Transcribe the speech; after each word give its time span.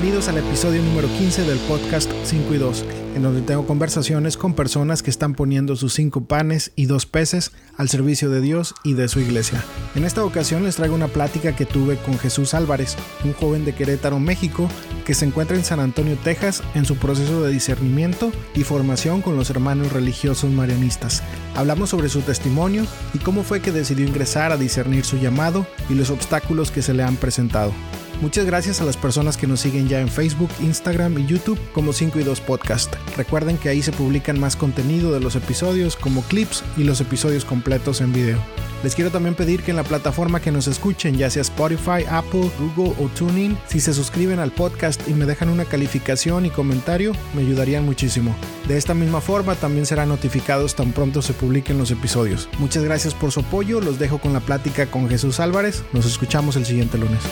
Bienvenidos 0.00 0.30
al 0.30 0.38
episodio 0.38 0.82
número 0.82 1.08
15 1.08 1.44
del 1.44 1.58
podcast 1.58 2.10
5 2.24 2.54
y 2.54 2.56
2, 2.56 2.84
en 3.16 3.22
donde 3.22 3.42
tengo 3.42 3.66
conversaciones 3.66 4.38
con 4.38 4.54
personas 4.54 5.02
que 5.02 5.10
están 5.10 5.34
poniendo 5.34 5.76
sus 5.76 5.92
cinco 5.92 6.24
panes 6.24 6.72
y 6.74 6.86
dos 6.86 7.04
peces 7.04 7.52
al 7.76 7.90
servicio 7.90 8.30
de 8.30 8.40
Dios 8.40 8.74
y 8.82 8.94
de 8.94 9.08
su 9.08 9.20
iglesia. 9.20 9.62
En 9.94 10.06
esta 10.06 10.24
ocasión 10.24 10.64
les 10.64 10.76
traigo 10.76 10.94
una 10.94 11.08
plática 11.08 11.54
que 11.54 11.66
tuve 11.66 11.96
con 11.96 12.18
Jesús 12.18 12.54
Álvarez, 12.54 12.96
un 13.24 13.34
joven 13.34 13.66
de 13.66 13.74
Querétaro, 13.74 14.18
México, 14.18 14.70
que 15.04 15.12
se 15.12 15.26
encuentra 15.26 15.58
en 15.58 15.64
San 15.64 15.80
Antonio, 15.80 16.16
Texas, 16.24 16.62
en 16.74 16.86
su 16.86 16.96
proceso 16.96 17.42
de 17.42 17.52
discernimiento 17.52 18.32
y 18.54 18.64
formación 18.64 19.20
con 19.20 19.36
los 19.36 19.50
hermanos 19.50 19.92
religiosos 19.92 20.50
marianistas. 20.50 21.22
Hablamos 21.54 21.90
sobre 21.90 22.08
su 22.08 22.22
testimonio 22.22 22.86
y 23.12 23.18
cómo 23.18 23.42
fue 23.42 23.60
que 23.60 23.70
decidió 23.70 24.06
ingresar 24.06 24.50
a 24.50 24.56
discernir 24.56 25.04
su 25.04 25.18
llamado 25.18 25.66
y 25.90 25.94
los 25.94 26.08
obstáculos 26.08 26.70
que 26.70 26.80
se 26.80 26.94
le 26.94 27.02
han 27.02 27.16
presentado. 27.16 27.74
Muchas 28.20 28.44
gracias 28.44 28.82
a 28.82 28.84
las 28.84 28.98
personas 28.98 29.38
que 29.38 29.46
nos 29.46 29.60
siguen 29.60 29.88
ya 29.88 29.98
en 29.98 30.08
Facebook, 30.08 30.50
Instagram 30.60 31.18
y 31.18 31.26
YouTube 31.26 31.58
como 31.72 31.94
5 31.94 32.20
y 32.20 32.22
2 32.22 32.42
Podcast. 32.42 32.94
Recuerden 33.16 33.56
que 33.56 33.70
ahí 33.70 33.80
se 33.80 33.92
publican 33.92 34.38
más 34.38 34.56
contenido 34.56 35.10
de 35.12 35.20
los 35.20 35.36
episodios 35.36 35.96
como 35.96 36.20
clips 36.24 36.62
y 36.76 36.84
los 36.84 37.00
episodios 37.00 37.46
completos 37.46 38.02
en 38.02 38.12
video. 38.12 38.38
Les 38.82 38.94
quiero 38.94 39.10
también 39.10 39.34
pedir 39.34 39.62
que 39.62 39.70
en 39.70 39.78
la 39.78 39.84
plataforma 39.84 40.40
que 40.40 40.50
nos 40.50 40.66
escuchen, 40.66 41.16
ya 41.16 41.30
sea 41.30 41.40
Spotify, 41.40 42.04
Apple, 42.10 42.50
Google 42.58 42.94
o 43.02 43.08
TuneIn, 43.08 43.56
si 43.66 43.80
se 43.80 43.94
suscriben 43.94 44.38
al 44.38 44.52
podcast 44.52 45.00
y 45.08 45.14
me 45.14 45.24
dejan 45.24 45.48
una 45.48 45.64
calificación 45.64 46.44
y 46.44 46.50
comentario, 46.50 47.12
me 47.34 47.40
ayudarían 47.40 47.86
muchísimo. 47.86 48.36
De 48.68 48.76
esta 48.76 48.92
misma 48.92 49.22
forma 49.22 49.54
también 49.54 49.86
serán 49.86 50.10
notificados 50.10 50.74
tan 50.74 50.92
pronto 50.92 51.22
se 51.22 51.32
publiquen 51.32 51.78
los 51.78 51.90
episodios. 51.90 52.50
Muchas 52.58 52.84
gracias 52.84 53.14
por 53.14 53.32
su 53.32 53.40
apoyo, 53.40 53.80
los 53.80 53.98
dejo 53.98 54.18
con 54.18 54.34
la 54.34 54.40
plática 54.40 54.86
con 54.86 55.08
Jesús 55.08 55.40
Álvarez, 55.40 55.84
nos 55.94 56.04
escuchamos 56.04 56.56
el 56.56 56.66
siguiente 56.66 56.98
lunes. 56.98 57.22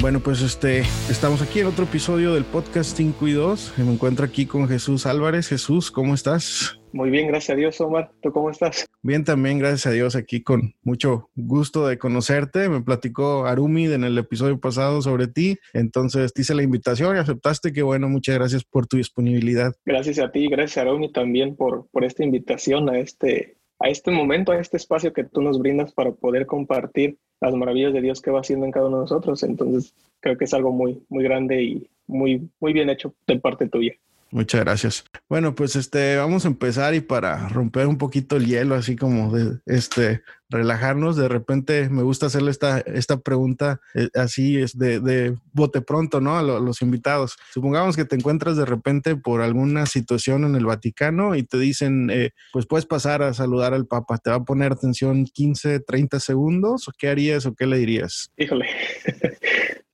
Bueno, 0.00 0.20
pues 0.20 0.42
este, 0.42 0.82
estamos 1.10 1.42
aquí 1.42 1.58
en 1.58 1.66
otro 1.66 1.84
episodio 1.84 2.32
del 2.32 2.44
podcast 2.44 2.96
5 2.96 3.26
y 3.26 3.32
2. 3.32 3.74
Me 3.78 3.92
encuentro 3.92 4.24
aquí 4.24 4.46
con 4.46 4.68
Jesús 4.68 5.06
Álvarez. 5.06 5.48
Jesús, 5.48 5.90
¿cómo 5.90 6.14
estás? 6.14 6.78
Muy 6.92 7.10
bien, 7.10 7.26
gracias 7.26 7.50
a 7.50 7.58
Dios, 7.58 7.80
Omar. 7.80 8.12
¿Tú 8.22 8.30
cómo 8.30 8.48
estás? 8.48 8.86
Bien, 9.02 9.24
también, 9.24 9.58
gracias 9.58 9.86
a 9.86 9.90
Dios, 9.90 10.14
aquí 10.14 10.40
con 10.40 10.72
mucho 10.82 11.30
gusto 11.34 11.88
de 11.88 11.98
conocerte. 11.98 12.68
Me 12.68 12.80
platicó 12.80 13.46
Arumi 13.46 13.86
en 13.86 14.04
el 14.04 14.16
episodio 14.16 14.60
pasado 14.60 15.02
sobre 15.02 15.26
ti, 15.26 15.58
entonces 15.74 16.32
te 16.32 16.42
hice 16.42 16.54
la 16.54 16.62
invitación 16.62 17.16
y 17.16 17.18
aceptaste. 17.18 17.72
Que 17.72 17.82
bueno, 17.82 18.08
muchas 18.08 18.36
gracias 18.36 18.62
por 18.62 18.86
tu 18.86 18.98
disponibilidad. 18.98 19.74
Gracias 19.84 20.20
a 20.20 20.30
ti, 20.30 20.48
gracias 20.48 20.78
a 20.78 20.82
Arumi 20.82 21.10
también 21.10 21.56
por, 21.56 21.88
por 21.90 22.04
esta 22.04 22.22
invitación 22.22 22.88
a 22.88 23.00
este, 23.00 23.57
a 23.80 23.88
este 23.88 24.10
momento, 24.10 24.52
a 24.52 24.58
este 24.58 24.76
espacio 24.76 25.12
que 25.12 25.24
tú 25.24 25.40
nos 25.40 25.58
brindas 25.58 25.92
para 25.92 26.12
poder 26.12 26.46
compartir 26.46 27.18
las 27.40 27.54
maravillas 27.54 27.92
de 27.92 28.00
Dios 28.00 28.20
que 28.20 28.30
va 28.30 28.40
haciendo 28.40 28.66
en 28.66 28.72
cada 28.72 28.86
uno 28.86 28.96
de 28.98 29.02
nosotros. 29.02 29.42
Entonces, 29.42 29.94
creo 30.20 30.36
que 30.36 30.44
es 30.44 30.54
algo 30.54 30.72
muy, 30.72 31.02
muy 31.08 31.22
grande 31.24 31.62
y 31.62 31.88
muy, 32.06 32.48
muy 32.60 32.72
bien 32.72 32.90
hecho 32.90 33.14
de 33.26 33.38
parte 33.38 33.68
tuya. 33.68 33.92
Muchas 34.30 34.60
gracias. 34.60 35.04
Bueno, 35.28 35.54
pues 35.54 35.74
este, 35.74 36.16
vamos 36.16 36.44
a 36.44 36.48
empezar 36.48 36.94
y 36.94 37.00
para 37.00 37.48
romper 37.48 37.86
un 37.86 37.96
poquito 37.96 38.36
el 38.36 38.46
hielo, 38.46 38.74
así 38.74 38.94
como 38.94 39.34
de 39.34 39.58
este, 39.64 40.22
relajarnos, 40.50 41.16
de 41.16 41.28
repente 41.28 41.88
me 41.88 42.02
gusta 42.02 42.26
hacerle 42.26 42.50
esta, 42.50 42.80
esta 42.80 43.18
pregunta 43.18 43.80
eh, 43.94 44.08
así 44.14 44.58
es 44.58 44.76
de, 44.76 45.00
de, 45.00 45.36
bote 45.52 45.80
pronto, 45.80 46.20
¿no? 46.20 46.36
A 46.36 46.42
los 46.42 46.82
invitados. 46.82 47.36
Supongamos 47.52 47.96
que 47.96 48.04
te 48.04 48.16
encuentras 48.16 48.56
de 48.56 48.66
repente 48.66 49.16
por 49.16 49.40
alguna 49.40 49.86
situación 49.86 50.44
en 50.44 50.56
el 50.56 50.66
Vaticano 50.66 51.34
y 51.34 51.42
te 51.42 51.58
dicen, 51.58 52.10
eh, 52.10 52.30
pues 52.52 52.66
puedes 52.66 52.84
pasar 52.84 53.22
a 53.22 53.32
saludar 53.32 53.72
al 53.72 53.86
Papa, 53.86 54.18
te 54.18 54.30
va 54.30 54.36
a 54.36 54.44
poner 54.44 54.72
atención 54.72 55.24
15, 55.24 55.80
30 55.80 56.20
segundos, 56.20 56.86
¿o 56.88 56.92
qué 56.96 57.08
harías 57.08 57.46
o 57.46 57.54
qué 57.54 57.66
le 57.66 57.78
dirías? 57.78 58.30
Híjole. 58.36 58.66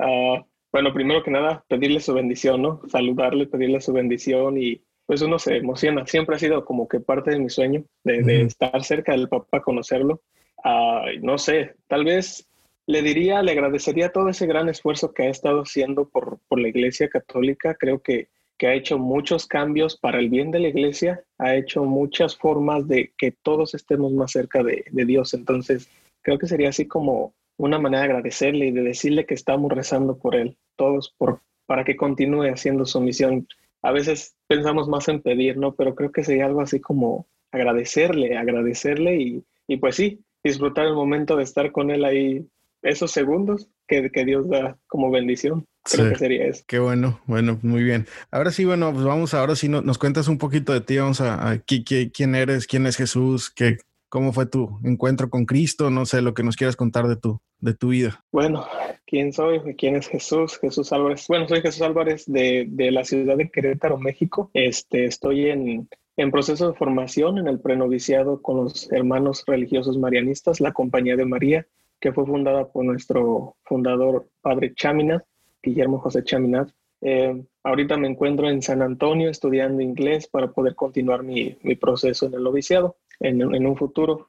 uh, 0.01 0.43
bueno, 0.75 0.93
primero 0.93 1.23
que 1.23 1.31
nada, 1.31 1.65
pedirle 1.69 2.01
su 2.01 2.13
bendición, 2.13 2.61
¿no? 2.61 2.81
Saludarle, 2.89 3.47
pedirle 3.47 3.81
su 3.81 3.93
bendición 3.93 4.61
y 4.61 4.83
pues 5.07 5.23
uno 5.23 5.39
se 5.39 5.59
emociona. 5.59 6.05
Siempre 6.05 6.35
ha 6.35 6.39
sido 6.41 6.65
como 6.65 6.89
que 6.89 6.99
parte 6.99 7.31
de 7.31 7.39
mi 7.39 7.49
sueño 7.49 7.85
de, 8.03 8.23
de 8.23 8.43
estar 8.43 8.83
cerca 8.83 9.13
del 9.13 9.29
Papa, 9.29 9.63
conocerlo. 9.63 10.21
Uh, 10.65 11.21
no 11.23 11.39
sé, 11.39 11.77
tal 11.87 12.05
vez 12.05 12.49
le 12.87 13.03
diría, 13.03 13.41
le 13.41 13.53
agradecería 13.53 14.11
todo 14.11 14.29
ese 14.29 14.49
gran 14.49 14.69
esfuerzo 14.69 15.15
que 15.15 15.23
ha 15.23 15.29
estado 15.29 15.61
haciendo 15.61 16.09
por, 16.09 16.41
por 16.49 16.59
la 16.59 16.67
Iglesia 16.67 17.09
Católica. 17.09 17.77
Creo 17.77 18.03
que, 18.03 18.27
que 18.59 18.67
ha 18.67 18.75
hecho 18.75 18.99
muchos 18.99 19.47
cambios 19.47 19.97
para 19.97 20.19
el 20.19 20.29
bien 20.29 20.51
de 20.51 20.59
la 20.59 20.69
Iglesia, 20.71 21.23
ha 21.39 21.55
hecho 21.55 21.85
muchas 21.85 22.37
formas 22.37 22.89
de 22.89 23.13
que 23.17 23.31
todos 23.31 23.77
estemos 23.77 24.13
más 24.13 24.33
cerca 24.33 24.65
de, 24.65 24.85
de 24.91 25.05
Dios. 25.05 25.35
Entonces, 25.35 25.89
creo 26.21 26.37
que 26.37 26.49
sería 26.49 26.71
así 26.71 26.89
como 26.89 27.33
una 27.57 27.79
manera 27.79 28.03
de 28.03 28.09
agradecerle 28.11 28.67
y 28.67 28.71
de 28.73 28.83
decirle 28.83 29.27
que 29.27 29.35
estamos 29.35 29.71
rezando 29.73 30.19
por 30.19 30.35
él, 30.35 30.57
todos, 30.77 31.15
por, 31.17 31.41
para 31.67 31.85
que 31.85 31.97
continúe 31.97 32.45
haciendo 32.45 32.85
su 32.85 33.01
misión. 33.01 33.47
A 33.83 33.93
veces 33.93 34.35
pensamos 34.47 34.89
más 34.89 35.09
en 35.09 35.21
pedir, 35.21 35.57
¿no? 35.57 35.75
Pero 35.75 35.95
creo 35.95 36.11
que 36.11 36.25
sería 36.25 36.47
algo 36.47 36.61
así 36.61 36.81
como 36.81 37.27
agradecerle, 37.53 38.37
agradecerle 38.37 39.17
y, 39.17 39.45
y 39.69 39.77
pues 39.77 39.97
sí, 39.97 40.25
disfrutar 40.43 40.87
el 40.87 40.95
momento 40.95 41.37
de 41.37 41.45
estar 41.45 41.71
con 41.71 41.91
él 41.91 42.05
ahí, 42.05 42.47
esos 42.83 43.13
segundos 43.13 43.69
que, 43.87 44.11
que 44.11 44.25
Dios 44.25 44.49
da 44.49 44.77
como 44.87 45.11
bendición. 45.11 45.67
Creo 45.85 46.07
sí, 46.07 46.13
que 46.13 46.19
sería 46.19 46.47
eso. 46.47 46.65
Qué 46.67 46.79
bueno, 46.79 47.21
bueno, 47.27 47.59
muy 47.63 47.83
bien. 47.83 48.07
Ahora 48.31 48.51
sí, 48.51 48.65
bueno, 48.65 48.93
pues 48.93 49.05
vamos, 49.05 49.35
ahora 49.35 49.55
sí 49.55 49.69
no, 49.69 49.83
nos 49.83 49.99
cuentas 49.99 50.29
un 50.29 50.39
poquito 50.39 50.73
de 50.73 50.81
ti, 50.81 50.97
vamos 50.97 51.21
a, 51.21 51.51
a, 51.51 51.59
quién 51.59 52.35
eres, 52.35 52.67
quién 52.67 52.87
es 52.87 52.97
Jesús, 52.97 53.51
qué, 53.51 53.77
¿Cómo 54.15 54.33
fue 54.33 54.47
tu 54.47 54.79
encuentro 54.85 55.29
con 55.29 55.45
Cristo? 55.45 55.91
No 55.91 56.07
sé, 56.07 56.23
lo 56.23 56.35
que 56.35 56.45
nos 56.45 56.55
quieras 56.55 56.77
contar 56.77 57.09
de 57.09 57.17
tu, 57.17 57.41
de 57.59 57.75
tu 57.75 57.89
vida. 57.89 58.25
Bueno, 58.31 58.65
¿quién 59.05 59.33
soy? 59.33 59.59
¿Quién 59.75 59.97
es 59.97 60.07
Jesús? 60.07 60.57
Jesús 60.61 60.93
Álvarez. 60.93 61.27
Bueno, 61.27 61.49
soy 61.49 61.63
Jesús 61.63 61.83
Álvarez 61.83 62.25
de, 62.27 62.65
de 62.69 62.93
la 62.93 63.05
ciudad 63.05 63.37
de 63.37 63.51
Querétaro, 63.51 63.99
México. 63.99 64.53
Este, 64.55 65.07
estoy 65.07 65.51
en, 65.51 65.89
en 66.17 66.31
proceso 66.31 66.69
de 66.69 66.79
formación 66.79 67.39
en 67.39 67.49
el 67.49 67.59
prenoviciado 67.59 68.41
con 68.41 68.59
los 68.59 68.89
hermanos 68.93 69.43
religiosos 69.49 69.99
marianistas, 69.99 70.61
la 70.61 70.71
Compañía 70.71 71.17
de 71.17 71.25
María, 71.25 71.67
que 71.99 72.13
fue 72.13 72.25
fundada 72.25 72.69
por 72.69 72.85
nuestro 72.85 73.57
fundador, 73.65 74.29
Padre 74.43 74.75
Chaminat, 74.77 75.25
Guillermo 75.61 75.99
José 75.99 76.23
Chaminat. 76.23 76.71
Eh, 77.01 77.43
ahorita 77.65 77.97
me 77.97 78.07
encuentro 78.07 78.49
en 78.49 78.63
San 78.63 78.81
Antonio 78.81 79.29
estudiando 79.29 79.83
inglés 79.83 80.29
para 80.29 80.53
poder 80.53 80.77
continuar 80.77 81.25
mi, 81.25 81.59
mi 81.65 81.75
proceso 81.75 82.27
en 82.27 82.35
el 82.35 82.45
noviciado 82.45 82.97
en, 83.21 83.67
un 83.67 83.77
futuro. 83.77 84.29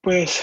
Pues 0.00 0.42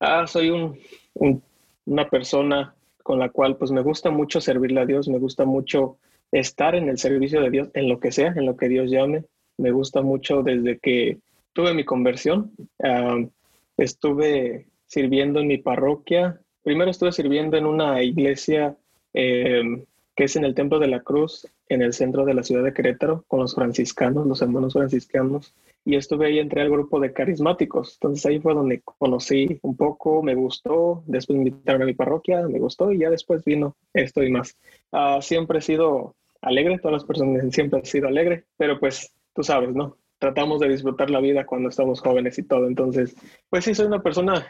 ah, 0.00 0.26
soy 0.26 0.50
un, 0.50 0.78
un, 1.14 1.42
una 1.86 2.08
persona 2.08 2.74
con 3.02 3.18
la 3.18 3.30
cual 3.30 3.56
pues 3.56 3.70
me 3.70 3.82
gusta 3.82 4.10
mucho 4.10 4.40
servirle 4.40 4.80
a 4.80 4.86
Dios, 4.86 5.08
me 5.08 5.18
gusta 5.18 5.44
mucho 5.44 5.98
estar 6.32 6.74
en 6.74 6.88
el 6.88 6.98
servicio 6.98 7.40
de 7.40 7.50
Dios, 7.50 7.68
en 7.74 7.88
lo 7.88 7.98
que 7.98 8.12
sea, 8.12 8.32
en 8.36 8.46
lo 8.46 8.56
que 8.56 8.68
Dios 8.68 8.90
llame. 8.90 9.24
Me 9.56 9.72
gusta 9.72 10.00
mucho 10.00 10.42
desde 10.42 10.78
que 10.78 11.18
tuve 11.52 11.74
mi 11.74 11.84
conversión. 11.84 12.52
Uh, 12.78 13.28
estuve 13.76 14.66
sirviendo 14.86 15.40
en 15.40 15.48
mi 15.48 15.58
parroquia. 15.58 16.40
Primero 16.62 16.90
estuve 16.90 17.12
sirviendo 17.12 17.56
en 17.56 17.66
una 17.66 18.02
iglesia 18.02 18.76
eh, 19.12 19.84
que 20.20 20.24
es 20.24 20.36
en 20.36 20.44
el 20.44 20.54
Templo 20.54 20.78
de 20.78 20.86
la 20.86 21.00
Cruz, 21.00 21.48
en 21.70 21.80
el 21.80 21.94
centro 21.94 22.26
de 22.26 22.34
la 22.34 22.42
ciudad 22.42 22.62
de 22.62 22.74
Querétaro, 22.74 23.24
con 23.26 23.40
los 23.40 23.54
franciscanos, 23.54 24.26
los 24.26 24.42
hermanos 24.42 24.74
franciscanos 24.74 25.54
y 25.82 25.96
estuve 25.96 26.26
ahí, 26.26 26.38
entré 26.38 26.60
al 26.60 26.68
grupo 26.68 27.00
de 27.00 27.14
carismáticos. 27.14 27.94
Entonces 27.94 28.26
ahí 28.26 28.38
fue 28.38 28.52
donde 28.52 28.82
conocí 28.82 29.58
un 29.62 29.78
poco, 29.78 30.22
me 30.22 30.34
gustó, 30.34 31.02
después 31.06 31.38
me 31.38 31.48
invitaron 31.48 31.80
a 31.80 31.86
mi 31.86 31.94
parroquia, 31.94 32.46
me 32.46 32.58
gustó 32.58 32.92
y 32.92 32.98
ya 32.98 33.08
después 33.08 33.42
vino 33.46 33.74
esto 33.94 34.22
y 34.22 34.30
más. 34.30 34.58
Uh, 34.92 35.22
siempre 35.22 35.60
he 35.60 35.62
sido 35.62 36.14
alegre, 36.42 36.78
todas 36.80 37.00
las 37.00 37.04
personas 37.04 37.42
siempre 37.54 37.78
han 37.78 37.86
sido 37.86 38.06
alegre, 38.06 38.44
pero 38.58 38.78
pues 38.78 39.14
tú 39.34 39.42
sabes, 39.42 39.74
¿no? 39.74 39.96
Tratamos 40.18 40.60
de 40.60 40.68
disfrutar 40.68 41.08
la 41.08 41.20
vida 41.20 41.46
cuando 41.46 41.70
estamos 41.70 42.02
jóvenes 42.02 42.38
y 42.38 42.42
todo. 42.42 42.66
Entonces, 42.66 43.16
pues 43.48 43.64
sí, 43.64 43.74
soy 43.74 43.86
una 43.86 44.02
persona, 44.02 44.46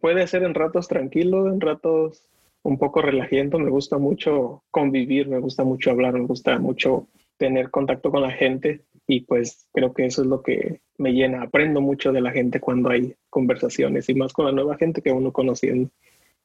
puede 0.00 0.26
ser 0.26 0.42
en 0.42 0.52
ratos 0.52 0.86
tranquilo, 0.86 1.48
en 1.50 1.62
ratos 1.62 2.28
un 2.64 2.78
poco 2.78 3.02
relajiento, 3.02 3.58
me 3.58 3.70
gusta 3.70 3.98
mucho 3.98 4.64
convivir, 4.70 5.28
me 5.28 5.38
gusta 5.38 5.64
mucho 5.64 5.90
hablar, 5.90 6.14
me 6.14 6.26
gusta 6.26 6.58
mucho 6.58 7.06
tener 7.36 7.70
contacto 7.70 8.10
con 8.10 8.22
la 8.22 8.30
gente 8.30 8.80
y 9.06 9.20
pues 9.20 9.68
creo 9.72 9.92
que 9.92 10.06
eso 10.06 10.22
es 10.22 10.28
lo 10.28 10.42
que 10.42 10.80
me 10.96 11.12
llena. 11.12 11.42
Aprendo 11.42 11.82
mucho 11.82 12.10
de 12.10 12.22
la 12.22 12.32
gente 12.32 12.60
cuando 12.60 12.88
hay 12.88 13.14
conversaciones 13.28 14.08
y 14.08 14.14
más 14.14 14.32
con 14.32 14.46
la 14.46 14.52
nueva 14.52 14.78
gente 14.78 15.02
que 15.02 15.12
uno 15.12 15.30
conociendo. 15.30 15.90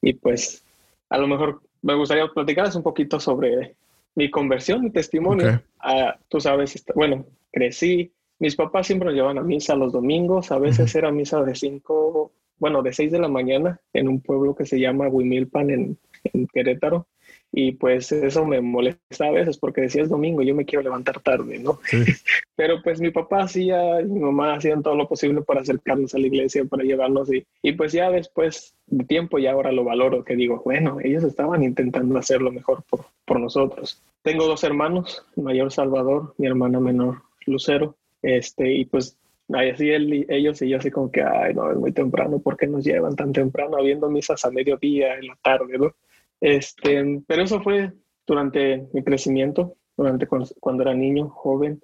Y 0.01 0.13
pues 0.13 0.65
a 1.09 1.17
lo 1.17 1.27
mejor 1.27 1.61
me 1.81 1.95
gustaría 1.95 2.27
platicarles 2.27 2.75
un 2.75 2.83
poquito 2.83 3.17
sobre 3.21 3.75
mi 4.15 4.29
conversión, 4.29 4.83
mi 4.83 4.89
testimonio. 4.89 5.47
Okay. 5.47 6.03
Uh, 6.03 6.11
tú 6.27 6.41
sabes, 6.41 6.83
bueno, 6.95 7.25
crecí, 7.49 8.11
mis 8.39 8.57
papás 8.57 8.87
siempre 8.87 9.05
nos 9.05 9.15
llevaban 9.15 9.37
a 9.37 9.43
misa 9.43 9.73
los 9.75 9.93
domingos, 9.93 10.51
a 10.51 10.59
veces 10.59 10.93
-huh. 10.93 10.97
era 10.97 11.11
misa 11.11 11.41
de 11.43 11.55
cinco, 11.55 12.33
bueno, 12.57 12.81
de 12.81 12.91
seis 12.91 13.09
de 13.09 13.19
la 13.19 13.29
mañana 13.29 13.79
en 13.93 14.09
un 14.09 14.19
pueblo 14.19 14.53
que 14.53 14.65
se 14.65 14.77
llama 14.77 15.07
Huimilpan 15.07 15.69
en, 15.69 15.97
en 16.23 16.47
Querétaro. 16.47 17.07
Y 17.51 17.71
pues 17.73 18.11
eso 18.11 18.45
me 18.45 18.61
molesta 18.61 19.25
a 19.25 19.31
veces 19.31 19.57
porque 19.57 19.81
decía 19.81 20.03
es 20.03 20.09
domingo, 20.09 20.43
yo 20.43 20.53
me 20.53 20.65
quiero 20.65 20.83
levantar 20.83 21.19
tarde, 21.19 21.57
¿no? 21.57 21.79
Pero 22.55 22.81
pues 22.83 23.01
mi 23.01 23.09
papá 23.09 23.43
hacía, 23.43 24.01
mi 24.05 24.19
mamá 24.19 24.53
hacían 24.53 24.83
todo 24.83 24.95
lo 24.95 25.07
posible 25.07 25.41
para 25.41 25.61
acercarnos 25.61 26.13
a 26.13 26.19
la 26.19 26.27
iglesia, 26.27 26.65
para 26.65 26.83
llevarnos 26.83 27.33
y, 27.33 27.43
y 27.63 27.71
pues 27.73 27.91
ya 27.91 28.11
después 28.11 28.75
de 28.85 29.03
tiempo 29.05 29.39
ya 29.39 29.53
ahora 29.53 29.71
lo 29.71 29.83
valoro, 29.83 30.23
que 30.23 30.35
digo, 30.35 30.61
bueno, 30.63 30.97
ellos 31.03 31.23
estaban 31.23 31.63
intentando 31.63 32.19
hacer 32.19 32.41
lo 32.41 32.51
mejor 32.51 32.83
por, 32.89 33.05
por 33.25 33.39
nosotros. 33.39 34.01
Tengo 34.21 34.45
dos 34.45 34.63
hermanos, 34.63 35.25
el 35.35 35.43
mayor 35.43 35.71
Salvador, 35.71 36.35
mi 36.37 36.45
hermana 36.45 36.79
menor 36.79 37.23
Lucero, 37.47 37.95
este, 38.21 38.73
y 38.73 38.85
pues 38.85 39.17
así 39.53 39.89
él, 39.89 40.25
ellos 40.29 40.61
y 40.61 40.69
yo 40.69 40.77
así 40.77 40.91
como 40.91 41.11
que, 41.11 41.23
ay, 41.23 41.53
no, 41.53 41.71
es 41.71 41.77
muy 41.77 41.91
temprano, 41.91 42.39
¿por 42.39 42.57
qué 42.57 42.67
nos 42.67 42.83
llevan 42.83 43.15
tan 43.15 43.31
temprano 43.31 43.77
habiendo 43.77 44.09
misas 44.09 44.45
a 44.45 44.51
mediodía, 44.51 45.15
en 45.15 45.27
la 45.27 45.37
tarde, 45.41 45.77
¿no? 45.77 45.95
Este, 46.41 47.21
pero 47.27 47.43
eso 47.43 47.61
fue 47.61 47.91
durante 48.25 48.87
mi 48.93 49.03
crecimiento, 49.03 49.75
durante 49.97 50.27
cuando, 50.27 50.83
era 50.83 50.93
niño, 50.93 51.29
joven. 51.29 51.81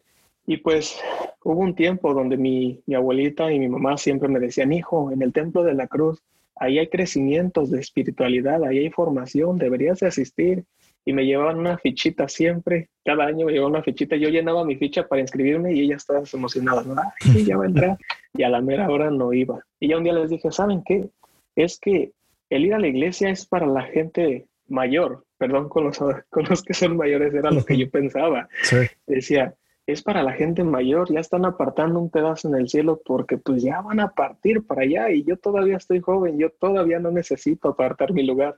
Y 0.47 0.57
pues 0.57 0.99
hubo 1.43 1.59
un 1.59 1.75
tiempo 1.75 2.13
donde 2.13 2.37
mi, 2.37 2.81
mi 2.85 2.95
abuelita 2.95 3.51
y 3.51 3.59
mi 3.59 3.67
mamá 3.67 3.97
siempre 3.97 4.29
me 4.29 4.39
decían, 4.39 4.71
hijo, 4.73 5.11
en 5.11 5.21
el 5.21 5.33
templo 5.33 5.63
de 5.63 5.73
la 5.73 5.87
cruz, 5.87 6.21
ahí 6.55 6.79
hay 6.79 6.87
crecimientos 6.87 7.71
de 7.71 7.79
espiritualidad, 7.79 8.63
ahí 8.63 8.79
hay 8.79 8.89
formación, 8.89 9.57
deberías 9.57 9.99
de 9.99 10.07
asistir 10.07 10.63
y 11.03 11.13
me 11.13 11.25
llevaban 11.25 11.59
una 11.59 11.77
fichita 11.77 12.27
siempre, 12.27 12.89
cada 13.03 13.25
año 13.25 13.45
me 13.45 13.53
llevaban 13.53 13.73
una 13.73 13.83
fichita, 13.83 14.15
yo 14.15 14.29
llenaba 14.29 14.65
mi 14.65 14.75
ficha 14.75 15.07
para 15.07 15.21
inscribirme 15.21 15.73
y 15.73 15.81
ellas 15.81 16.05
todas 16.05 16.33
emocionadas, 16.33 16.87
¿no? 16.87 16.95
Ay, 17.21 17.45
ya 17.45 17.57
va 17.57 17.65
a 17.65 17.67
entrar, 17.67 17.97
y 18.33 18.43
a 18.43 18.49
la 18.49 18.61
mera 18.61 18.89
hora 18.89 19.11
no 19.11 19.31
iba. 19.31 19.59
Y 19.79 19.89
ya 19.89 19.97
un 19.97 20.03
día 20.03 20.13
les 20.13 20.31
dije, 20.31 20.51
¿saben 20.51 20.83
qué? 20.83 21.07
Es 21.55 21.79
que 21.79 22.11
el 22.49 22.65
ir 22.65 22.73
a 22.73 22.79
la 22.79 22.87
iglesia 22.87 23.29
es 23.29 23.45
para 23.45 23.65
la 23.65 23.83
gente 23.83 24.47
mayor, 24.67 25.25
perdón 25.37 25.69
con 25.69 25.85
los, 25.85 25.97
con 26.29 26.45
los 26.45 26.63
que 26.63 26.73
son 26.73 26.97
mayores, 26.97 27.33
era 27.33 27.51
lo 27.51 27.63
que 27.63 27.77
yo 27.77 27.89
pensaba. 27.89 28.47
Sí. 28.63 28.77
Decía, 29.07 29.55
es 29.87 30.01
para 30.01 30.23
la 30.23 30.33
gente 30.33 30.63
mayor, 30.63 31.11
ya 31.13 31.19
están 31.19 31.45
apartando 31.45 31.99
un 31.99 32.09
pedazo 32.09 32.47
en 32.47 32.55
el 32.55 32.67
cielo 32.67 33.01
porque 33.05 33.37
pues 33.37 33.61
ya 33.61 33.81
van 33.81 33.99
a 33.99 34.09
partir 34.09 34.65
para 34.65 34.81
allá 34.81 35.11
y 35.11 35.23
yo 35.23 35.37
todavía 35.37 35.77
estoy 35.77 35.99
joven, 35.99 36.39
yo 36.39 36.49
todavía 36.49 36.97
no 36.99 37.11
necesito 37.11 37.69
apartar 37.69 38.11
mi 38.11 38.23
lugar. 38.23 38.57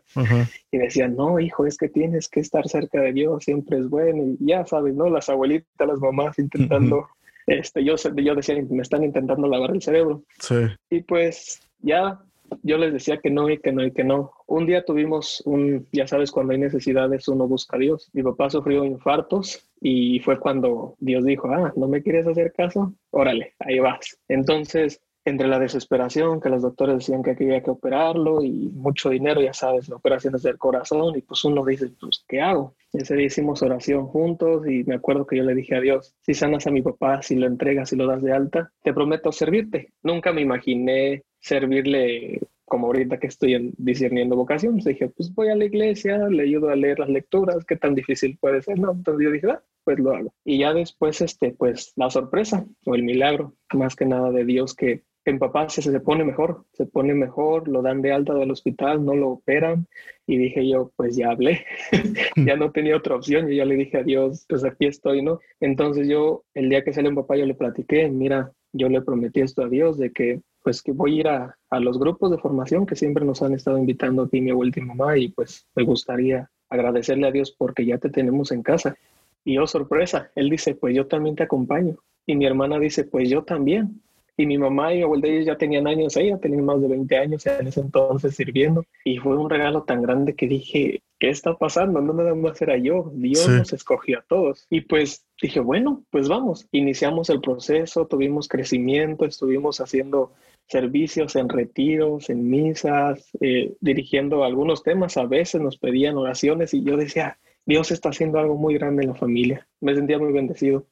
Y 0.71 0.77
decían, 0.77 1.15
no, 1.17 1.39
hijo, 1.39 1.65
es 1.65 1.77
que 1.77 1.89
tienes 1.89 2.29
que 2.29 2.39
estar 2.39 2.67
cerca 2.69 3.01
de 3.01 3.11
Dios, 3.11 3.43
siempre 3.43 3.77
es 3.77 3.89
bueno. 3.89 4.23
Y 4.23 4.37
ya 4.39 4.65
sabes, 4.65 4.95
¿no? 4.95 5.09
Las 5.09 5.27
abuelitas, 5.27 5.87
las 5.87 5.99
mamás 5.99 6.39
intentando, 6.39 7.09
este, 7.45 7.83
yo, 7.83 7.95
yo 8.15 8.35
decía, 8.35 8.55
me 8.69 8.81
están 8.81 9.03
intentando 9.03 9.47
lavar 9.47 9.71
el 9.71 9.81
cerebro. 9.81 10.23
Sí. 10.39 10.55
Y 10.89 11.01
pues 11.01 11.59
ya 11.79 12.21
yo 12.63 12.77
les 12.77 12.93
decía 12.93 13.17
que 13.17 13.29
no 13.29 13.49
y 13.49 13.57
que 13.59 13.71
no 13.71 13.83
y 13.83 13.91
que 13.91 14.03
no. 14.03 14.31
Un 14.47 14.65
día 14.65 14.83
tuvimos 14.85 15.41
un, 15.45 15.87
ya 15.91 16.07
sabes, 16.07 16.31
cuando 16.31 16.53
hay 16.53 16.59
necesidades 16.59 17.27
uno 17.27 17.47
busca 17.47 17.77
a 17.77 17.79
Dios. 17.79 18.09
Mi 18.13 18.23
papá 18.23 18.49
sufrió 18.49 18.85
infartos 18.85 19.69
y 19.81 20.19
fue 20.19 20.39
cuando 20.39 20.95
Dios 20.99 21.25
dijo, 21.25 21.49
ah, 21.49 21.73
¿no 21.75 21.87
me 21.87 22.01
quieres 22.01 22.27
hacer 22.27 22.53
caso? 22.53 22.93
Órale, 23.11 23.53
ahí 23.59 23.79
vas. 23.79 24.19
Entonces, 24.27 25.01
entre 25.27 25.47
la 25.47 25.59
desesperación, 25.59 26.39
que 26.39 26.49
los 26.49 26.61
doctores 26.61 26.99
decían 26.99 27.21
que 27.21 27.31
había 27.31 27.61
que 27.61 27.69
operarlo 27.69 28.41
y 28.41 28.69
mucho 28.73 29.09
dinero, 29.09 29.41
ya 29.41 29.53
sabes, 29.53 29.89
la 29.89 29.97
operación 29.97 30.35
es 30.35 30.43
del 30.43 30.57
corazón 30.57 31.17
y 31.17 31.21
pues 31.21 31.43
uno 31.43 31.65
dice, 31.65 31.89
pues, 31.99 32.23
¿qué 32.27 32.39
hago? 32.39 32.75
Ese 32.93 33.15
día 33.15 33.25
hicimos 33.25 33.61
oración 33.61 34.07
juntos 34.07 34.65
y 34.67 34.85
me 34.85 34.95
acuerdo 34.95 35.27
que 35.27 35.35
yo 35.37 35.43
le 35.43 35.53
dije 35.53 35.75
a 35.75 35.81
Dios, 35.81 36.15
si 36.21 36.33
sanas 36.33 36.65
a 36.65 36.71
mi 36.71 36.81
papá, 36.81 37.21
si 37.21 37.35
lo 37.35 37.45
entregas, 37.45 37.89
si 37.89 37.97
lo 37.97 38.07
das 38.07 38.23
de 38.23 38.31
alta, 38.31 38.71
te 38.81 38.93
prometo 38.93 39.31
servirte. 39.33 39.91
Nunca 40.01 40.31
me 40.31 40.41
imaginé 40.41 41.23
servirle 41.39 42.39
como 42.65 42.87
ahorita 42.87 43.17
que 43.17 43.27
estoy 43.27 43.73
discerniendo 43.77 44.35
vocación, 44.35 44.77
dije, 44.77 45.07
pues 45.07 45.33
voy 45.33 45.47
a 45.49 45.55
la 45.55 45.65
iglesia, 45.65 46.27
le 46.27 46.43
ayudo 46.43 46.69
a 46.69 46.75
leer 46.75 46.99
las 46.99 47.07
lecturas, 47.07 47.63
qué 47.65 47.77
tan 47.77 47.95
difícil 47.95 48.37
puede 48.41 48.61
ser, 48.61 48.77
¿no? 48.77 48.91
Entonces 48.91 49.23
yo 49.23 49.31
dije, 49.31 49.47
ah, 49.51 49.63
pues 49.85 49.99
lo 49.99 50.11
hago. 50.13 50.33
Y 50.43 50.59
ya 50.59 50.73
después, 50.73 51.21
este, 51.21 51.51
pues 51.51 51.93
la 51.95 52.09
sorpresa 52.09 52.65
o 52.85 52.95
el 52.95 53.03
milagro, 53.03 53.55
más 53.73 53.95
que 53.95 54.05
nada 54.05 54.31
de 54.31 54.43
Dios 54.43 54.75
que 54.75 55.03
en 55.23 55.39
papá 55.39 55.69
se, 55.69 55.81
se 55.81 55.99
pone 55.99 56.23
mejor, 56.23 56.65
se 56.73 56.85
pone 56.85 57.13
mejor, 57.13 57.67
lo 57.67 57.81
dan 57.81 58.01
de 58.01 58.11
alta 58.11 58.33
del 58.33 58.51
hospital, 58.51 59.03
no 59.03 59.15
lo 59.15 59.29
operan. 59.29 59.87
Y 60.25 60.37
dije 60.37 60.67
yo, 60.67 60.91
pues 60.95 61.15
ya 61.15 61.31
hablé, 61.31 61.65
ya 62.35 62.55
no 62.55 62.71
tenía 62.71 62.97
otra 62.97 63.15
opción. 63.15 63.51
Y 63.51 63.57
ya 63.57 63.65
le 63.65 63.75
dije 63.75 63.97
a 63.97 64.03
Dios, 64.03 64.45
pues 64.47 64.63
aquí 64.63 64.87
estoy, 64.87 65.21
¿no? 65.21 65.39
Entonces 65.59 66.07
yo, 66.07 66.43
el 66.53 66.69
día 66.69 66.83
que 66.83 66.93
salió 66.93 67.09
en 67.09 67.15
papá, 67.15 67.37
yo 67.37 67.45
le 67.45 67.55
platiqué, 67.55 68.09
mira, 68.09 68.51
yo 68.73 68.89
le 68.89 69.01
prometí 69.01 69.41
esto 69.41 69.63
a 69.63 69.69
Dios 69.69 69.97
de 69.97 70.11
que 70.11 70.41
pues 70.67 70.83
que 70.83 70.91
voy 70.91 71.13
a 71.13 71.19
ir 71.21 71.27
a, 71.29 71.57
a, 71.69 71.79
los 71.79 71.97
grupos 71.97 72.29
de 72.29 72.39
formación 72.39 72.85
que 72.85 72.97
siempre 72.97 73.23
nos 73.23 73.41
han 73.41 73.53
estado 73.53 73.77
invitando 73.77 74.23
aquí 74.23 74.41
mi 74.41 74.51
abuela 74.51 74.73
y 74.75 74.81
mamá 74.81 75.17
y 75.17 75.29
pues 75.29 75.65
me 75.73 75.85
gustaría 75.85 76.51
agradecerle 76.67 77.25
a 77.25 77.31
Dios 77.31 77.55
porque 77.57 77.85
ya 77.85 77.97
te 77.99 78.09
tenemos 78.09 78.51
en 78.51 78.63
casa. 78.63 78.97
Y 79.45 79.59
oh 79.59 79.65
sorpresa, 79.65 80.29
él 80.35 80.49
dice, 80.49 80.75
pues 80.75 80.93
yo 80.93 81.07
también 81.07 81.37
te 81.37 81.43
acompaño. 81.43 81.95
Y 82.25 82.35
mi 82.35 82.45
hermana 82.45 82.79
dice, 82.79 83.05
pues 83.05 83.29
yo 83.29 83.45
también. 83.45 84.01
Y 84.35 84.45
mi 84.45 84.57
mamá 84.57 84.93
y 84.93 84.97
mi 84.97 85.03
abuela 85.03 85.29
ellos 85.29 85.45
ya 85.45 85.57
tenían 85.57 85.87
años, 85.87 86.17
ella 86.17 86.37
tenía 86.37 86.61
más 86.61 86.81
de 86.81 86.89
20 86.89 87.17
años 87.17 87.45
en 87.45 87.65
ese 87.65 87.79
entonces 87.79 88.35
sirviendo. 88.35 88.83
Y 89.05 89.19
fue 89.19 89.37
un 89.37 89.49
regalo 89.49 89.83
tan 89.83 90.01
grande 90.01 90.35
que 90.35 90.49
dije, 90.49 91.01
¿qué 91.17 91.29
está 91.29 91.55
pasando? 91.55 92.01
No 92.01 92.11
nada 92.11 92.35
más 92.35 92.61
era 92.61 92.77
yo, 92.77 93.09
Dios 93.13 93.47
nos 93.47 93.71
escogió 93.71 94.19
a 94.19 94.25
todos. 94.27 94.67
Y 94.69 94.81
pues 94.81 95.25
dije, 95.41 95.61
bueno, 95.61 96.03
pues 96.09 96.27
vamos. 96.27 96.67
Iniciamos 96.73 97.29
el 97.29 97.39
proceso, 97.39 98.05
tuvimos 98.05 98.49
crecimiento, 98.49 99.23
estuvimos 99.23 99.79
haciendo 99.79 100.33
servicios 100.67 101.35
en 101.35 101.49
retiros, 101.49 102.29
en 102.29 102.49
misas, 102.49 103.29
eh, 103.41 103.73
dirigiendo 103.79 104.43
algunos 104.43 104.83
temas. 104.83 105.17
A 105.17 105.25
veces 105.25 105.61
nos 105.61 105.77
pedían 105.77 106.17
oraciones 106.17 106.73
y 106.73 106.83
yo 106.83 106.97
decía, 106.97 107.39
Dios 107.65 107.91
está 107.91 108.09
haciendo 108.09 108.39
algo 108.39 108.55
muy 108.55 108.75
grande 108.75 109.03
en 109.03 109.09
la 109.09 109.15
familia. 109.15 109.67
Me 109.81 109.95
sentía 109.95 110.19
muy 110.19 110.31
bendecido. 110.31 110.85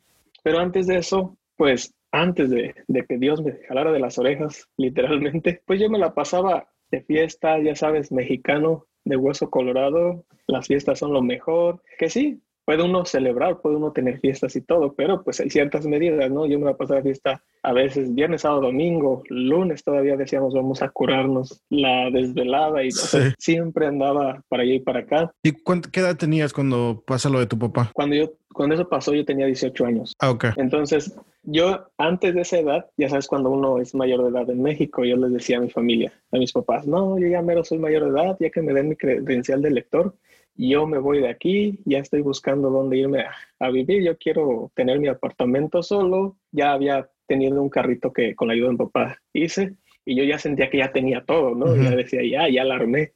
Pero 0.44 0.60
antes 0.60 0.88
de 0.88 0.98
eso, 0.98 1.38
pues 1.58 1.94
antes 2.12 2.50
de, 2.50 2.74
que 3.08 3.18
Dios 3.18 3.42
me 3.44 3.54
jalara 3.68 3.92
de 3.92 4.00
las 4.00 4.18
orejas, 4.18 4.70
literalmente, 4.78 5.62
pues 5.66 5.80
yo 5.80 5.90
me 5.90 6.00
la 6.00 6.14
pasaba 6.14 6.70
de 6.92 7.02
fiesta, 7.02 7.60
ya 7.60 7.76
sabes, 7.76 8.12
mexicano, 8.12 8.86
de 9.04 9.18
hueso 9.18 9.50
colorado, 9.50 10.26
las 10.48 10.68
fiestas 10.68 11.00
son 11.00 11.14
lo 11.14 11.22
mejor, 11.22 11.82
que 12.00 12.10
sí, 12.10 12.42
puede 12.66 12.84
uno 12.84 13.06
celebrar, 13.06 13.62
puede 13.62 13.78
uno 13.78 13.92
tener 13.92 14.20
fiestas 14.20 14.56
y 14.56 14.62
todo, 14.62 14.94
pero 14.94 15.24
pues 15.24 15.40
hay 15.40 15.50
ciertas 15.50 15.86
medidas, 15.86 16.30
¿no? 16.32 16.46
Yo 16.46 16.60
me 16.60 16.66
la 16.66 16.76
pasaba 16.76 17.02
fiesta 17.02 17.44
a 17.64 17.74
veces 17.74 18.14
viernes, 18.14 18.42
sábado, 18.42 18.62
domingo, 18.62 19.24
lunes 19.30 19.84
todavía 19.84 20.18
decíamos 20.18 20.54
vamos 20.54 20.82
a 20.82 20.90
curarnos 20.90 21.62
la 21.70 22.10
desvelada 22.12 22.84
y 22.84 22.90
siempre 23.38 23.88
andaba 23.88 24.42
para 24.50 24.64
allá 24.64 24.74
y 24.74 24.80
para 24.80 25.00
acá. 25.00 25.32
¿Y 25.44 25.54
qué 25.92 26.00
edad 26.00 26.18
tenías 26.18 26.54
cuando 26.54 27.04
pasa 27.06 27.30
lo 27.30 27.40
de 27.40 27.48
tu 27.48 27.58
papá? 27.58 27.92
Cuando 27.94 28.16
yo 28.16 28.34
cuando 28.56 28.76
eso 28.76 28.88
pasó 28.88 29.14
yo 29.14 29.26
tenía 29.26 29.46
18 29.46 29.86
años. 29.86 30.16
Ah, 30.20 30.32
ok. 30.32 30.46
Entonces, 30.56 31.14
yo 31.44 31.88
antes 31.98 32.34
de 32.34 32.42
esa 32.42 32.58
edad, 32.58 32.86
ya 32.98 33.10
sabes, 33.10 33.28
cuando 33.28 33.50
uno 33.50 33.80
es 33.80 33.94
mayor 33.94 34.24
de 34.24 34.30
edad 34.30 34.50
en 34.50 34.64
México, 34.64 35.04
yo 35.04 35.18
les 35.18 35.34
decía 35.34 35.58
a 35.58 35.62
mi 35.62 35.70
familia, 35.70 36.14
a 36.32 36.38
mis 36.38 36.54
papás, 36.54 36.88
no, 36.88 37.20
yo 37.20 37.28
ya 37.28 37.42
mero 37.42 37.64
soy 37.66 37.78
mayor 37.78 38.06
de 38.06 38.10
edad, 38.12 38.38
ya 38.40 38.50
que 38.50 38.62
me 38.62 38.74
den 38.74 38.90
mi 38.90 38.96
credencial 38.96 39.62
de 39.62 39.72
lector, 39.72 40.16
yo 40.56 40.88
me 40.88 40.98
voy 40.98 41.20
de 41.20 41.30
aquí, 41.30 41.80
ya 41.86 42.00
estoy 42.00 42.22
buscando 42.22 42.70
dónde 42.70 42.98
irme 42.98 43.26
a, 43.60 43.70
vivir, 43.70 44.04
yo 44.04 44.18
quiero 44.18 44.72
tener 44.76 45.00
mi 45.00 45.08
apartamento 45.08 45.84
solo, 45.84 46.38
ya 46.52 46.72
había 46.72 47.10
tenido 47.28 47.62
un 47.62 47.70
carrito 47.70 48.14
que 48.14 48.36
con 48.36 48.48
la 48.48 48.54
ayuda 48.54 48.68
de 48.68 48.74
mi 48.74 48.78
papá 48.78 49.22
hice 49.34 49.74
y 50.06 50.16
yo 50.16 50.24
ya 50.24 50.38
sentía 50.38 50.70
que 50.70 50.78
ya 50.78 50.92
tenía 50.92 51.26
todo, 51.26 51.56
¿no? 51.56 51.76
Ya 51.76 51.96
decía, 51.96 52.22
ya, 52.24 52.48
ya 52.48 52.64
la 52.64 52.76
armé. 52.76 53.14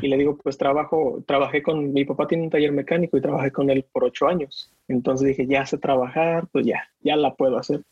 Y 0.00 0.06
le 0.06 0.16
digo, 0.16 0.38
pues 0.38 0.56
trabajo, 0.56 1.22
trabajé 1.26 1.62
con, 1.62 1.92
mi 1.92 2.04
papá 2.04 2.28
tiene 2.28 2.44
un 2.44 2.50
taller 2.50 2.70
mecánico 2.70 3.16
y 3.16 3.20
trabajé 3.20 3.50
con 3.50 3.68
él 3.70 3.84
por 3.92 4.04
ocho 4.04 4.28
años. 4.28 4.72
Entonces 4.86 5.26
dije, 5.26 5.46
ya 5.46 5.66
sé 5.66 5.78
trabajar, 5.78 6.46
pues 6.52 6.64
ya, 6.64 6.88
ya 7.00 7.16
la 7.16 7.34
puedo 7.34 7.58
hacer. 7.58 7.82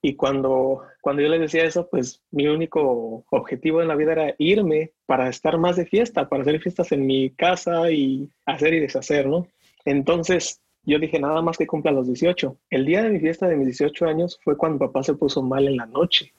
Y 0.00 0.14
cuando, 0.14 0.82
cuando 1.00 1.22
yo 1.22 1.28
les 1.28 1.40
decía 1.40 1.64
eso, 1.64 1.88
pues 1.90 2.22
mi 2.30 2.46
único 2.46 3.24
objetivo 3.30 3.82
en 3.82 3.88
la 3.88 3.96
vida 3.96 4.12
era 4.12 4.34
irme 4.38 4.92
para 5.06 5.28
estar 5.28 5.58
más 5.58 5.76
de 5.76 5.86
fiesta, 5.86 6.28
para 6.28 6.42
hacer 6.42 6.60
fiestas 6.60 6.92
en 6.92 7.06
mi 7.06 7.30
casa 7.30 7.90
y 7.90 8.28
hacer 8.46 8.74
y 8.74 8.80
deshacer, 8.80 9.26
¿no? 9.26 9.48
Entonces 9.84 10.60
yo 10.84 10.98
dije, 10.98 11.18
nada 11.18 11.42
más 11.42 11.58
que 11.58 11.66
cumpla 11.66 11.90
los 11.90 12.06
18. 12.06 12.56
El 12.70 12.86
día 12.86 13.02
de 13.02 13.10
mi 13.10 13.20
fiesta 13.20 13.48
de 13.48 13.56
mis 13.56 13.66
18 13.66 14.06
años 14.06 14.38
fue 14.42 14.56
cuando 14.56 14.78
papá 14.78 15.02
se 15.02 15.14
puso 15.14 15.42
mal 15.42 15.66
en 15.66 15.76
la 15.76 15.86
noche. 15.86 16.32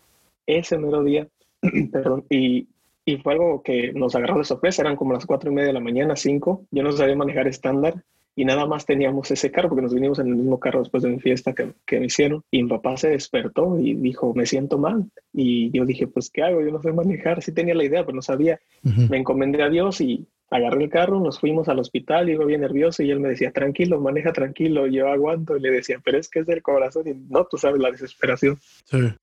Ese 0.45 0.77
mero 0.77 1.03
día, 1.03 1.27
y, 2.29 2.67
y 3.05 3.17
fue 3.17 3.33
algo 3.33 3.61
que 3.61 3.91
nos 3.93 4.15
agarró 4.15 4.37
de 4.37 4.45
sorpresa, 4.45 4.81
eran 4.81 4.95
como 4.95 5.13
las 5.13 5.25
cuatro 5.25 5.51
y 5.51 5.53
media 5.53 5.67
de 5.67 5.73
la 5.73 5.79
mañana, 5.79 6.15
cinco, 6.15 6.65
yo 6.71 6.81
no 6.81 6.91
sabía 6.91 7.15
manejar 7.15 7.47
estándar 7.47 8.03
y 8.35 8.45
nada 8.45 8.65
más 8.65 8.85
teníamos 8.85 9.29
ese 9.31 9.51
carro 9.51 9.69
porque 9.69 9.81
nos 9.81 9.93
vinimos 9.93 10.19
en 10.19 10.27
el 10.27 10.35
mismo 10.35 10.59
carro 10.59 10.79
después 10.79 11.03
de 11.03 11.09
mi 11.09 11.19
fiesta 11.19 11.53
que, 11.53 11.73
que 11.85 11.99
me 11.99 12.05
hicieron 12.05 12.43
y 12.51 12.63
mi 12.63 12.69
papá 12.69 12.95
se 12.97 13.09
despertó 13.09 13.79
y 13.79 13.95
dijo, 13.95 14.33
me 14.33 14.45
siento 14.45 14.77
mal. 14.77 15.09
Y 15.33 15.71
yo 15.71 15.85
dije, 15.85 16.07
pues, 16.07 16.29
¿qué 16.29 16.43
hago? 16.43 16.61
Yo 16.61 16.71
no 16.71 16.81
sé 16.81 16.91
manejar, 16.91 17.41
sí 17.41 17.51
tenía 17.51 17.75
la 17.75 17.83
idea, 17.83 18.05
pero 18.05 18.15
no 18.15 18.21
sabía. 18.21 18.59
Me 18.83 19.17
encomendé 19.17 19.61
a 19.61 19.69
Dios 19.69 20.01
y 20.01 20.27
agarré 20.51 20.85
el 20.85 20.89
carro, 20.89 21.19
nos 21.19 21.39
fuimos 21.39 21.67
al 21.69 21.79
hospital, 21.79 22.29
iba 22.29 22.43
bien 22.45 22.61
nervioso 22.61 23.03
y 23.03 23.11
él 23.11 23.19
me 23.19 23.29
decía, 23.29 23.51
tranquilo, 23.51 23.99
maneja 23.99 24.33
tranquilo, 24.33 24.87
yo 24.87 25.07
aguanto. 25.09 25.57
Y 25.57 25.61
le 25.61 25.71
decía, 25.71 26.01
pero 26.03 26.17
es 26.17 26.29
que 26.29 26.39
es 26.39 26.45
del 26.47 26.61
corazón 26.61 27.07
y 27.07 27.13
no, 27.29 27.45
tú 27.45 27.57
sabes 27.57 27.79
la 27.79 27.91
desesperación. 27.91 28.57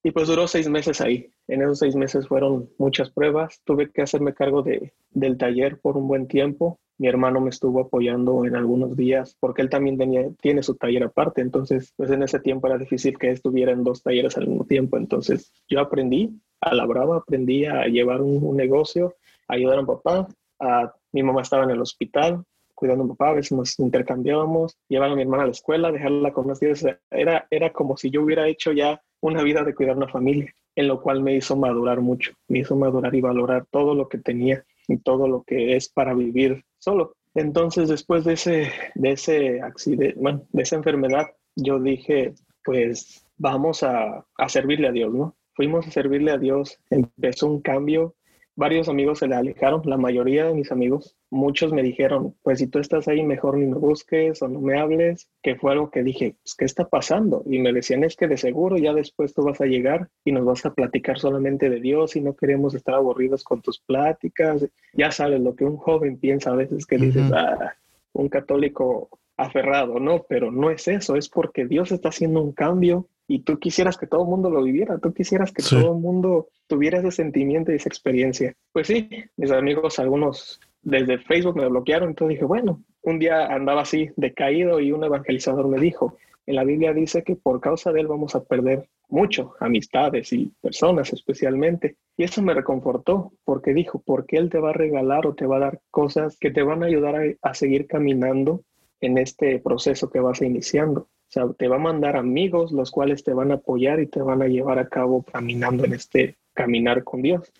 Y 0.02 0.10
pues 0.10 0.28
duró 0.28 0.46
seis 0.46 0.68
meses 0.68 1.00
ahí. 1.00 1.30
En 1.48 1.62
esos 1.62 1.80
seis 1.80 1.96
meses 1.96 2.28
fueron 2.28 2.68
muchas 2.78 3.10
pruebas. 3.10 3.60
Tuve 3.64 3.90
que 3.90 4.02
hacerme 4.02 4.34
cargo 4.34 4.62
de, 4.62 4.92
del 5.10 5.36
taller 5.36 5.78
por 5.80 5.96
un 5.96 6.06
buen 6.06 6.28
tiempo 6.28 6.78
mi 6.98 7.08
hermano 7.08 7.40
me 7.40 7.50
estuvo 7.50 7.80
apoyando 7.80 8.44
en 8.44 8.56
algunos 8.56 8.96
días 8.96 9.36
porque 9.38 9.62
él 9.62 9.68
también 9.68 9.98
tenía, 9.98 10.28
tiene 10.40 10.62
su 10.62 10.74
taller 10.76 11.04
aparte. 11.04 11.40
Entonces, 11.42 11.92
pues 11.96 12.10
en 12.10 12.22
ese 12.22 12.40
tiempo 12.40 12.66
era 12.66 12.78
difícil 12.78 13.18
que 13.18 13.30
estuviera 13.30 13.72
en 13.72 13.84
dos 13.84 14.02
talleres 14.02 14.36
al 14.36 14.48
mismo 14.48 14.64
tiempo. 14.64 14.96
Entonces, 14.96 15.52
yo 15.68 15.80
aprendí 15.80 16.40
a 16.60 16.74
la 16.74 16.86
brava, 16.86 17.18
aprendí 17.18 17.66
a 17.66 17.86
llevar 17.86 18.22
un, 18.22 18.56
negocio, 18.56 19.14
a 19.48 19.54
ayudar 19.54 19.78
a 19.78 19.82
mi 19.82 19.86
papá. 19.86 20.28
A, 20.58 20.94
mi 21.12 21.22
mamá 21.22 21.42
estaba 21.42 21.64
en 21.64 21.70
el 21.70 21.80
hospital 21.80 22.44
cuidando 22.74 23.04
a 23.04 23.06
mi 23.06 23.12
papá, 23.14 23.30
a 23.30 23.34
veces 23.34 23.52
nos 23.52 23.78
intercambiábamos, 23.78 24.76
llevar 24.86 25.10
a 25.10 25.14
mi 25.14 25.22
hermana 25.22 25.44
a 25.44 25.46
la 25.46 25.52
escuela, 25.52 25.90
dejarla 25.90 26.32
con 26.32 26.46
las 26.46 26.60
tías. 26.60 26.84
Era, 27.10 27.46
era 27.50 27.72
como 27.72 27.96
si 27.96 28.10
yo 28.10 28.22
hubiera 28.22 28.46
hecho 28.48 28.70
ya 28.72 29.00
una 29.20 29.42
vida 29.42 29.64
de 29.64 29.74
cuidar 29.74 29.96
una 29.96 30.08
familia, 30.08 30.52
en 30.74 30.88
lo 30.88 31.00
cual 31.00 31.22
me 31.22 31.34
hizo 31.34 31.56
madurar 31.56 32.02
mucho, 32.02 32.32
me 32.48 32.58
hizo 32.58 32.76
madurar 32.76 33.14
y 33.14 33.22
valorar 33.22 33.66
todo 33.70 33.94
lo 33.94 34.08
que 34.08 34.18
tenía 34.18 34.62
y 34.88 34.98
todo 34.98 35.28
lo 35.28 35.42
que 35.42 35.76
es 35.76 35.88
para 35.88 36.14
vivir 36.14 36.64
solo. 36.78 37.14
Entonces, 37.34 37.88
después 37.88 38.24
de 38.24 38.34
ese, 38.34 38.72
de 38.94 39.12
ese 39.12 39.60
accidente, 39.60 40.14
bueno, 40.18 40.42
de 40.52 40.62
esa 40.62 40.76
enfermedad, 40.76 41.26
yo 41.54 41.78
dije, 41.78 42.34
pues 42.64 43.26
vamos 43.36 43.82
a, 43.82 44.24
a 44.36 44.48
servirle 44.48 44.88
a 44.88 44.92
Dios, 44.92 45.12
¿no? 45.12 45.36
Fuimos 45.54 45.86
a 45.86 45.90
servirle 45.90 46.32
a 46.32 46.38
Dios, 46.38 46.78
empezó 46.90 47.46
un 47.46 47.60
cambio 47.60 48.14
varios 48.56 48.88
amigos 48.88 49.18
se 49.18 49.28
le 49.28 49.34
alejaron, 49.34 49.82
la 49.84 49.98
mayoría 49.98 50.46
de 50.46 50.54
mis 50.54 50.72
amigos, 50.72 51.16
muchos 51.30 51.72
me 51.72 51.82
dijeron, 51.82 52.34
pues 52.42 52.58
si 52.58 52.66
tú 52.66 52.78
estás 52.78 53.06
ahí, 53.06 53.22
mejor 53.22 53.58
ni 53.58 53.66
me 53.66 53.76
busques 53.76 54.40
o 54.42 54.48
no 54.48 54.60
me 54.60 54.78
hables, 54.78 55.28
que 55.42 55.56
fue 55.56 55.72
algo 55.72 55.90
que 55.90 56.02
dije, 56.02 56.36
pues, 56.42 56.54
¿qué 56.54 56.64
está 56.64 56.88
pasando? 56.88 57.42
Y 57.46 57.58
me 57.58 57.72
decían, 57.72 58.02
es 58.02 58.16
que 58.16 58.26
de 58.26 58.38
seguro 58.38 58.78
ya 58.78 58.94
después 58.94 59.34
tú 59.34 59.42
vas 59.42 59.60
a 59.60 59.66
llegar 59.66 60.08
y 60.24 60.32
nos 60.32 60.44
vas 60.46 60.64
a 60.64 60.74
platicar 60.74 61.18
solamente 61.18 61.68
de 61.68 61.80
Dios 61.80 62.16
y 62.16 62.22
no 62.22 62.34
queremos 62.34 62.74
estar 62.74 62.94
aburridos 62.94 63.44
con 63.44 63.60
tus 63.60 63.78
pláticas. 63.78 64.66
Ya 64.94 65.10
sabes 65.10 65.40
lo 65.40 65.54
que 65.54 65.64
un 65.64 65.76
joven 65.76 66.18
piensa 66.18 66.50
a 66.50 66.56
veces 66.56 66.86
que 66.86 66.96
dices, 66.96 67.30
ah, 67.32 67.76
un 68.14 68.28
católico 68.30 69.10
aferrado, 69.36 70.00
¿no? 70.00 70.24
Pero 70.28 70.50
no 70.50 70.70
es 70.70 70.88
eso, 70.88 71.16
es 71.16 71.28
porque 71.28 71.66
Dios 71.66 71.92
está 71.92 72.08
haciendo 72.08 72.42
un 72.42 72.52
cambio 72.52 73.06
y 73.28 73.40
tú 73.40 73.58
quisieras 73.58 73.96
que 73.96 74.06
todo 74.06 74.22
el 74.22 74.28
mundo 74.28 74.50
lo 74.50 74.62
viviera, 74.62 74.98
tú 74.98 75.12
quisieras 75.12 75.52
que 75.52 75.62
todo 75.62 75.94
el 75.94 76.00
mundo 76.00 76.48
tuviera 76.66 76.98
ese 76.98 77.10
sentimiento 77.10 77.72
y 77.72 77.76
esa 77.76 77.88
experiencia. 77.88 78.54
Pues 78.72 78.86
sí, 78.86 79.08
mis 79.36 79.50
amigos, 79.50 79.98
algunos 79.98 80.60
desde 80.82 81.18
Facebook 81.18 81.56
me 81.56 81.68
bloquearon, 81.68 82.10
entonces 82.10 82.36
dije, 82.36 82.44
bueno, 82.44 82.82
un 83.02 83.18
día 83.18 83.46
andaba 83.46 83.82
así 83.82 84.10
decaído 84.16 84.80
y 84.80 84.92
un 84.92 85.02
evangelizador 85.02 85.66
me 85.68 85.80
dijo, 85.80 86.16
en 86.46 86.54
la 86.54 86.64
Biblia 86.64 86.92
dice 86.92 87.24
que 87.24 87.34
por 87.34 87.60
causa 87.60 87.92
de 87.92 88.00
él 88.00 88.06
vamos 88.06 88.36
a 88.36 88.44
perder 88.44 88.88
mucho, 89.08 89.54
amistades 89.58 90.32
y 90.32 90.52
personas 90.60 91.12
especialmente. 91.12 91.96
Y 92.16 92.24
eso 92.24 92.42
me 92.42 92.54
reconfortó 92.54 93.32
porque 93.44 93.74
dijo, 93.74 94.00
porque 94.04 94.36
él 94.36 94.48
te 94.48 94.58
va 94.58 94.70
a 94.70 94.74
regalar 94.74 95.26
o 95.26 95.34
te 95.34 95.46
va 95.46 95.56
a 95.56 95.60
dar 95.60 95.80
cosas 95.90 96.38
que 96.38 96.50
te 96.50 96.62
van 96.62 96.82
a 96.82 96.86
ayudar 96.86 97.16
a, 97.16 97.22
a 97.42 97.54
seguir 97.54 97.86
caminando 97.86 98.62
en 99.00 99.18
este 99.18 99.58
proceso 99.58 100.10
que 100.10 100.20
vas 100.20 100.42
iniciando. 100.42 101.02
O 101.02 101.28
sea, 101.28 101.48
te 101.52 101.68
va 101.68 101.76
a 101.76 101.80
mandar 101.80 102.16
amigos 102.16 102.72
los 102.72 102.90
cuales 102.90 103.24
te 103.24 103.32
van 103.32 103.50
a 103.50 103.54
apoyar 103.54 104.00
y 104.00 104.06
te 104.06 104.22
van 104.22 104.42
a 104.42 104.46
llevar 104.46 104.78
a 104.78 104.88
cabo 104.88 105.22
caminando 105.22 105.84
en 105.84 105.94
este 105.94 106.36
caminar 106.54 107.04
con 107.04 107.22
Dios. 107.22 107.52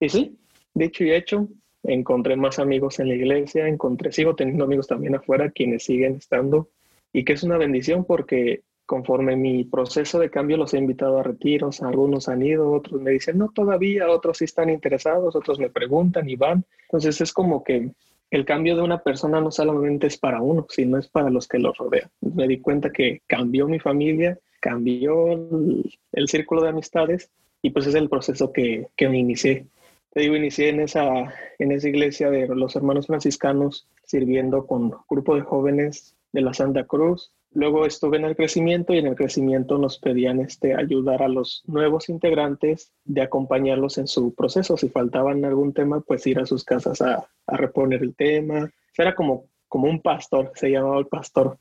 Y 0.00 0.08
sí, 0.08 0.38
dicho 0.72 1.04
y 1.04 1.12
hecho, 1.12 1.48
encontré 1.82 2.36
más 2.36 2.58
amigos 2.58 3.00
en 3.00 3.08
la 3.08 3.14
iglesia, 3.14 3.66
encontré, 3.66 4.12
sigo 4.12 4.34
teniendo 4.34 4.64
amigos 4.64 4.86
también 4.86 5.16
afuera 5.16 5.50
quienes 5.50 5.84
siguen 5.84 6.16
estando 6.16 6.70
y 7.12 7.24
que 7.24 7.32
es 7.32 7.42
una 7.42 7.58
bendición 7.58 8.04
porque 8.04 8.62
conforme 8.86 9.36
mi 9.36 9.64
proceso 9.64 10.18
de 10.18 10.30
cambio 10.30 10.56
los 10.56 10.72
he 10.72 10.78
invitado 10.78 11.18
a 11.18 11.22
retiros, 11.22 11.82
algunos 11.82 12.28
han 12.28 12.42
ido, 12.42 12.72
otros 12.72 13.02
me 13.02 13.10
dicen 13.10 13.36
no 13.36 13.50
todavía, 13.50 14.08
otros 14.08 14.38
sí 14.38 14.44
están 14.44 14.70
interesados, 14.70 15.36
otros 15.36 15.58
me 15.58 15.68
preguntan 15.68 16.28
y 16.28 16.36
van. 16.36 16.64
Entonces 16.84 17.20
es 17.20 17.32
como 17.32 17.62
que 17.62 17.90
el 18.30 18.44
cambio 18.44 18.76
de 18.76 18.82
una 18.82 19.02
persona 19.02 19.40
no 19.40 19.50
solamente 19.50 20.06
es 20.06 20.18
para 20.18 20.42
uno, 20.42 20.66
sino 20.68 20.98
es 20.98 21.08
para 21.08 21.30
los 21.30 21.48
que 21.48 21.58
lo 21.58 21.72
rodean. 21.72 22.10
Me 22.20 22.46
di 22.46 22.60
cuenta 22.60 22.90
que 22.90 23.22
cambió 23.26 23.66
mi 23.66 23.78
familia, 23.78 24.38
cambió 24.60 25.32
el, 25.32 26.28
círculo 26.28 26.62
de 26.62 26.68
amistades 26.70 27.30
y 27.62 27.70
pues 27.70 27.86
es 27.86 27.94
el 27.94 28.08
proceso 28.08 28.52
que, 28.52 28.88
que 28.96 29.08
me 29.08 29.18
inicié. 29.18 29.66
Te 30.12 30.20
digo, 30.20 30.36
inicié 30.36 30.70
en 30.70 30.80
esa, 30.80 31.32
en 31.58 31.72
esa 31.72 31.88
iglesia 31.88 32.30
de 32.30 32.48
los 32.48 32.76
hermanos 32.76 33.06
franciscanos 33.06 33.86
sirviendo 34.04 34.66
con 34.66 34.92
grupo 35.08 35.34
de 35.34 35.42
jóvenes 35.42 36.14
de 36.32 36.40
la 36.40 36.54
Santa 36.54 36.84
Cruz 36.84 37.30
Luego 37.52 37.86
estuve 37.86 38.18
en 38.18 38.24
el 38.24 38.36
crecimiento 38.36 38.92
y 38.92 38.98
en 38.98 39.06
el 39.06 39.16
crecimiento 39.16 39.78
nos 39.78 39.98
pedían 39.98 40.40
este, 40.40 40.74
ayudar 40.74 41.22
a 41.22 41.28
los 41.28 41.62
nuevos 41.66 42.08
integrantes 42.08 42.92
de 43.04 43.22
acompañarlos 43.22 43.98
en 43.98 44.06
su 44.06 44.34
proceso. 44.34 44.76
Si 44.76 44.88
faltaban 44.90 45.44
algún 45.44 45.72
tema, 45.72 46.00
pues 46.00 46.26
ir 46.26 46.38
a 46.38 46.46
sus 46.46 46.64
casas 46.64 47.00
a, 47.00 47.26
a 47.46 47.56
reponer 47.56 48.02
el 48.02 48.14
tema. 48.14 48.70
Era 48.96 49.14
como, 49.14 49.46
como 49.66 49.88
un 49.88 50.00
pastor, 50.00 50.52
se 50.54 50.70
llamaba 50.70 50.98
el 50.98 51.06
pastor. 51.06 51.58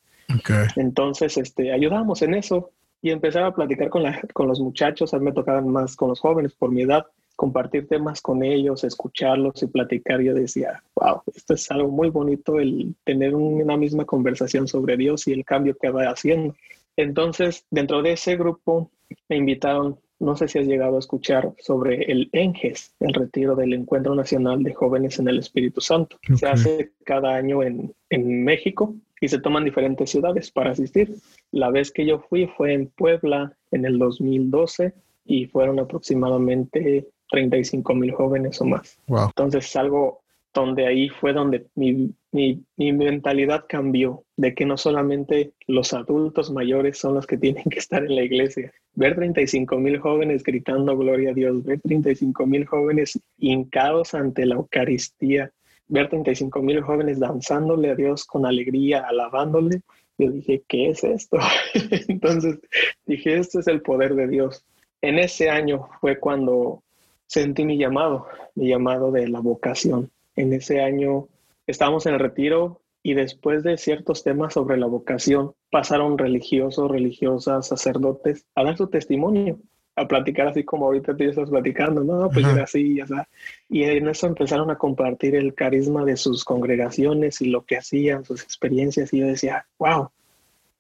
Entonces, 0.76 1.38
este, 1.38 1.72
ayudábamos 1.72 2.22
en 2.22 2.34
eso 2.34 2.72
y 3.02 3.12
empezaba 3.12 3.48
a 3.48 3.56
platicar 3.56 3.90
con, 3.90 4.04
la, 4.04 4.22
con 4.34 4.48
los 4.48 4.60
muchachos. 4.60 5.14
A 5.14 5.20
mí 5.20 5.26
me 5.26 5.32
tocaban 5.32 5.70
más 5.70 5.96
con 5.96 6.10
los 6.10 6.20
jóvenes 6.20 6.54
por 6.54 6.72
mi 6.72 6.82
edad 6.82 7.06
compartir 7.38 7.88
temas 7.88 8.20
con 8.20 8.44
ellos, 8.44 8.84
escucharlos 8.84 9.62
y 9.62 9.68
platicar, 9.68 10.20
yo 10.22 10.34
decía, 10.34 10.84
wow, 10.96 11.22
esto 11.34 11.54
es 11.54 11.70
algo 11.70 11.90
muy 11.90 12.10
bonito 12.10 12.60
el 12.60 12.96
tener 13.06 13.36
una 13.36 13.78
misma 13.78 14.06
conversación 14.06 14.68
sobre 14.68 14.98
Dios 14.98 15.28
y 15.28 15.34
el 15.34 15.46
cambio 15.46 15.78
que 15.80 15.92
va 15.92 16.10
haciendo. 16.10 16.56
Entonces, 16.98 17.64
dentro 17.70 18.02
de 18.02 18.14
ese 18.14 18.38
grupo 18.38 18.90
me 19.30 19.38
invitaron, 19.38 20.00
no 20.20 20.36
sé 20.36 20.48
si 20.48 20.58
has 20.58 20.66
llegado 20.66 20.96
a 20.96 21.00
escuchar 21.00 21.54
sobre 21.60 22.12
el 22.12 22.28
ENGES, 22.32 22.96
el 23.02 23.14
retiro 23.14 23.56
del 23.56 23.74
Encuentro 23.74 24.16
Nacional 24.16 24.64
de 24.64 24.74
Jóvenes 24.74 25.20
en 25.20 25.28
el 25.28 25.38
Espíritu 25.38 25.80
Santo. 25.80 26.18
Se 26.36 26.48
hace 26.48 26.94
cada 27.06 27.36
año 27.36 27.62
en, 27.62 27.94
en 28.10 28.44
México 28.44 28.96
y 29.22 29.28
se 29.28 29.40
toman 29.40 29.64
diferentes 29.64 30.10
ciudades 30.10 30.50
para 30.50 30.72
asistir. 30.72 31.14
La 31.52 31.70
vez 31.70 31.92
que 31.92 32.04
yo 32.04 32.18
fui 32.18 32.48
fue 32.48 32.74
en 32.74 32.88
Puebla 32.88 33.56
en 33.70 33.86
el 33.86 34.00
2012 34.00 34.96
y 35.24 35.46
fueron 35.46 35.80
aproximadamente 35.80 37.06
35 37.30 37.96
mil 37.96 38.12
jóvenes 38.12 38.62
o 38.62 38.66
más. 38.66 39.00
Entonces 39.08 39.66
es 39.66 39.76
algo 39.76 40.22
donde 40.54 40.88
ahí 40.88 41.10
fue 41.10 41.34
donde 41.34 41.68
mi, 41.76 42.16
mi, 42.32 42.92
mentalidad 42.92 43.66
cambió, 43.68 44.24
de 44.36 44.56
que 44.56 44.66
no 44.66 44.78
solamente 44.78 45.54
los 45.68 45.94
adultos 45.94 46.52
mayores 46.52 46.98
son 46.98 47.14
los 47.14 47.28
que 47.28 47.38
tienen 47.38 47.64
que 47.66 47.80
estar 47.80 48.04
en 48.04 48.16
la 48.16 48.24
iglesia. 48.24 48.74
Ver 48.94 49.16
35 49.16 49.78
mil 49.78 50.00
jóvenes 50.00 50.44
gritando 50.44 50.98
gloria 50.98 51.32
a 51.32 51.34
Dios, 51.34 51.64
ver 51.64 51.80
35 51.82 52.46
mil 52.48 52.66
jóvenes 52.66 53.20
hincados 53.38 54.16
ante 54.16 54.46
la 54.46 54.56
Eucaristía, 54.56 55.52
ver 55.88 56.10
35 56.10 56.62
mil 56.62 56.82
jóvenes 56.82 57.20
danzándole 57.20 57.92
a 57.92 57.96
Dios 57.96 58.26
con 58.26 58.46
alegría, 58.46 59.06
alabándole. 59.08 59.82
Yo 60.18 60.32
dije, 60.32 60.64
¿qué 60.68 60.90
es 60.90 61.04
esto? 61.04 61.38
Entonces 62.08 62.60
dije, 63.06 63.38
esto 63.38 63.60
es 63.60 63.68
el 63.68 63.82
poder 63.82 64.16
de 64.16 64.28
Dios. 64.28 64.66
En 65.02 65.20
ese 65.20 65.52
año 65.52 65.88
fue 66.02 66.20
cuando 66.20 66.82
sentí 67.28 67.66
mi 67.66 67.78
llamado, 67.78 68.28
mi 68.56 68.70
llamado 68.70 69.12
de 69.12 69.28
la 69.28 69.40
vocación. 69.40 70.12
En 70.36 70.54
ese 70.54 70.82
año 70.82 71.28
estábamos 71.68 72.06
en 72.06 72.16
el 72.16 72.20
retiro 72.20 72.82
y 73.04 73.14
después 73.14 73.64
de 73.64 73.78
ciertos 73.78 74.24
temas 74.24 74.54
sobre 74.54 74.78
la 74.78 74.88
vocación 74.88 75.54
pasaron 75.70 76.18
religiosos, 76.18 76.90
religiosas, 76.90 77.68
sacerdotes 77.68 78.46
a 78.56 78.64
dar 78.64 78.78
su 78.78 78.88
testimonio, 78.88 79.60
a 79.96 80.08
platicar 80.08 80.48
así 80.48 80.64
como 80.64 80.86
ahorita 80.86 81.16
te 81.16 81.26
estás 81.26 81.50
platicando, 81.50 82.04
no, 82.04 82.30
pues 82.30 82.46
era 82.46 82.64
así, 82.64 82.96
ya 82.96 83.04
está. 83.04 83.28
Y 83.70 83.84
en 83.84 84.08
eso 84.08 84.28
empezaron 84.28 84.70
a 84.70 84.78
compartir 84.78 85.36
el 85.36 85.54
carisma 85.56 86.06
de 86.06 86.18
sus 86.18 86.44
congregaciones 86.44 87.42
y 87.42 87.50
lo 87.50 87.66
que 87.66 87.78
hacían, 87.78 88.24
sus 88.24 88.44
experiencias 88.44 89.14
y 89.14 89.20
yo 89.20 89.28
decía, 89.28 89.66
wow, 89.80 90.10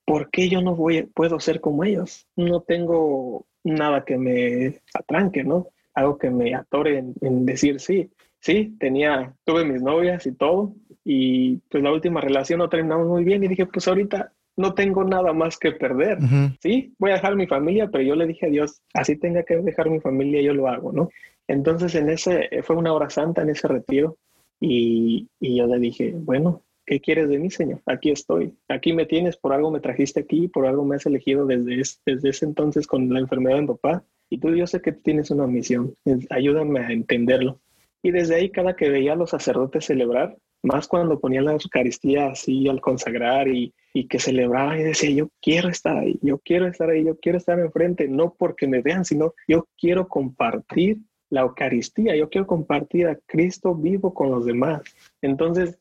¿por 0.06 0.30
qué 0.30 0.50
yo 0.50 0.62
no 0.62 0.76
voy, 0.76 1.04
puedo 1.04 1.40
ser 1.40 1.62
como 1.62 1.84
ellos? 1.84 2.28
No 2.36 2.62
tengo 2.62 3.46
nada 3.64 4.06
que 4.06 4.18
me 4.18 4.82
atranque, 4.94 5.44
¿no? 5.44 5.70
Algo 5.98 6.18
que 6.18 6.30
me 6.30 6.54
atore 6.54 7.04
en, 7.22 7.46
decir 7.46 7.80
sí. 7.80 8.10
Sí, 8.40 8.76
tenía, 8.80 9.34
tuve 9.44 9.66
mis 9.66 9.82
novias 9.82 10.28
y 10.28 10.32
todo, 10.32 10.76
y 11.04 11.58
pues 11.70 11.82
la 11.82 11.92
última 11.92 12.22
relación 12.22 12.60
no 12.60 12.70
terminamos 12.70 13.08
muy 13.08 13.24
bien 13.24 13.44
y 13.44 13.48
dije, 13.48 13.66
pues 13.66 13.88
ahorita 13.88 14.32
no 14.56 14.76
tengo 14.76 15.04
nada 15.04 15.34
más 15.34 15.58
que 15.58 15.72
perder. 15.72 16.20
Sí, 16.62 16.94
voy 17.00 17.12
a 17.12 17.16
dejar 17.16 17.36
mi 17.36 17.48
familia, 17.48 17.90
pero 17.92 18.04
yo 18.04 18.16
le 18.16 18.28
dije 18.28 18.46
a 18.46 18.50
Dios, 18.50 18.84
así 18.94 19.18
tenga 19.18 19.42
que 19.42 19.58
dejar 19.58 19.90
mi 19.90 20.00
familia, 20.00 20.40
yo 20.42 20.54
lo 20.54 20.68
hago, 20.68 20.94
¿no? 20.94 21.10
Entonces 21.48 21.96
en 21.96 22.10
ese, 22.10 22.48
fue 22.62 22.76
una 22.76 22.94
hora 22.94 23.10
santa 23.10 23.42
en 23.42 23.50
ese 23.50 23.68
retiro 23.68 24.18
y, 24.60 25.28
y 25.40 25.58
yo 25.58 25.66
le 25.66 25.80
dije, 25.80 26.14
bueno, 26.16 26.62
¿qué 26.86 27.00
quieres 27.00 27.30
de 27.30 27.40
mí, 27.40 27.50
Señor? 27.50 27.82
Aquí 27.88 28.12
estoy, 28.12 28.54
aquí 28.68 28.94
me 28.94 29.08
tienes, 29.08 29.36
por 29.36 29.52
algo 29.52 29.72
me 29.72 29.80
trajiste 29.80 30.20
aquí, 30.20 30.48
por 30.48 30.68
algo 30.68 30.86
me 30.86 30.98
has 30.98 31.08
elegido 31.08 31.48
desde, 31.48 31.82
desde 32.06 32.30
ese 32.30 32.46
entonces 32.46 32.86
con 32.86 33.12
la 33.12 33.20
enfermedad 33.20 33.56
de 33.56 33.62
mi 33.64 33.68
papá 33.70 34.04
y 34.30 34.40
tú, 34.40 34.54
yo 34.56 34.68
sé 34.68 34.82
que 34.82 34.92
tienes 34.92 35.32
una 35.32 35.48
misión, 35.48 35.96
ayúdame 36.30 36.80
a 36.80 36.92
entenderlo. 36.92 37.60
Y 38.04 38.12
desde 38.12 38.36
ahí, 38.36 38.50
cada 38.50 38.76
que 38.76 38.90
veía 38.90 39.14
a 39.14 39.16
los 39.16 39.32
sacerdotes 39.32 39.86
celebrar, 39.86 40.38
más 40.64 40.88
cuando 40.88 41.20
ponían 41.20 41.46
la 41.46 41.54
Eucaristía 41.54 42.28
así 42.28 42.68
al 42.68 42.82
consagrar 42.82 43.48
y, 43.48 43.74
y 43.94 44.08
que 44.08 44.20
celebraban 44.20 44.80
y 44.80 44.84
decía, 44.84 45.10
yo 45.12 45.30
quiero 45.42 45.70
estar 45.70 45.98
ahí, 45.98 46.20
yo 46.22 46.40
quiero 46.40 46.68
estar 46.68 46.90
ahí, 46.90 47.06
yo 47.06 47.18
quiero 47.20 47.38
estar 47.38 47.60
enfrente, 47.60 48.08
no 48.08 48.34
porque 48.38 48.68
me 48.68 48.82
vean, 48.82 49.06
sino 49.06 49.34
yo 49.48 49.68
quiero 49.78 50.08
compartir 50.08 50.98
la 51.30 51.42
Eucaristía, 51.42 52.16
yo 52.16 52.30
quiero 52.30 52.48
compartir 52.48 53.08
a 53.08 53.18
Cristo 53.26 53.76
vivo 53.76 54.14
con 54.14 54.32
los 54.32 54.46
demás. 54.46 54.82
Entonces, 55.22 55.78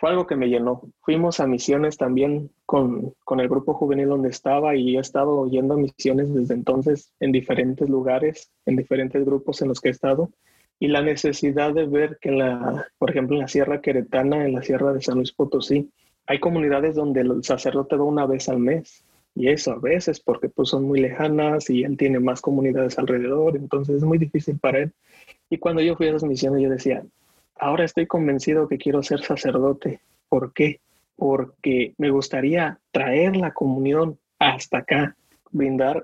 fue 0.00 0.08
algo 0.08 0.26
que 0.26 0.34
me 0.34 0.48
llenó. 0.48 0.80
Fuimos 1.02 1.40
a 1.40 1.46
misiones 1.46 1.98
también 1.98 2.50
con, 2.64 3.12
con 3.22 3.38
el 3.38 3.50
grupo 3.50 3.74
juvenil 3.74 4.08
donde 4.08 4.30
estaba 4.30 4.74
y 4.74 4.96
he 4.96 4.98
estado 4.98 5.46
yendo 5.46 5.74
a 5.74 5.76
misiones 5.76 6.32
desde 6.32 6.54
entonces 6.54 7.12
en 7.20 7.32
diferentes 7.32 7.86
lugares, 7.86 8.50
en 8.64 8.76
diferentes 8.76 9.22
grupos 9.26 9.60
en 9.60 9.68
los 9.68 9.78
que 9.78 9.88
he 9.88 9.92
estado. 9.92 10.30
Y 10.78 10.88
la 10.88 11.02
necesidad 11.02 11.74
de 11.74 11.84
ver 11.84 12.16
que, 12.18 12.30
la, 12.30 12.86
por 12.96 13.10
ejemplo, 13.10 13.36
en 13.36 13.42
la 13.42 13.48
Sierra 13.48 13.82
Queretana, 13.82 14.46
en 14.46 14.54
la 14.54 14.62
Sierra 14.62 14.94
de 14.94 15.02
San 15.02 15.16
Luis 15.16 15.32
Potosí, 15.32 15.90
hay 16.26 16.40
comunidades 16.40 16.94
donde 16.94 17.20
el 17.20 17.44
sacerdote 17.44 17.96
va 17.96 18.04
una 18.04 18.24
vez 18.24 18.48
al 18.48 18.58
mes. 18.58 19.04
Y 19.34 19.48
eso 19.48 19.72
a 19.72 19.78
veces 19.78 20.18
porque 20.18 20.48
pues 20.48 20.70
son 20.70 20.84
muy 20.84 21.00
lejanas 21.00 21.68
y 21.68 21.84
él 21.84 21.98
tiene 21.98 22.20
más 22.20 22.40
comunidades 22.40 22.98
alrededor, 22.98 23.56
entonces 23.56 23.96
es 23.96 24.02
muy 24.02 24.16
difícil 24.16 24.58
para 24.58 24.78
él. 24.78 24.92
Y 25.50 25.58
cuando 25.58 25.82
yo 25.82 25.94
fui 25.94 26.06
a 26.06 26.10
esas 26.10 26.24
misiones 26.24 26.62
yo 26.62 26.70
decía, 26.70 27.04
ahora 27.60 27.84
estoy 27.84 28.06
convencido 28.06 28.66
que 28.66 28.78
quiero 28.78 29.02
ser 29.02 29.22
sacerdote. 29.22 30.00
¿Por 30.28 30.52
qué? 30.52 30.80
Porque 31.14 31.94
me 31.98 32.10
gustaría 32.10 32.80
traer 32.90 33.36
la 33.36 33.52
comunión 33.52 34.18
hasta 34.38 34.78
acá, 34.78 35.16
brindar, 35.50 36.02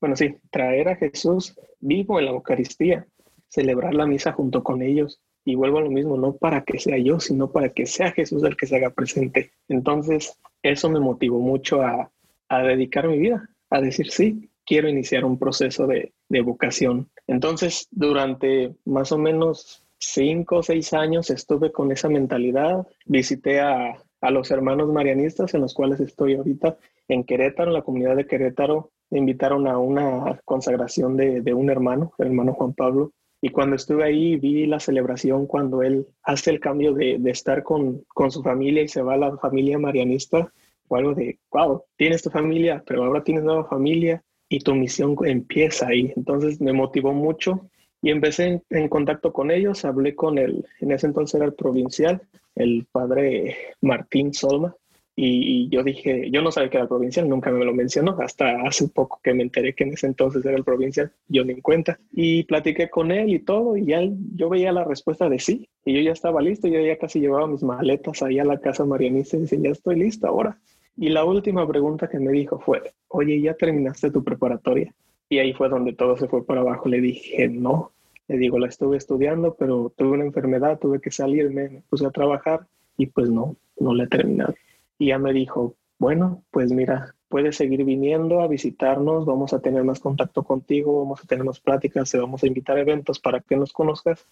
bueno, 0.00 0.16
sí, 0.16 0.36
traer 0.50 0.88
a 0.88 0.96
Jesús 0.96 1.58
vivo 1.80 2.18
en 2.18 2.26
la 2.26 2.30
Eucaristía, 2.30 3.06
celebrar 3.48 3.94
la 3.94 4.06
misa 4.06 4.32
junto 4.32 4.62
con 4.62 4.82
ellos. 4.82 5.20
Y 5.44 5.54
vuelvo 5.54 5.78
a 5.78 5.82
lo 5.82 5.90
mismo, 5.90 6.16
no 6.16 6.34
para 6.36 6.64
que 6.64 6.80
sea 6.80 6.98
yo, 6.98 7.20
sino 7.20 7.52
para 7.52 7.68
que 7.68 7.86
sea 7.86 8.10
Jesús 8.10 8.42
el 8.42 8.56
que 8.56 8.66
se 8.66 8.76
haga 8.76 8.90
presente. 8.90 9.52
Entonces, 9.68 10.38
eso 10.62 10.90
me 10.90 10.98
motivó 10.98 11.38
mucho 11.38 11.82
a, 11.82 12.10
a 12.48 12.62
dedicar 12.62 13.06
mi 13.06 13.18
vida, 13.18 13.48
a 13.70 13.80
decir, 13.80 14.10
sí, 14.10 14.50
quiero 14.64 14.88
iniciar 14.88 15.24
un 15.24 15.38
proceso 15.38 15.86
de, 15.86 16.12
de 16.28 16.40
vocación. 16.40 17.08
Entonces, 17.28 17.86
durante 17.92 18.74
más 18.84 19.12
o 19.12 19.18
menos 19.18 19.85
cinco 20.12 20.56
o 20.58 20.62
seis 20.62 20.92
años 20.92 21.30
estuve 21.30 21.72
con 21.72 21.92
esa 21.92 22.08
mentalidad. 22.08 22.86
Visité 23.04 23.60
a, 23.60 24.02
a, 24.20 24.30
los 24.30 24.50
hermanos 24.50 24.92
marianistas 24.92 25.54
en 25.54 25.62
los 25.62 25.74
cuales 25.74 26.00
estoy 26.00 26.34
ahorita 26.34 26.78
en 27.08 27.24
Querétaro, 27.24 27.70
en 27.70 27.74
la 27.74 27.82
comunidad 27.82 28.16
de 28.16 28.26
Querétaro. 28.26 28.90
Me 29.10 29.18
invitaron 29.18 29.66
a 29.66 29.78
una 29.78 30.40
consagración 30.44 31.16
de, 31.16 31.40
de 31.40 31.54
un 31.54 31.70
hermano, 31.70 32.12
el 32.18 32.28
hermano 32.28 32.54
Juan 32.54 32.74
Pablo. 32.74 33.12
Y 33.40 33.50
cuando 33.50 33.76
estuve 33.76 34.04
ahí 34.04 34.36
vi 34.36 34.66
la 34.66 34.80
celebración 34.80 35.46
cuando 35.46 35.82
él 35.82 36.06
hace 36.22 36.50
el 36.50 36.60
cambio 36.60 36.94
de, 36.94 37.18
de 37.18 37.30
estar 37.30 37.62
con, 37.62 38.02
con, 38.08 38.30
su 38.30 38.42
familia 38.42 38.82
y 38.82 38.88
se 38.88 39.02
va 39.02 39.14
a 39.14 39.18
la 39.18 39.36
familia 39.36 39.78
marianista. 39.78 40.52
Fue 40.88 41.00
algo 41.00 41.14
de, 41.14 41.38
wow, 41.50 41.84
tienes 41.96 42.22
tu 42.22 42.30
familia, 42.30 42.82
pero 42.86 43.04
ahora 43.04 43.22
tienes 43.22 43.44
nueva 43.44 43.64
familia 43.64 44.22
y 44.48 44.60
tu 44.60 44.74
misión 44.74 45.16
empieza 45.24 45.88
ahí. 45.88 46.12
Entonces 46.16 46.60
me 46.60 46.72
motivó 46.72 47.12
mucho 47.12 47.68
y 48.06 48.10
empecé 48.12 48.62
en, 48.70 48.88
contacto 48.88 49.32
con 49.32 49.50
ellos, 49.50 49.84
hablé 49.84 50.14
con 50.14 50.38
el, 50.38 50.64
en 50.80 50.92
ese 50.92 51.08
entonces 51.08 51.34
era 51.34 51.44
el 51.44 51.54
provincial, 51.54 52.22
el 52.54 52.86
padre 52.92 53.56
Martín 53.80 54.32
Solma, 54.32 54.76
y, 55.16 55.68
yo 55.70 55.82
dije, 55.82 56.30
yo 56.30 56.40
no 56.40 56.52
sabía 56.52 56.70
que 56.70 56.76
era 56.76 56.84
el 56.84 56.88
provincial, 56.88 57.28
nunca 57.28 57.50
me 57.50 57.64
lo 57.64 57.74
mencionó, 57.74 58.16
hasta 58.20 58.62
hace 58.62 58.86
poco 58.86 59.18
que 59.24 59.34
me 59.34 59.42
enteré 59.42 59.74
que 59.74 59.82
en 59.82 59.94
ese 59.94 60.06
entonces 60.06 60.46
era 60.46 60.56
el 60.56 60.62
provincial, 60.62 61.10
yo 61.26 61.44
ni 61.44 61.54
en 61.54 61.62
cuenta, 61.62 61.98
y 62.12 62.44
platiqué 62.44 62.88
con 62.88 63.10
él 63.10 63.34
y 63.34 63.40
todo, 63.40 63.76
y 63.76 63.86
ya 63.86 64.02
yo 64.36 64.50
veía 64.50 64.70
la 64.70 64.84
respuesta 64.84 65.28
de 65.28 65.40
sí, 65.40 65.68
y 65.84 65.94
yo 65.94 66.00
ya 66.00 66.12
estaba 66.12 66.40
listo, 66.40 66.68
yo 66.68 66.78
ya 66.78 66.96
casi 66.98 67.18
llevaba 67.18 67.48
mis 67.48 67.64
maletas 67.64 68.22
ahí 68.22 68.38
a 68.38 68.44
la 68.44 68.60
casa 68.60 68.84
marianista 68.84 69.36
y 69.36 69.40
dice, 69.40 69.60
ya 69.60 69.70
estoy 69.70 69.96
listo 69.96 70.28
ahora. 70.28 70.60
Y 70.96 71.08
la 71.08 71.24
última 71.24 71.66
pregunta 71.66 72.08
que 72.08 72.20
me 72.20 72.30
dijo 72.30 72.60
fue, 72.60 72.82
oye, 73.08 73.40
¿ya 73.40 73.54
terminaste 73.54 74.12
tu 74.12 74.22
preparatoria? 74.22 74.94
Y 75.28 75.38
ahí 75.38 75.52
fue 75.52 75.68
donde 75.68 75.92
todo 75.92 76.16
se 76.16 76.28
fue 76.28 76.46
para 76.46 76.60
abajo. 76.60 76.88
Le 76.88 77.00
dije, 77.00 77.48
no. 77.48 77.92
Le 78.28 78.38
digo, 78.38 78.58
la 78.58 78.68
estuve 78.68 78.96
estudiando, 78.96 79.54
pero 79.54 79.92
tuve 79.96 80.12
una 80.12 80.24
enfermedad, 80.24 80.78
tuve 80.78 81.00
que 81.00 81.10
salirme, 81.10 81.68
me 81.68 81.82
puse 81.88 82.06
a 82.06 82.10
trabajar 82.10 82.66
y 82.96 83.06
pues 83.06 83.30
no, 83.30 83.56
no 83.78 83.94
la 83.94 84.04
he 84.04 84.08
terminado. 84.08 84.54
Y 84.98 85.08
ya 85.08 85.18
me 85.18 85.32
dijo, 85.32 85.74
bueno, 85.98 86.42
pues 86.50 86.72
mira, 86.72 87.14
puedes 87.28 87.56
seguir 87.56 87.84
viniendo 87.84 88.40
a 88.40 88.48
visitarnos, 88.48 89.26
vamos 89.26 89.52
a 89.52 89.60
tener 89.60 89.84
más 89.84 90.00
contacto 90.00 90.42
contigo, 90.42 91.00
vamos 91.00 91.22
a 91.22 91.26
tener 91.26 91.44
más 91.44 91.60
pláticas, 91.60 92.10
te 92.10 92.18
vamos 92.18 92.42
a 92.42 92.46
invitar 92.46 92.76
a 92.76 92.80
eventos 92.80 93.18
para 93.18 93.40
que 93.40 93.56
nos 93.56 93.72
conozcas 93.72 94.26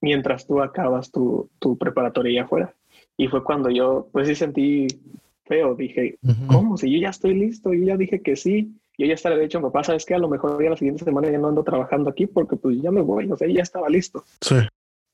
mientras 0.00 0.46
tú 0.46 0.60
acabas 0.60 1.10
tu, 1.10 1.48
tu 1.58 1.76
preparatoria 1.76 2.44
afuera. 2.44 2.74
Y 3.16 3.28
fue 3.28 3.44
cuando 3.44 3.70
yo, 3.70 4.08
pues 4.12 4.28
sí 4.28 4.34
sentí 4.34 4.86
feo, 5.44 5.74
dije, 5.74 6.18
¿cómo? 6.46 6.76
Si 6.76 6.90
yo 6.90 6.98
ya 6.98 7.10
estoy 7.10 7.34
listo, 7.34 7.72
yo 7.72 7.84
ya 7.84 7.96
dije 7.96 8.20
que 8.20 8.36
sí, 8.36 8.74
yo 8.96 9.06
ya 9.06 9.14
estaba, 9.14 9.36
de 9.36 9.44
hecho, 9.44 9.60
papá, 9.60 9.84
¿sabes 9.84 10.04
que 10.04 10.14
A 10.14 10.18
lo 10.18 10.28
mejor 10.28 10.62
ya 10.62 10.70
la 10.70 10.76
siguiente 10.76 11.04
semana 11.04 11.30
ya 11.30 11.38
no 11.38 11.48
ando 11.48 11.64
trabajando 11.64 12.10
aquí 12.10 12.26
porque 12.26 12.56
pues 12.56 12.80
ya 12.80 12.90
me 12.90 13.00
voy, 13.00 13.30
o 13.30 13.36
sea, 13.36 13.48
ya 13.48 13.62
estaba 13.62 13.88
listo. 13.88 14.24
Sí. 14.40 14.56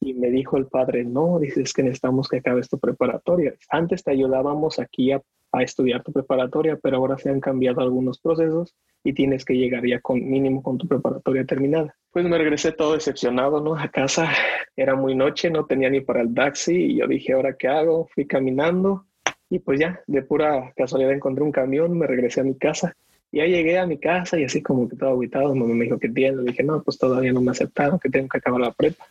Y 0.00 0.14
me 0.14 0.30
dijo 0.30 0.56
el 0.56 0.66
padre, 0.66 1.04
no, 1.04 1.38
dices 1.38 1.72
que 1.72 1.82
necesitamos 1.82 2.28
que 2.28 2.38
acabes 2.38 2.68
tu 2.68 2.78
preparatoria. 2.78 3.54
Antes 3.68 4.02
te 4.02 4.10
ayudábamos 4.12 4.78
aquí 4.78 5.12
a, 5.12 5.20
a, 5.52 5.62
estudiar 5.62 6.02
tu 6.02 6.12
preparatoria, 6.12 6.78
pero 6.82 6.96
ahora 6.96 7.18
se 7.18 7.28
han 7.28 7.40
cambiado 7.40 7.80
algunos 7.80 8.18
procesos 8.18 8.74
y 9.04 9.12
tienes 9.12 9.44
que 9.44 9.54
llegar 9.54 9.86
ya 9.86 10.00
con 10.00 10.26
mínimo 10.26 10.62
con 10.62 10.78
tu 10.78 10.88
preparatoria 10.88 11.44
terminada. 11.44 11.94
Pues 12.12 12.24
me 12.24 12.38
regresé 12.38 12.72
todo 12.72 12.94
decepcionado, 12.94 13.60
¿no? 13.60 13.76
A 13.76 13.88
casa 13.88 14.30
era 14.74 14.94
muy 14.94 15.14
noche, 15.14 15.50
no 15.50 15.66
tenía 15.66 15.90
ni 15.90 16.00
para 16.00 16.22
el 16.22 16.34
taxi 16.34 16.76
y 16.76 16.96
yo 16.96 17.06
dije, 17.06 17.34
¿ahora 17.34 17.56
qué 17.58 17.68
hago? 17.68 18.08
Fui 18.14 18.26
caminando 18.26 19.04
y 19.50 19.58
pues 19.58 19.80
ya, 19.80 20.00
de 20.06 20.22
pura 20.22 20.72
casualidad 20.76 21.12
encontré 21.12 21.44
un 21.44 21.52
camión, 21.52 21.98
me 21.98 22.06
regresé 22.06 22.40
a 22.40 22.44
mi 22.44 22.56
casa 22.56 22.96
ya 23.32 23.46
llegué 23.46 23.78
a 23.78 23.86
mi 23.86 23.98
casa 23.98 24.38
y 24.38 24.44
así 24.44 24.62
como 24.62 24.88
que 24.88 24.96
todo 24.96 25.10
aguitado, 25.10 25.54
mamá 25.54 25.74
me 25.74 25.84
dijo 25.84 25.98
que 25.98 26.08
tiene, 26.08 26.38
le 26.38 26.50
dije, 26.50 26.62
no, 26.62 26.82
pues 26.82 26.98
todavía 26.98 27.32
no 27.32 27.40
me 27.40 27.52
aceptaron, 27.52 27.98
que 27.98 28.10
tengo 28.10 28.28
que 28.28 28.38
acabar 28.38 28.60
la 28.60 28.72
prepa. 28.72 29.06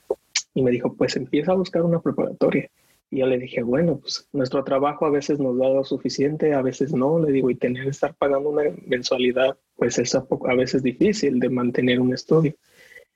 Y 0.54 0.62
me 0.62 0.72
dijo, 0.72 0.94
pues 0.94 1.16
empieza 1.16 1.54
a 1.54 1.56
buscar 1.56 1.84
una 1.84 2.02
preparatoria. 2.02 2.70
Y 3.12 3.20
yo 3.20 3.28
le 3.28 3.38
dije, 3.38 3.64
bueno, 3.64 3.98
pues 3.98 4.28
nuestro 4.34 4.64
trabajo 4.64 5.06
a 5.06 5.10
veces 5.10 5.40
nos 5.40 5.58
da 5.58 5.70
lo 5.70 5.84
suficiente, 5.84 6.54
a 6.54 6.62
veces 6.62 6.94
no, 6.94 7.20
le 7.20 7.32
digo, 7.32 7.50
y 7.50 7.56
tener 7.56 7.84
que 7.84 7.90
estar 7.90 8.14
pagando 8.14 8.50
una 8.50 8.64
mensualidad, 8.86 9.58
pues 9.76 9.98
es 9.98 10.14
a, 10.16 10.26
a 10.48 10.56
veces 10.56 10.84
difícil 10.84 11.40
de 11.40 11.50
mantener 11.50 12.00
un 12.02 12.14
estudio. 12.14 12.54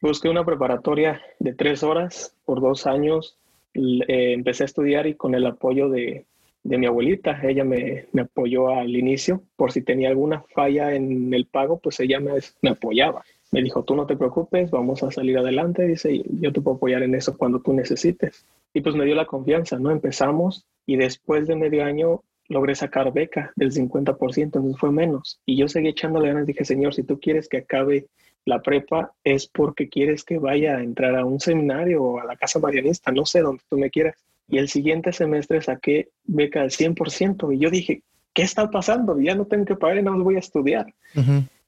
Busqué 0.02 0.30
una 0.30 0.46
preparatoria 0.46 1.22
de 1.40 1.54
tres 1.54 1.84
horas 1.84 2.36
por 2.46 2.60
dos 2.62 2.88
años, 2.88 3.38
eh, 3.74 4.34
empecé 4.34 4.64
a 4.64 4.66
estudiar 4.66 5.08
y 5.08 5.16
con 5.16 5.36
el 5.36 5.46
apoyo 5.46 5.90
de, 5.90 6.26
de 6.64 6.78
mi 6.78 6.86
abuelita. 6.86 7.40
Ella 7.44 7.64
me, 7.64 8.08
me, 8.12 8.24
apoyó 8.24 8.70
al 8.70 8.96
inicio 8.96 9.44
por 9.56 9.72
si 9.72 9.82
tenía 9.82 10.10
alguna 10.10 10.44
falla 10.54 10.96
en 10.96 11.34
el 11.34 11.46
pago, 11.46 11.80
pues 11.80 12.00
ella 12.00 12.20
me, 12.20 12.34
me, 12.62 12.72
apoyaba. 12.72 13.24
Me 13.52 13.62
dijo, 13.62 13.84
tú 13.84 13.96
no 13.96 14.06
te 14.06 14.16
preocupes, 14.16 14.72
vamos 14.72 15.04
a 15.04 15.12
salir 15.12 15.38
adelante. 15.38 15.86
Dice, 15.86 16.24
yo 16.40 16.52
te 16.52 16.62
puedo 16.62 16.78
apoyar 16.78 17.04
en 17.04 17.16
eso 17.16 17.38
cuando 17.38 17.60
tú 17.60 17.74
necesites. 17.74 18.46
Y 18.74 18.82
pues 18.82 18.96
me 18.96 19.06
dio 19.06 19.16
la 19.16 19.26
confianza, 19.26 19.78
¿no? 19.78 19.92
Empezamos 19.92 20.66
y 20.86 20.98
después 20.98 21.48
de 21.48 21.56
medio 21.56 21.84
año 21.84 22.24
logré 22.50 22.76
sacar 22.76 23.14
beca 23.14 23.54
del 23.56 23.72
50%, 23.72 24.42
entonces 24.42 24.78
fue 24.78 24.92
menos. 24.92 25.40
Y 25.46 25.58
yo 25.58 25.68
seguí 25.68 25.90
echándole 25.90 26.30
ganas, 26.30 26.46
dije, 26.46 26.66
Señor, 26.66 26.94
si 26.94 27.04
tú 27.04 27.20
quieres 27.20 27.48
que 27.48 27.58
acabe 27.58 28.08
la 28.46 28.62
prepa, 28.62 29.14
es 29.24 29.48
porque 29.48 29.88
quieres 29.88 30.24
que 30.24 30.38
vaya 30.38 30.78
a 30.78 30.84
entrar 30.84 31.16
a 31.16 31.26
un 31.26 31.40
seminario 31.40 32.04
o 32.04 32.20
a 32.20 32.26
la 32.26 32.36
casa 32.36 32.60
marianista, 32.60 33.12
no 33.12 33.26
sé, 33.26 33.42
donde 33.42 33.64
tú 33.70 33.78
me 33.78 33.90
quieras 33.90 34.16
y 34.48 34.58
el 34.58 34.68
siguiente 34.70 35.14
semestre 35.14 35.62
saqué 35.62 36.10
beca 36.26 36.62
al 36.62 36.70
100% 36.70 37.56
y 37.56 37.60
yo 37.60 37.70
dije, 37.70 38.04
¿qué 38.34 38.42
está 38.42 38.70
pasando? 38.70 39.20
Ya 39.20 39.36
no 39.36 39.46
tengo 39.46 39.66
que 39.66 39.76
pagar 39.76 39.98
y 39.98 40.04
no 40.04 40.22
voy 40.24 40.36
a 40.36 40.40
estudiar. 40.40 40.88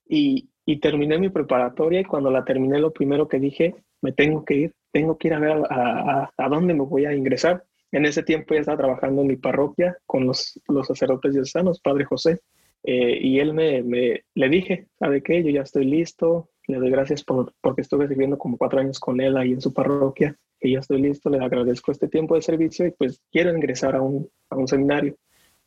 y, 0.07 0.49
y, 0.65 0.79
terminé 0.79 1.17
mi 1.17 1.29
preparatoria 1.29 2.01
y 2.01 2.05
cuando 2.05 2.31
la 2.31 2.43
terminé 2.43 2.79
lo 2.79 2.91
primero 2.91 3.27
que 3.27 3.39
dije, 3.39 3.75
me 4.01 4.11
tengo 4.11 4.43
que 4.45 4.55
ir, 4.55 4.73
tengo 4.91 5.17
que 5.17 5.29
ir 5.29 5.33
a 5.33 5.39
ver 5.39 5.57
a, 5.69 6.29
a, 6.35 6.49
dónde 6.49 6.73
me 6.73 6.83
voy 6.83 7.05
a 7.05 7.13
ingresar. 7.13 7.63
En 7.91 8.05
ese 8.05 8.23
tiempo 8.23 8.53
ya 8.53 8.61
estaba 8.61 8.77
trabajando 8.77 9.21
en 9.21 9.27
mi 9.27 9.37
parroquia 9.37 9.97
con 10.05 10.25
los, 10.25 10.59
los 10.67 10.87
sacerdotes 10.87 11.33
diocesanos, 11.33 11.79
Padre 11.79 12.05
José, 12.05 12.41
eh, 12.83 13.17
y 13.19 13.39
él 13.39 13.53
me, 13.53 13.81
me, 13.81 14.23
le 14.35 14.49
dije, 14.49 14.87
¿sabe 14.99 15.23
qué? 15.23 15.43
Yo 15.43 15.49
ya 15.49 15.61
estoy 15.61 15.85
listo, 15.85 16.49
le 16.67 16.77
doy 16.77 16.89
gracias 16.89 17.23
por, 17.23 17.53
porque 17.61 17.81
estuve 17.81 18.07
sirviendo 18.07 18.37
como 18.37 18.57
cuatro 18.57 18.79
años 18.79 18.99
con 18.99 19.21
él 19.21 19.37
ahí 19.37 19.51
en 19.51 19.61
su 19.61 19.73
parroquia 19.73 20.37
y 20.59 20.73
ya 20.73 20.79
estoy 20.79 21.01
listo, 21.01 21.29
le 21.29 21.43
agradezco 21.43 21.91
este 21.91 22.07
tiempo 22.07 22.35
de 22.35 22.41
servicio 22.41 22.85
y 22.87 22.91
pues 22.91 23.21
quiero 23.31 23.55
ingresar 23.55 23.95
a 23.95 24.01
un, 24.01 24.29
a 24.49 24.55
un 24.55 24.67
seminario. 24.67 25.15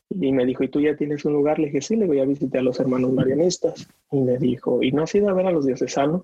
Y 0.09 0.31
me 0.31 0.45
dijo, 0.45 0.63
¿y 0.63 0.69
tú 0.69 0.81
ya 0.81 0.95
tienes 0.95 1.23
un 1.25 1.33
lugar? 1.33 1.59
Le 1.59 1.67
dije, 1.67 1.81
sí, 1.81 1.95
le 1.95 2.07
voy 2.07 2.19
a 2.19 2.25
visitar 2.25 2.61
a 2.61 2.63
los 2.63 2.79
hermanos 2.79 3.13
marianistas. 3.13 3.87
Y 4.11 4.19
me 4.19 4.37
dijo, 4.37 4.81
¿y 4.81 4.91
no 4.91 5.03
has 5.03 5.13
ido 5.13 5.29
a 5.29 5.33
ver 5.33 5.45
a 5.45 5.51
los 5.51 5.67
diocesanos? 5.67 6.23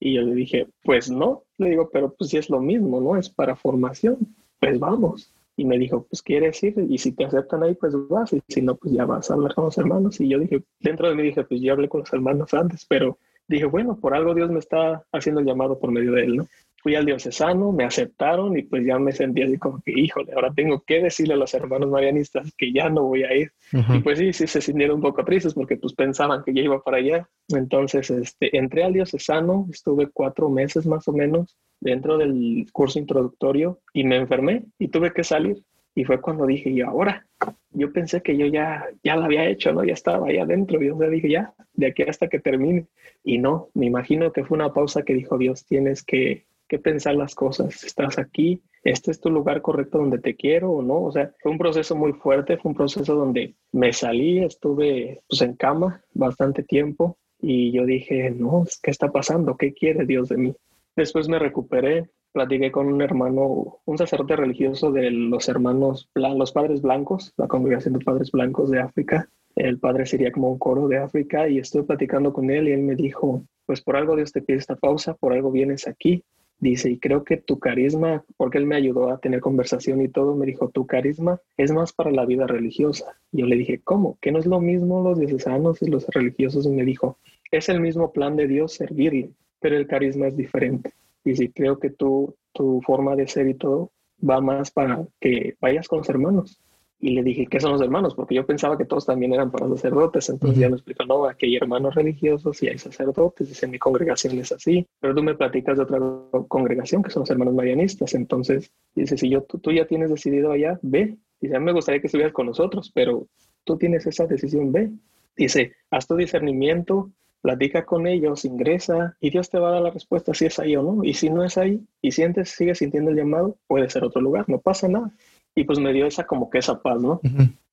Y 0.00 0.14
yo 0.14 0.22
le 0.22 0.34
dije, 0.34 0.66
pues 0.82 1.10
no. 1.10 1.44
Le 1.56 1.70
digo, 1.70 1.90
pero 1.92 2.12
pues 2.12 2.30
sí 2.30 2.38
es 2.38 2.50
lo 2.50 2.60
mismo, 2.60 3.00
¿no? 3.00 3.16
Es 3.16 3.30
para 3.30 3.54
formación. 3.54 4.18
Pues 4.58 4.80
vamos. 4.80 5.32
Y 5.56 5.64
me 5.64 5.78
dijo, 5.78 6.06
pues 6.10 6.22
quieres 6.22 6.60
ir 6.64 6.74
y 6.88 6.98
si 6.98 7.12
te 7.12 7.24
aceptan 7.24 7.62
ahí, 7.62 7.74
pues 7.74 7.94
vas. 8.08 8.32
Y 8.32 8.42
si 8.48 8.62
no, 8.62 8.74
pues 8.74 8.94
ya 8.94 9.04
vas 9.04 9.30
a 9.30 9.34
hablar 9.34 9.54
con 9.54 9.66
los 9.66 9.78
hermanos. 9.78 10.20
Y 10.20 10.28
yo 10.28 10.38
dije, 10.38 10.64
dentro 10.80 11.08
de 11.08 11.14
mí 11.14 11.22
dije, 11.22 11.44
pues 11.44 11.60
yo 11.60 11.72
hablé 11.72 11.88
con 11.88 12.00
los 12.00 12.12
hermanos 12.12 12.52
antes, 12.52 12.84
pero 12.88 13.18
dije, 13.50 13.66
bueno, 13.66 13.98
por 14.00 14.14
algo 14.14 14.34
Dios 14.34 14.50
me 14.50 14.58
está 14.58 15.02
haciendo 15.12 15.40
el 15.40 15.46
llamado 15.46 15.78
por 15.78 15.90
medio 15.90 16.12
de 16.12 16.24
él, 16.24 16.36
¿no? 16.36 16.46
fui 16.82 16.94
al 16.94 17.04
diocesano, 17.04 17.72
me 17.72 17.84
aceptaron 17.84 18.56
y 18.56 18.62
pues 18.62 18.84
ya 18.84 18.98
me 18.98 19.12
sentí 19.12 19.42
así 19.42 19.58
como 19.58 19.80
que, 19.82 19.92
híjole, 19.92 20.32
ahora 20.32 20.52
tengo 20.54 20.82
que 20.86 21.02
decirle 21.02 21.34
a 21.34 21.36
los 21.36 21.52
hermanos 21.52 21.90
marianistas 21.90 22.52
que 22.56 22.72
ya 22.72 22.88
no 22.88 23.04
voy 23.04 23.24
a 23.24 23.34
ir. 23.34 23.52
Y 23.72 24.00
pues 24.00 24.18
sí, 24.18 24.32
sí 24.32 24.46
se 24.46 24.60
sintieron 24.60 24.96
un 24.96 25.02
poco 25.02 25.24
tristes 25.24 25.54
porque 25.54 25.76
pues 25.76 25.92
pensaban 25.92 26.42
que 26.42 26.54
ya 26.54 26.62
iba 26.62 26.82
para 26.82 26.96
allá. 26.96 27.28
Entonces, 27.48 28.10
este, 28.10 28.56
entré 28.56 28.84
al 28.84 28.94
diocesano, 28.94 29.66
estuve 29.70 30.08
cuatro 30.12 30.48
meses 30.48 30.86
más 30.86 31.06
o 31.06 31.12
menos 31.12 31.56
dentro 31.80 32.18
del 32.18 32.66
curso 32.72 32.98
introductorio 32.98 33.80
y 33.92 34.04
me 34.04 34.16
enfermé 34.16 34.64
y 34.78 34.88
tuve 34.88 35.12
que 35.12 35.24
salir. 35.24 35.62
Y 36.00 36.04
fue 36.04 36.18
cuando 36.18 36.46
dije, 36.46 36.70
¿y 36.70 36.80
ahora? 36.80 37.26
Yo 37.72 37.92
pensé 37.92 38.22
que 38.22 38.34
yo 38.34 38.46
ya, 38.46 38.86
ya 39.04 39.16
lo 39.16 39.24
había 39.24 39.46
hecho, 39.46 39.70
¿no? 39.70 39.84
Ya 39.84 39.92
estaba 39.92 40.28
ahí 40.28 40.38
adentro. 40.38 40.82
Y 40.82 40.86
yo 40.86 40.96
dije, 40.96 41.28
ya, 41.28 41.52
de 41.74 41.88
aquí 41.88 42.04
hasta 42.04 42.28
que 42.28 42.40
termine. 42.40 42.86
Y 43.22 43.36
no, 43.36 43.68
me 43.74 43.84
imagino 43.84 44.32
que 44.32 44.42
fue 44.42 44.56
una 44.56 44.72
pausa 44.72 45.02
que 45.02 45.12
dijo 45.12 45.36
Dios, 45.36 45.66
tienes 45.66 46.02
que, 46.02 46.46
que 46.68 46.78
pensar 46.78 47.16
las 47.16 47.34
cosas. 47.34 47.84
Estás 47.84 48.18
aquí, 48.18 48.62
este 48.82 49.10
es 49.10 49.20
tu 49.20 49.28
lugar 49.28 49.60
correcto 49.60 49.98
donde 49.98 50.20
te 50.20 50.36
quiero 50.36 50.70
o 50.70 50.80
no. 50.80 51.02
O 51.02 51.12
sea, 51.12 51.34
fue 51.42 51.52
un 51.52 51.58
proceso 51.58 51.94
muy 51.94 52.14
fuerte, 52.14 52.56
fue 52.56 52.70
un 52.70 52.76
proceso 52.78 53.14
donde 53.14 53.56
me 53.72 53.92
salí, 53.92 54.42
estuve 54.42 55.20
pues 55.28 55.42
en 55.42 55.54
cama 55.54 56.02
bastante 56.14 56.62
tiempo 56.62 57.18
y 57.38 57.72
yo 57.72 57.84
dije, 57.84 58.30
no, 58.30 58.64
¿qué 58.82 58.90
está 58.90 59.12
pasando? 59.12 59.58
¿Qué 59.58 59.74
quiere 59.74 60.06
Dios 60.06 60.30
de 60.30 60.38
mí? 60.38 60.56
Después 60.96 61.28
me 61.28 61.38
recuperé, 61.38 62.08
platiqué 62.32 62.70
con 62.70 62.86
un 62.86 63.02
hermano, 63.02 63.78
un 63.84 63.98
sacerdote 63.98 64.36
religioso 64.36 64.92
de 64.92 65.10
los 65.10 65.48
hermanos, 65.48 66.08
los 66.14 66.52
padres 66.52 66.82
blancos, 66.82 67.32
la 67.36 67.48
congregación 67.48 67.94
de 67.94 68.04
padres 68.04 68.30
blancos 68.30 68.70
de 68.70 68.80
África. 68.80 69.28
El 69.56 69.78
padre 69.78 70.06
sería 70.06 70.32
como 70.32 70.50
un 70.52 70.58
coro 70.58 70.88
de 70.88 70.98
África 70.98 71.48
y 71.48 71.58
estuve 71.58 71.82
platicando 71.84 72.32
con 72.32 72.50
él 72.50 72.68
y 72.68 72.72
él 72.72 72.82
me 72.82 72.94
dijo, 72.94 73.44
pues 73.66 73.80
por 73.80 73.96
algo 73.96 74.16
Dios 74.16 74.32
te 74.32 74.42
pide 74.42 74.58
esta 74.58 74.76
pausa, 74.76 75.14
por 75.14 75.32
algo 75.32 75.50
vienes 75.50 75.86
aquí. 75.88 76.24
Dice, 76.58 76.90
y 76.90 76.98
creo 76.98 77.24
que 77.24 77.38
tu 77.38 77.58
carisma, 77.58 78.22
porque 78.36 78.58
él 78.58 78.66
me 78.66 78.76
ayudó 78.76 79.10
a 79.10 79.18
tener 79.18 79.40
conversación 79.40 80.02
y 80.02 80.08
todo, 80.08 80.36
me 80.36 80.44
dijo, 80.44 80.68
tu 80.68 80.86
carisma 80.86 81.40
es 81.56 81.72
más 81.72 81.92
para 81.94 82.10
la 82.10 82.26
vida 82.26 82.46
religiosa. 82.46 83.16
Y 83.32 83.40
yo 83.40 83.46
le 83.46 83.56
dije, 83.56 83.80
¿cómo? 83.82 84.18
¿Que 84.20 84.30
no 84.30 84.38
es 84.38 84.46
lo 84.46 84.60
mismo 84.60 85.02
los 85.02 85.18
diocesanos 85.18 85.80
y 85.80 85.86
los 85.86 86.06
religiosos? 86.08 86.66
Y 86.66 86.70
me 86.70 86.84
dijo, 86.84 87.16
es 87.50 87.70
el 87.70 87.80
mismo 87.80 88.12
plan 88.12 88.36
de 88.36 88.46
Dios 88.46 88.74
servirle, 88.74 89.30
pero 89.58 89.76
el 89.76 89.86
carisma 89.86 90.26
es 90.26 90.36
diferente. 90.36 90.92
Y 91.24 91.36
sí, 91.36 91.50
creo 91.50 91.78
que 91.78 91.90
tu, 91.90 92.34
tu 92.52 92.80
forma 92.82 93.16
de 93.16 93.26
ser 93.26 93.48
y 93.48 93.54
todo 93.54 93.92
va 94.28 94.40
más 94.40 94.70
para 94.70 95.06
que 95.20 95.56
vayas 95.60 95.88
con 95.88 95.98
los 95.98 96.08
hermanos. 96.08 96.60
Y 97.02 97.10
le 97.14 97.22
dije, 97.22 97.46
¿qué 97.46 97.58
son 97.58 97.72
los 97.72 97.80
hermanos? 97.80 98.14
Porque 98.14 98.34
yo 98.34 98.44
pensaba 98.44 98.76
que 98.76 98.84
todos 98.84 99.06
también 99.06 99.32
eran 99.32 99.50
para 99.50 99.66
sacerdotes. 99.68 100.28
Entonces 100.28 100.58
ya 100.58 100.68
me 100.68 100.74
explicó, 100.74 101.06
no, 101.06 101.24
aquí 101.24 101.46
hay 101.46 101.56
hermanos 101.56 101.94
religiosos 101.94 102.62
y 102.62 102.68
hay 102.68 102.76
sacerdotes. 102.76 103.48
Dice, 103.48 103.66
mi 103.66 103.78
congregación 103.78 104.38
es 104.38 104.52
así. 104.52 104.86
Pero 105.00 105.14
tú 105.14 105.22
me 105.22 105.34
platicas 105.34 105.78
de 105.78 105.84
otra 105.84 105.98
congregación 106.46 107.02
que 107.02 107.08
son 107.08 107.20
los 107.20 107.30
hermanos 107.30 107.54
marianistas. 107.54 108.12
Entonces 108.12 108.70
dice, 108.94 109.16
si 109.16 109.30
yo, 109.30 109.42
tú, 109.44 109.58
tú 109.58 109.72
ya 109.72 109.86
tienes 109.86 110.10
decidido 110.10 110.52
allá, 110.52 110.78
ve. 110.82 111.16
Dice, 111.40 111.56
a 111.56 111.58
mí 111.58 111.64
me 111.64 111.72
gustaría 111.72 112.02
que 112.02 112.08
estuvieras 112.08 112.34
con 112.34 112.46
nosotros, 112.46 112.92
pero 112.94 113.26
tú 113.64 113.78
tienes 113.78 114.06
esa 114.06 114.26
decisión, 114.26 114.70
ve. 114.70 114.90
Dice, 115.34 115.72
haz 115.90 116.06
tu 116.06 116.16
discernimiento, 116.16 117.10
platica 117.40 117.84
con 117.84 118.06
ellos, 118.06 118.44
ingresa 118.44 119.16
y 119.20 119.30
Dios 119.30 119.50
te 119.50 119.58
va 119.58 119.68
a 119.68 119.72
dar 119.72 119.82
la 119.82 119.90
respuesta 119.90 120.34
si 120.34 120.46
es 120.46 120.58
ahí 120.58 120.76
o 120.76 120.82
no. 120.82 121.04
Y 121.04 121.14
si 121.14 121.30
no 121.30 121.44
es 121.44 121.58
ahí 121.58 121.80
y 122.02 122.12
sientes, 122.12 122.50
sigues 122.50 122.78
sintiendo 122.78 123.10
el 123.10 123.16
llamado, 123.16 123.56
puede 123.66 123.88
ser 123.88 124.04
otro 124.04 124.20
lugar, 124.20 124.48
no 124.48 124.58
pasa 124.58 124.88
nada. 124.88 125.10
Y 125.54 125.64
pues 125.64 125.78
me 125.78 125.92
dio 125.92 126.06
esa 126.06 126.24
como 126.24 126.48
que 126.48 126.58
esa 126.58 126.80
paz, 126.80 127.00
¿no? 127.00 127.20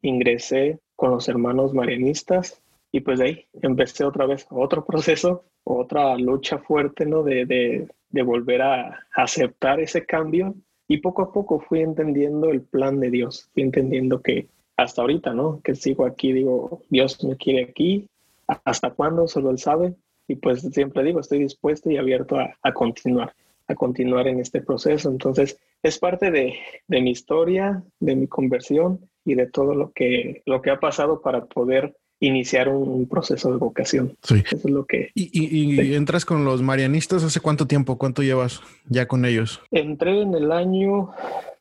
Ingresé 0.01 0.80
con 0.95 1.12
los 1.12 1.27
hermanos 1.30 1.73
marianistas 1.73 2.62
y 2.91 3.01
pues 3.01 3.19
de 3.19 3.25
ahí 3.25 3.45
empecé 3.62 4.03
otra 4.03 4.25
vez 4.25 4.47
otro 4.49 4.86
proceso, 4.86 5.43
otra 5.63 6.17
lucha 6.17 6.58
fuerte, 6.58 7.06
¿no? 7.06 7.23
De, 7.23 7.45
de, 7.45 7.88
de 8.10 8.21
volver 8.21 8.62
a 8.62 9.06
aceptar 9.13 9.80
ese 9.80 10.06
cambio 10.06 10.56
y 10.88 10.97
poco 10.97 11.21
a 11.21 11.34
poco 11.34 11.60
fui 11.60 11.82
entendiendo 11.82 12.49
el 12.49 12.62
plan 12.62 12.99
de 12.99 13.12
Dios, 13.12 13.49
fui 13.53 13.63
entendiendo 13.63 14.21
que 14.21 14.47
hasta 14.77 15.01
ahorita, 15.01 15.34
¿no? 15.34 15.60
Que 15.63 15.75
sigo 15.75 16.06
aquí, 16.06 16.32
digo, 16.32 16.84
Dios 16.89 17.23
me 17.23 17.36
quiere 17.36 17.63
aquí, 17.63 18.08
hasta 18.48 18.92
cuándo, 18.92 19.28
solo 19.28 19.52
Él 19.52 19.60
sabe. 19.60 19.96
Y 20.28 20.36
pues 20.36 20.62
siempre 20.62 21.04
digo, 21.04 21.20
estoy 21.20 21.40
dispuesto 21.40 21.90
y 21.90 21.98
abierto 21.98 22.38
a, 22.38 22.58
a 22.62 22.74
continuar, 22.74 23.34
a 23.68 23.76
continuar 23.76 24.28
en 24.28 24.40
este 24.40 24.62
proceso. 24.62 25.10
Entonces, 25.10 25.58
es 25.84 26.00
parte 26.00 26.32
de, 26.32 26.56
de, 26.88 27.02
mi 27.02 27.12
historia, 27.12 27.84
de 28.00 28.16
mi 28.16 28.28
conversión 28.28 29.00
y 29.24 29.36
de 29.36 29.48
todo 29.48 29.74
lo 29.74 29.92
que, 29.92 30.42
lo 30.46 30.62
que 30.62 30.72
ha 30.72 30.80
pasado 30.80 31.22
para 31.22 31.46
poder 31.46 31.96
iniciar 32.20 32.68
un, 32.68 33.08
proceso 33.08 33.52
de 33.52 33.58
vocación. 33.58 34.18
Sí. 34.24 34.44
Eso 34.46 34.68
es 34.68 34.70
lo 34.72 34.86
que... 34.86 35.12
¿Y, 35.14 35.30
y, 35.32 35.80
y 35.80 35.96
entras 35.96 36.26
con 36.26 36.44
los 36.44 36.62
marianistas 36.62 37.24
hace 37.24 37.40
cuánto 37.40 37.68
tiempo? 37.68 37.98
¿Cuánto 37.98 38.24
llevas 38.24 38.62
ya 38.90 39.08
con 39.08 39.24
ellos? 39.24 39.62
Entré 39.72 40.22
en 40.22 40.34
el 40.34 40.52
año 40.52 41.12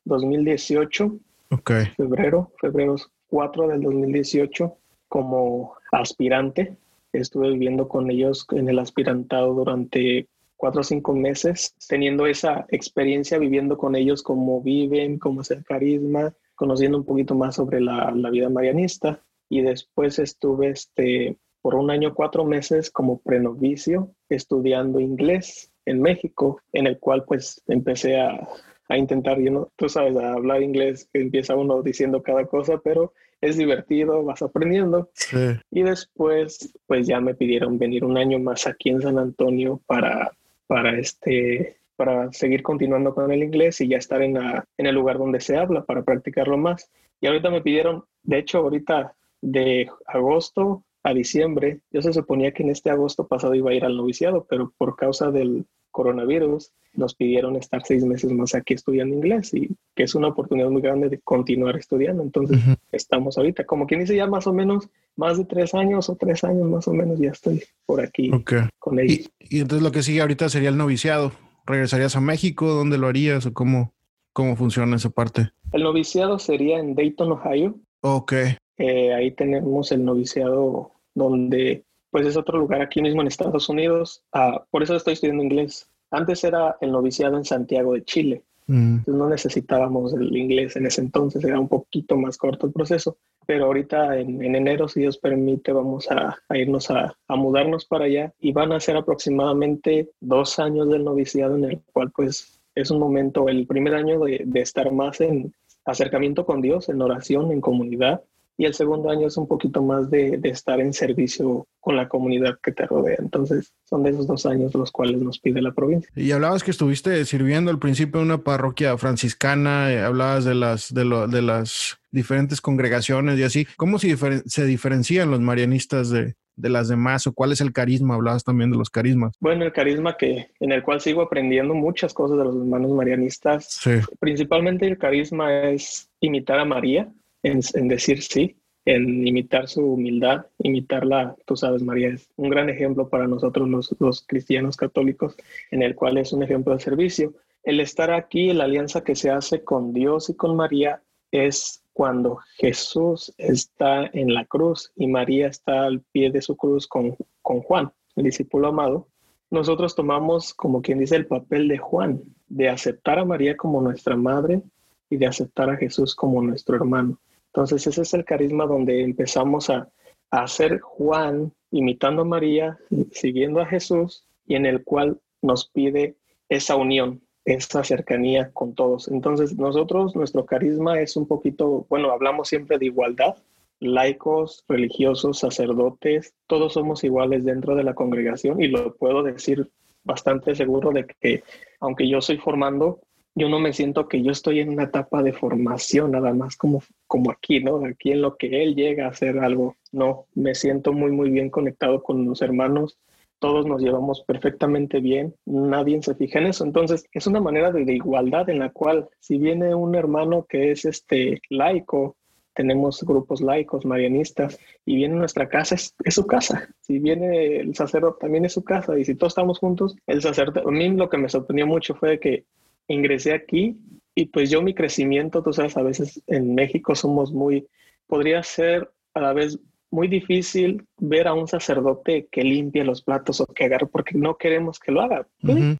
2018. 0.04 1.14
Ok. 1.50 1.72
Febrero, 1.96 2.50
febrero 2.58 2.96
4 3.28 3.68
del 3.68 3.82
2018 3.82 4.76
como 5.08 5.74
aspirante. 6.00 6.76
Estuve 7.12 7.50
viviendo 7.50 7.88
con 7.88 8.10
ellos 8.10 8.46
en 8.52 8.68
el 8.68 8.78
aspirantado 8.78 9.54
durante 9.54 10.28
cuatro 10.56 10.80
o 10.80 10.84
cinco 10.84 11.14
meses, 11.14 11.74
teniendo 11.88 12.26
esa 12.26 12.66
experiencia, 12.70 13.38
viviendo 13.38 13.76
con 13.76 13.94
ellos 13.94 14.22
cómo 14.22 14.62
viven, 14.62 15.18
cómo 15.18 15.42
es 15.42 15.50
el 15.50 15.64
carisma, 15.64 16.34
conociendo 16.54 16.98
un 16.98 17.04
poquito 17.04 17.34
más 17.34 17.56
sobre 17.56 17.80
la, 17.80 18.10
la 18.12 18.30
vida 18.30 18.48
marianista. 18.48 19.22
Y 19.48 19.60
después 19.62 20.18
estuve 20.18 20.70
este, 20.70 21.36
por 21.60 21.74
un 21.74 21.90
año, 21.90 22.14
cuatro 22.14 22.44
meses 22.44 22.90
como 22.90 23.20
prenovicio, 23.20 24.12
estudiando 24.28 24.98
inglés 24.98 25.72
en 25.84 26.00
México, 26.00 26.60
en 26.72 26.86
el 26.86 26.98
cual 26.98 27.24
pues 27.24 27.62
empecé 27.68 28.20
a, 28.20 28.48
a 28.88 28.98
intentar, 28.98 29.38
you 29.38 29.50
know, 29.50 29.70
tú 29.76 29.88
sabes, 29.88 30.16
a 30.16 30.32
hablar 30.32 30.62
inglés, 30.62 31.08
empieza 31.12 31.54
uno 31.54 31.82
diciendo 31.82 32.22
cada 32.22 32.46
cosa, 32.46 32.78
pero 32.78 33.12
es 33.40 33.56
divertido, 33.56 34.24
vas 34.24 34.42
aprendiendo. 34.42 35.10
Sí. 35.14 35.36
Y 35.70 35.82
después, 35.82 36.74
pues 36.86 37.06
ya 37.06 37.20
me 37.20 37.34
pidieron 37.34 37.78
venir 37.78 38.04
un 38.04 38.16
año 38.16 38.38
más 38.38 38.66
aquí 38.66 38.90
en 38.90 39.02
San 39.02 39.18
Antonio 39.18 39.80
para, 39.86 40.32
para 40.66 40.98
este 40.98 41.76
para 41.96 42.30
seguir 42.32 42.62
continuando 42.62 43.14
con 43.14 43.32
el 43.32 43.42
inglés 43.42 43.80
y 43.80 43.88
ya 43.88 43.96
estar 43.96 44.22
en, 44.22 44.34
la, 44.34 44.64
en 44.76 44.86
el 44.86 44.94
lugar 44.94 45.18
donde 45.18 45.40
se 45.40 45.56
habla 45.56 45.84
para 45.84 46.04
practicarlo 46.04 46.58
más. 46.58 46.90
Y 47.20 47.26
ahorita 47.26 47.50
me 47.50 47.62
pidieron, 47.62 48.04
de 48.22 48.38
hecho, 48.38 48.58
ahorita 48.58 49.14
de 49.40 49.88
agosto 50.06 50.84
a 51.02 51.14
diciembre, 51.14 51.80
yo 51.90 52.02
se 52.02 52.12
suponía 52.12 52.52
que 52.52 52.62
en 52.62 52.70
este 52.70 52.90
agosto 52.90 53.26
pasado 53.26 53.54
iba 53.54 53.70
a 53.70 53.74
ir 53.74 53.84
al 53.84 53.96
noviciado, 53.96 54.46
pero 54.48 54.72
por 54.76 54.96
causa 54.96 55.30
del 55.30 55.64
coronavirus 55.96 56.72
nos 56.92 57.14
pidieron 57.14 57.56
estar 57.56 57.82
seis 57.82 58.04
meses 58.04 58.30
más 58.30 58.54
aquí 58.54 58.74
estudiando 58.74 59.14
inglés 59.14 59.54
y 59.54 59.74
que 59.94 60.02
es 60.02 60.14
una 60.14 60.28
oportunidad 60.28 60.68
muy 60.68 60.82
grande 60.82 61.08
de 61.08 61.18
continuar 61.20 61.74
estudiando. 61.76 62.22
Entonces 62.22 62.58
uh 62.58 62.70
-huh. 62.70 62.76
estamos 62.92 63.38
ahorita, 63.38 63.64
como 63.64 63.86
quien 63.86 64.00
dice 64.00 64.14
ya 64.14 64.26
más 64.26 64.46
o 64.46 64.52
menos, 64.52 64.90
más 65.16 65.38
de 65.38 65.46
tres 65.46 65.72
años 65.72 66.10
o 66.10 66.16
tres 66.16 66.44
años 66.44 66.68
más 66.68 66.86
o 66.86 66.92
menos 66.92 67.18
ya 67.18 67.30
estoy 67.30 67.62
por 67.86 68.02
aquí 68.02 68.30
okay. 68.30 68.68
con 68.78 68.98
ellos. 68.98 69.30
Y, 69.40 69.56
y, 69.56 69.60
entonces 69.60 69.82
lo 69.82 69.90
que 69.90 70.02
sigue 70.02 70.20
ahorita 70.20 70.50
sería 70.50 70.68
el 70.68 70.76
noviciado. 70.76 71.32
¿Regresarías 71.64 72.14
a 72.14 72.20
México? 72.20 72.66
¿Dónde 72.66 72.98
lo 72.98 73.06
harías 73.06 73.46
o 73.46 73.54
cómo, 73.54 73.94
cómo 74.34 74.54
funciona 74.54 74.96
esa 74.96 75.08
parte? 75.08 75.48
El 75.72 75.82
noviciado 75.82 76.38
sería 76.38 76.78
en 76.78 76.94
Dayton, 76.94 77.32
Ohio. 77.32 77.74
Ok. 78.02 78.34
Eh, 78.76 79.14
ahí 79.14 79.30
tenemos 79.30 79.92
el 79.92 80.04
noviciado 80.04 80.92
donde 81.14 81.86
pues 82.10 82.26
es 82.26 82.36
otro 82.36 82.58
lugar 82.58 82.80
aquí 82.80 83.02
mismo 83.02 83.20
en 83.20 83.28
Estados 83.28 83.68
Unidos. 83.68 84.22
Uh, 84.34 84.60
por 84.70 84.82
eso 84.82 84.96
estoy 84.96 85.14
estudiando 85.14 85.42
inglés. 85.42 85.88
Antes 86.10 86.44
era 86.44 86.76
el 86.80 86.92
noviciado 86.92 87.36
en 87.36 87.44
Santiago 87.44 87.94
de 87.94 88.04
Chile. 88.04 88.42
Mm. 88.66 88.98
Entonces 88.98 89.14
no 89.14 89.28
necesitábamos 89.28 90.12
el 90.14 90.36
inglés 90.36 90.76
en 90.76 90.86
ese 90.86 91.00
entonces, 91.00 91.44
era 91.44 91.60
un 91.60 91.68
poquito 91.68 92.16
más 92.16 92.36
corto 92.36 92.66
el 92.66 92.72
proceso. 92.72 93.16
Pero 93.46 93.66
ahorita 93.66 94.18
en, 94.18 94.42
en 94.42 94.56
enero, 94.56 94.88
si 94.88 95.00
Dios 95.00 95.18
permite, 95.18 95.72
vamos 95.72 96.10
a, 96.10 96.36
a 96.48 96.58
irnos 96.58 96.90
a, 96.90 97.16
a, 97.28 97.36
mudarnos 97.36 97.84
para 97.84 98.06
allá 98.06 98.32
y 98.40 98.52
van 98.52 98.72
a 98.72 98.80
ser 98.80 98.96
aproximadamente 98.96 100.10
dos 100.20 100.58
años 100.58 100.88
del 100.88 101.04
noviciado 101.04 101.54
en 101.54 101.64
el 101.64 101.80
cual 101.92 102.10
pues 102.10 102.60
es 102.74 102.90
un 102.90 102.98
momento, 102.98 103.48
el 103.48 103.66
primer 103.66 103.94
año 103.94 104.18
de, 104.20 104.42
de 104.44 104.60
estar 104.60 104.90
más 104.92 105.20
en 105.20 105.54
acercamiento 105.84 106.44
con 106.44 106.60
Dios, 106.60 106.88
en 106.88 107.00
oración, 107.00 107.52
en 107.52 107.60
comunidad, 107.60 108.22
y 108.58 108.64
el 108.64 108.74
segundo 108.74 109.10
año 109.10 109.26
es 109.26 109.36
un 109.36 109.46
poquito 109.46 109.82
más 109.82 110.10
de, 110.10 110.38
de, 110.38 110.48
estar 110.48 110.80
en 110.80 110.92
servicio 110.92 111.66
con 111.80 111.96
la 111.96 112.08
comunidad 112.08 112.58
que 112.62 112.72
te 112.72 112.86
rodea. 112.86 113.16
Entonces, 113.18 113.72
son 113.84 114.02
de 114.02 114.10
esos 114.10 114.26
dos 114.26 114.46
años 114.46 114.74
los 114.74 114.90
cuales 114.90 115.20
nos 115.20 115.38
pide 115.38 115.60
la 115.60 115.72
provincia. 115.72 116.10
Y 116.16 116.32
hablabas 116.32 116.64
que 116.64 116.70
estuviste 116.70 117.24
sirviendo 117.24 117.70
al 117.70 117.78
principio 117.78 118.20
en 118.20 118.26
una 118.26 118.38
parroquia 118.38 118.96
franciscana, 118.96 119.92
eh, 119.92 120.00
hablabas 120.00 120.44
de 120.44 120.54
las, 120.54 120.92
de, 120.92 121.04
lo, 121.04 121.28
de 121.28 121.42
las 121.42 121.98
diferentes 122.10 122.60
congregaciones 122.60 123.38
y 123.38 123.42
así. 123.42 123.66
¿Cómo 123.76 123.98
se, 123.98 124.08
difer 124.08 124.42
se 124.46 124.64
diferencian 124.64 125.30
los 125.30 125.40
marianistas 125.40 126.10
de, 126.10 126.34
de 126.56 126.70
las 126.70 126.88
demás 126.88 127.26
o 127.26 127.34
cuál 127.34 127.52
es 127.52 127.60
el 127.60 127.72
carisma? 127.72 128.14
Hablabas 128.14 128.42
también 128.42 128.70
de 128.70 128.78
los 128.78 128.88
carismas. 128.88 129.34
Bueno, 129.38 129.64
el 129.64 129.72
carisma 129.72 130.16
que 130.16 130.48
en 130.60 130.72
el 130.72 130.82
cual 130.82 131.00
sigo 131.00 131.20
aprendiendo 131.20 131.74
muchas 131.74 132.14
cosas 132.14 132.38
de 132.38 132.44
los 132.44 132.56
hermanos 132.56 132.90
marianistas. 132.92 133.66
Sí. 133.70 134.00
Principalmente 134.18 134.86
el 134.86 134.96
carisma 134.96 135.70
es 135.70 136.08
imitar 136.20 136.58
a 136.58 136.64
María, 136.64 137.12
en, 137.42 137.88
decir 137.88 138.22
sí, 138.22 138.56
en 138.84 139.26
imitar 139.26 139.68
su 139.68 139.84
humildad, 139.84 140.46
imitarla, 140.58 141.36
tú 141.46 141.56
sabes, 141.56 141.82
María 141.82 142.08
es 142.08 142.28
un 142.36 142.50
gran 142.50 142.68
ejemplo 142.70 143.08
para 143.08 143.26
nosotros 143.26 143.68
los, 143.68 143.94
los, 143.98 144.26
cristianos 144.26 144.76
católicos, 144.76 145.36
en 145.70 145.82
el 145.82 145.94
cual 145.94 146.18
es 146.18 146.32
un 146.32 146.42
ejemplo 146.42 146.74
de 146.74 146.80
servicio. 146.80 147.34
El 147.62 147.80
estar 147.80 148.10
aquí, 148.10 148.52
la 148.52 148.64
alianza 148.64 149.02
que 149.02 149.16
se 149.16 149.30
hace 149.30 149.64
con 149.64 149.92
Dios 149.92 150.30
y 150.30 150.34
con 150.34 150.56
María 150.56 151.02
es 151.30 151.82
cuando 151.92 152.38
Jesús 152.56 153.32
está 153.38 154.08
en 154.12 154.34
la 154.34 154.44
cruz 154.44 154.92
y 154.96 155.06
María 155.06 155.48
está 155.48 155.84
al 155.84 156.02
pie 156.12 156.30
de 156.30 156.42
su 156.42 156.56
cruz 156.56 156.86
con, 156.86 157.16
con 157.42 157.62
Juan, 157.62 157.90
el 158.16 158.24
discípulo 158.24 158.68
amado. 158.68 159.08
Nosotros 159.50 159.94
tomamos, 159.94 160.52
como 160.52 160.82
quien 160.82 160.98
dice, 160.98 161.16
el 161.16 161.26
papel 161.26 161.68
de 161.68 161.78
Juan, 161.78 162.20
de 162.48 162.68
aceptar 162.68 163.18
a 163.18 163.24
María 163.24 163.56
como 163.56 163.80
nuestra 163.80 164.16
madre, 164.16 164.62
y 165.10 165.16
de 165.16 165.26
aceptar 165.26 165.70
a 165.70 165.76
Jesús 165.76 166.14
como 166.14 166.42
nuestro 166.42 166.76
hermano. 166.76 167.18
Entonces 167.48 167.86
ese 167.86 168.02
es 168.02 168.14
el 168.14 168.24
carisma 168.24 168.66
donde 168.66 169.02
empezamos 169.02 169.70
a, 169.70 169.88
a 170.30 170.46
ser 170.46 170.80
Juan 170.80 171.52
imitando 171.70 172.22
a 172.22 172.26
María, 172.26 172.78
siguiendo 173.12 173.60
a 173.60 173.66
Jesús 173.66 174.24
y 174.46 174.54
en 174.54 174.66
el 174.66 174.84
cual 174.84 175.18
nos 175.42 175.68
pide 175.68 176.16
esa 176.48 176.76
unión, 176.76 177.22
esa 177.44 177.82
cercanía 177.84 178.50
con 178.52 178.74
todos. 178.74 179.08
Entonces 179.08 179.56
nosotros, 179.56 180.14
nuestro 180.14 180.44
carisma 180.44 181.00
es 181.00 181.16
un 181.16 181.26
poquito, 181.26 181.86
bueno, 181.88 182.10
hablamos 182.10 182.48
siempre 182.48 182.78
de 182.78 182.86
igualdad, 182.86 183.36
laicos, 183.80 184.64
religiosos, 184.68 185.38
sacerdotes, 185.38 186.34
todos 186.46 186.72
somos 186.72 187.04
iguales 187.04 187.44
dentro 187.44 187.74
de 187.74 187.84
la 187.84 187.94
congregación 187.94 188.60
y 188.60 188.68
lo 188.68 188.94
puedo 188.96 189.22
decir 189.22 189.70
bastante 190.04 190.54
seguro 190.54 190.92
de 190.92 191.06
que 191.06 191.42
aunque 191.80 192.08
yo 192.08 192.20
soy 192.20 192.38
formando, 192.38 193.00
yo 193.38 193.50
no 193.50 193.60
me 193.60 193.74
siento 193.74 194.08
que 194.08 194.22
yo 194.22 194.32
estoy 194.32 194.60
en 194.60 194.70
una 194.70 194.84
etapa 194.84 195.22
de 195.22 195.34
formación 195.34 196.12
nada 196.12 196.32
más 196.32 196.56
como, 196.56 196.82
como 197.06 197.30
aquí, 197.30 197.62
¿no? 197.62 197.84
Aquí 197.84 198.10
en 198.10 198.22
lo 198.22 198.36
que 198.38 198.62
él 198.62 198.74
llega 198.74 199.04
a 199.04 199.10
hacer 199.10 199.38
algo. 199.38 199.76
No, 199.92 200.24
me 200.34 200.54
siento 200.54 200.94
muy, 200.94 201.12
muy 201.12 201.28
bien 201.28 201.50
conectado 201.50 202.02
con 202.02 202.24
los 202.24 202.40
hermanos. 202.40 202.98
Todos 203.38 203.66
nos 203.66 203.82
llevamos 203.82 204.22
perfectamente 204.22 205.00
bien, 205.00 205.34
nadie 205.44 206.02
se 206.02 206.14
fija 206.14 206.38
en 206.38 206.46
eso. 206.46 206.64
Entonces, 206.64 207.04
es 207.12 207.26
una 207.26 207.38
manera 207.38 207.70
de, 207.70 207.82
igualdad 207.92 208.48
en 208.48 208.58
la 208.58 208.70
cual 208.70 209.06
si 209.20 209.36
viene 209.36 209.74
un 209.74 209.94
hermano 209.94 210.46
que 210.48 210.70
es 210.70 210.86
este 210.86 211.42
laico, 211.50 212.16
tenemos 212.54 213.02
grupos 213.02 213.42
laicos, 213.42 213.84
marianistas, 213.84 214.58
y 214.86 214.96
viene 214.96 215.14
nuestra 215.14 215.46
casa, 215.46 215.74
es, 215.74 215.94
su 216.08 216.26
casa. 216.26 216.70
Si 216.80 216.98
viene 216.98 217.58
el 217.58 217.74
sacerdote, 217.74 218.20
también 218.20 218.46
es 218.46 218.54
su 218.54 218.64
casa. 218.64 218.98
Y 218.98 219.04
si 219.04 219.14
todos 219.14 219.32
estamos 219.32 219.58
juntos, 219.58 219.94
el 220.06 220.22
sacerdote, 220.22 220.60
a 220.66 220.72
mí 220.72 220.88
lo 220.88 221.10
que 221.10 221.18
me 221.18 221.28
sorprendió 221.28 221.66
mucho 221.66 221.94
fue 221.94 222.18
que 222.18 222.46
ingresé 222.88 223.32
aquí 223.32 223.76
y 224.14 224.26
pues 224.26 224.50
yo 224.50 224.62
mi 224.62 224.74
crecimiento, 224.74 225.42
tú 225.42 225.52
sabes, 225.52 225.76
a 225.76 225.82
veces 225.82 226.22
en 226.26 226.54
México 226.54 226.94
somos 226.94 227.32
muy, 227.32 227.66
podría 228.06 228.42
ser 228.42 228.90
a 229.14 229.20
la 229.20 229.32
vez 229.32 229.58
muy 229.90 230.08
difícil 230.08 230.84
ver 230.98 231.28
a 231.28 231.34
un 231.34 231.46
sacerdote 231.46 232.26
que 232.30 232.42
limpie 232.42 232.84
los 232.84 233.02
platos 233.02 233.40
o 233.40 233.46
que 233.46 233.64
agarre, 233.64 233.86
porque 233.86 234.18
no 234.18 234.36
queremos 234.36 234.78
que 234.78 234.92
lo 234.92 235.00
haga. 235.00 235.26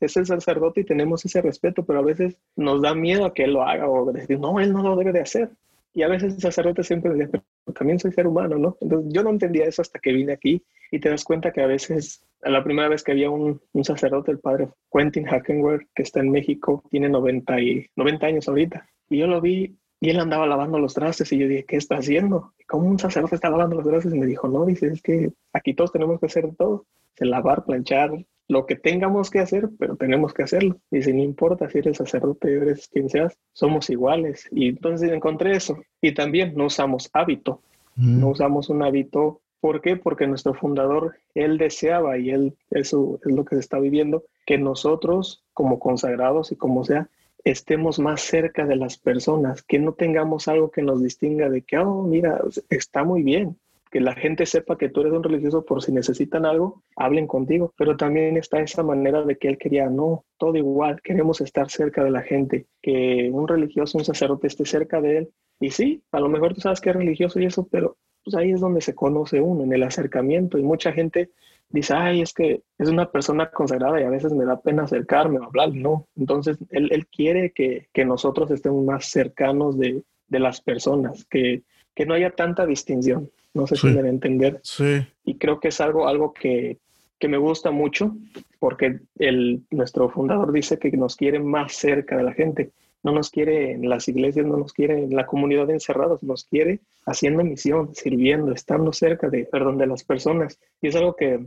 Es 0.00 0.16
el 0.16 0.26
sacerdote 0.26 0.82
y 0.82 0.84
tenemos 0.84 1.24
ese 1.24 1.42
respeto, 1.42 1.84
pero 1.84 1.98
a 1.98 2.02
veces 2.02 2.38
nos 2.54 2.82
da 2.82 2.94
miedo 2.94 3.26
a 3.26 3.34
que 3.34 3.44
él 3.44 3.52
lo 3.52 3.62
haga 3.62 3.88
o 3.88 4.10
decir, 4.12 4.38
no, 4.38 4.60
él 4.60 4.72
no 4.72 4.82
lo 4.82 4.96
debe 4.96 5.12
de 5.12 5.20
hacer. 5.20 5.50
Y 5.92 6.02
a 6.02 6.08
veces 6.08 6.34
el 6.34 6.40
sacerdote 6.40 6.82
siempre 6.84 7.12
dice, 7.14 7.28
pero 7.28 7.44
también 7.74 7.98
soy 7.98 8.12
ser 8.12 8.26
humano, 8.26 8.56
¿no? 8.58 8.76
Entonces 8.80 9.12
yo 9.12 9.22
no 9.22 9.30
entendía 9.30 9.66
eso 9.66 9.82
hasta 9.82 9.98
que 9.98 10.12
vine 10.12 10.32
aquí 10.32 10.62
y 10.90 11.00
te 11.00 11.08
das 11.08 11.24
cuenta 11.24 11.52
que 11.52 11.62
a 11.62 11.66
veces, 11.66 12.24
la 12.42 12.62
primera 12.62 12.88
vez 12.88 13.02
que 13.02 13.12
había 13.12 13.30
un, 13.30 13.60
un 13.72 13.84
sacerdote, 13.84 14.30
el 14.30 14.38
padre 14.38 14.68
Quentin 14.92 15.24
Hackenberg, 15.24 15.86
que 15.94 16.02
está 16.02 16.20
en 16.20 16.30
México, 16.30 16.82
tiene 16.90 17.08
90, 17.08 17.60
y, 17.60 17.86
90 17.96 18.26
años 18.26 18.48
ahorita, 18.48 18.88
y 19.08 19.18
yo 19.18 19.26
lo 19.26 19.40
vi 19.40 19.76
y 20.00 20.10
él 20.10 20.20
andaba 20.20 20.46
lavando 20.46 20.78
los 20.78 20.94
trastes 20.94 21.32
y 21.32 21.38
yo 21.38 21.48
dije, 21.48 21.64
¿qué 21.64 21.76
está 21.76 21.96
haciendo? 21.96 22.52
¿Cómo 22.68 22.88
un 22.88 22.98
sacerdote 22.98 23.36
está 23.36 23.48
lavando 23.48 23.76
los 23.76 23.86
trastes? 23.86 24.12
Y 24.14 24.18
me 24.18 24.26
dijo, 24.26 24.46
no, 24.48 24.66
dice, 24.66 24.88
es 24.88 25.00
que 25.00 25.32
aquí 25.52 25.74
todos 25.74 25.92
tenemos 25.92 26.20
que 26.20 26.26
hacer 26.26 26.54
todo, 26.56 26.86
lavar, 27.18 27.64
planchar, 27.64 28.10
lo 28.48 28.66
que 28.66 28.76
tengamos 28.76 29.30
que 29.30 29.40
hacer, 29.40 29.68
pero 29.78 29.96
tenemos 29.96 30.32
que 30.32 30.42
hacerlo. 30.42 30.76
Dice, 30.90 31.12
no 31.12 31.22
importa 31.22 31.68
si 31.68 31.78
eres 31.78 31.96
sacerdote, 31.96 32.54
eres 32.54 32.88
quien 32.88 33.08
seas, 33.08 33.38
somos 33.52 33.90
iguales. 33.90 34.48
Y 34.52 34.68
entonces 34.68 35.10
encontré 35.10 35.56
eso. 35.56 35.78
Y 36.00 36.14
también 36.14 36.54
no 36.56 36.66
usamos 36.66 37.10
hábito, 37.12 37.62
mm. 37.96 38.20
no 38.20 38.28
usamos 38.30 38.68
un 38.68 38.82
hábito. 38.82 39.40
¿Por 39.60 39.80
qué? 39.80 39.96
Porque 39.96 40.26
nuestro 40.26 40.54
fundador, 40.54 41.16
él 41.34 41.58
deseaba, 41.58 42.18
y 42.18 42.30
él, 42.30 42.56
eso 42.70 43.18
es 43.24 43.32
lo 43.32 43.44
que 43.44 43.56
se 43.56 43.60
está 43.60 43.78
viviendo, 43.80 44.24
que 44.44 44.58
nosotros, 44.58 45.44
como 45.52 45.80
consagrados 45.80 46.52
y 46.52 46.56
como 46.56 46.84
sea, 46.84 47.08
estemos 47.42 47.98
más 47.98 48.22
cerca 48.22 48.66
de 48.66 48.76
las 48.76 48.98
personas, 48.98 49.62
que 49.62 49.78
no 49.78 49.92
tengamos 49.92 50.48
algo 50.48 50.70
que 50.70 50.82
nos 50.82 51.02
distinga 51.02 51.48
de 51.48 51.62
que, 51.62 51.78
oh, 51.78 52.02
mira, 52.02 52.40
está 52.68 53.04
muy 53.04 53.22
bien, 53.22 53.56
que 53.96 54.00
la 54.02 54.14
gente 54.14 54.44
sepa 54.44 54.76
que 54.76 54.90
tú 54.90 55.00
eres 55.00 55.14
un 55.14 55.22
religioso 55.22 55.64
por 55.64 55.82
si 55.82 55.90
necesitan 55.90 56.44
algo, 56.44 56.82
hablen 56.96 57.26
contigo. 57.26 57.72
Pero 57.78 57.96
también 57.96 58.36
está 58.36 58.60
esa 58.60 58.82
manera 58.82 59.24
de 59.24 59.38
que 59.38 59.48
él 59.48 59.56
quería, 59.56 59.88
no, 59.88 60.26
todo 60.36 60.54
igual, 60.54 61.00
queremos 61.00 61.40
estar 61.40 61.70
cerca 61.70 62.04
de 62.04 62.10
la 62.10 62.20
gente, 62.20 62.66
que 62.82 63.30
un 63.32 63.48
religioso, 63.48 63.96
un 63.96 64.04
sacerdote 64.04 64.48
esté 64.48 64.66
cerca 64.66 65.00
de 65.00 65.16
él. 65.16 65.30
Y 65.60 65.70
sí, 65.70 66.02
a 66.12 66.20
lo 66.20 66.28
mejor 66.28 66.52
tú 66.52 66.60
sabes 66.60 66.82
que 66.82 66.90
es 66.90 66.96
religioso 66.96 67.40
y 67.40 67.46
eso, 67.46 67.66
pero 67.70 67.96
pues 68.22 68.36
ahí 68.36 68.50
es 68.50 68.60
donde 68.60 68.82
se 68.82 68.94
conoce 68.94 69.40
uno, 69.40 69.64
en 69.64 69.72
el 69.72 69.82
acercamiento. 69.82 70.58
Y 70.58 70.62
mucha 70.62 70.92
gente 70.92 71.30
dice, 71.70 71.94
ay, 71.96 72.20
es 72.20 72.34
que 72.34 72.64
es 72.76 72.90
una 72.90 73.10
persona 73.10 73.50
consagrada 73.50 73.98
y 73.98 74.04
a 74.04 74.10
veces 74.10 74.34
me 74.34 74.44
da 74.44 74.60
pena 74.60 74.82
acercarme 74.82 75.38
o 75.38 75.44
hablar. 75.44 75.72
No, 75.72 76.06
entonces 76.16 76.58
él, 76.68 76.90
él 76.92 77.06
quiere 77.06 77.50
que, 77.52 77.88
que 77.94 78.04
nosotros 78.04 78.50
estemos 78.50 78.84
más 78.84 79.06
cercanos 79.06 79.78
de, 79.78 80.02
de 80.28 80.38
las 80.38 80.60
personas, 80.60 81.24
que, 81.30 81.62
que 81.94 82.04
no 82.04 82.12
haya 82.12 82.30
tanta 82.32 82.66
distinción. 82.66 83.30
No 83.56 83.66
sé 83.66 83.76
si 83.76 83.86
me 83.86 84.06
entender. 84.08 84.60
Sí. 84.62 85.06
Y 85.24 85.36
creo 85.36 85.58
que 85.58 85.68
es 85.68 85.80
algo, 85.80 86.06
algo 86.06 86.34
que, 86.34 86.76
que 87.18 87.26
me 87.26 87.38
gusta 87.38 87.70
mucho 87.70 88.14
porque 88.58 89.00
el, 89.18 89.62
nuestro 89.70 90.10
fundador 90.10 90.52
dice 90.52 90.78
que 90.78 90.90
nos 90.92 91.16
quiere 91.16 91.38
más 91.38 91.74
cerca 91.74 92.16
de 92.16 92.22
la 92.22 92.34
gente. 92.34 92.70
No 93.02 93.12
nos 93.12 93.30
quiere 93.30 93.72
en 93.72 93.88
las 93.88 94.08
iglesias, 94.08 94.44
no 94.44 94.58
nos 94.58 94.74
quiere 94.74 95.04
en 95.04 95.16
la 95.16 95.26
comunidad 95.26 95.66
de 95.68 95.74
encerrados, 95.74 96.22
nos 96.22 96.44
quiere 96.44 96.80
haciendo 97.06 97.42
misión, 97.44 97.94
sirviendo, 97.94 98.52
estando 98.52 98.92
cerca 98.92 99.30
de, 99.30 99.44
perdón, 99.44 99.78
de 99.78 99.86
las 99.86 100.04
personas. 100.04 100.58
Y 100.82 100.88
es 100.88 100.96
algo 100.96 101.14
que 101.16 101.46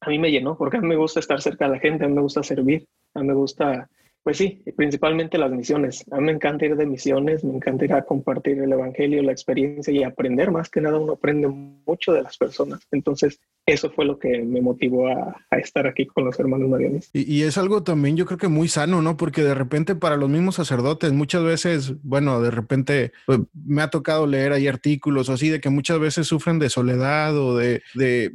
a 0.00 0.08
mí 0.08 0.18
me 0.18 0.30
llenó 0.30 0.56
porque 0.56 0.78
a 0.78 0.80
mí 0.80 0.88
me 0.88 0.96
gusta 0.96 1.20
estar 1.20 1.40
cerca 1.42 1.66
de 1.66 1.72
la 1.72 1.80
gente, 1.80 2.04
a 2.04 2.08
mí 2.08 2.14
me 2.14 2.22
gusta 2.22 2.42
servir, 2.42 2.86
a 3.14 3.20
mí 3.20 3.26
me 3.26 3.34
gusta 3.34 3.90
pues 4.22 4.36
sí, 4.36 4.62
principalmente 4.76 5.36
las 5.36 5.50
misiones. 5.50 6.04
A 6.12 6.18
mí 6.18 6.26
me 6.26 6.32
encanta 6.32 6.64
ir 6.64 6.76
de 6.76 6.86
misiones, 6.86 7.42
me 7.42 7.56
encanta 7.56 7.84
ir 7.84 7.92
a 7.92 8.02
compartir 8.02 8.58
el 8.58 8.72
Evangelio, 8.72 9.22
la 9.22 9.32
experiencia 9.32 9.92
y 9.92 10.04
aprender. 10.04 10.52
Más 10.52 10.70
que 10.70 10.80
nada 10.80 10.98
uno 10.98 11.14
aprende 11.14 11.48
mucho 11.48 12.12
de 12.12 12.22
las 12.22 12.38
personas. 12.38 12.86
Entonces, 12.92 13.40
eso 13.66 13.90
fue 13.90 14.04
lo 14.04 14.18
que 14.18 14.42
me 14.42 14.60
motivó 14.60 15.08
a, 15.08 15.36
estar 15.58 15.86
aquí 15.86 16.06
con 16.06 16.24
los 16.24 16.38
hermanos 16.40 16.68
marianos. 16.68 17.10
Y, 17.12 17.42
es 17.42 17.56
algo 17.58 17.82
también 17.82 18.16
yo 18.16 18.26
creo 18.26 18.38
que 18.38 18.48
muy 18.48 18.68
sano, 18.68 19.02
¿no? 19.02 19.16
Porque 19.16 19.42
de 19.42 19.54
repente 19.54 19.94
para 19.94 20.16
los 20.16 20.28
mismos 20.28 20.56
sacerdotes, 20.56 21.12
muchas 21.12 21.44
veces, 21.44 21.94
bueno, 22.02 22.40
de 22.40 22.50
repente 22.50 23.12
pues, 23.26 23.40
me 23.54 23.82
ha 23.82 23.90
tocado 23.90 24.26
leer 24.26 24.52
ahí 24.52 24.66
artículos 24.66 25.28
así 25.28 25.48
de 25.48 25.60
que 25.60 25.70
muchas 25.70 26.00
veces 26.00 26.26
sufren 26.26 26.58
de 26.58 26.70
soledad 26.70 27.36
o 27.36 27.56
de, 27.56 27.82
de, 27.94 28.32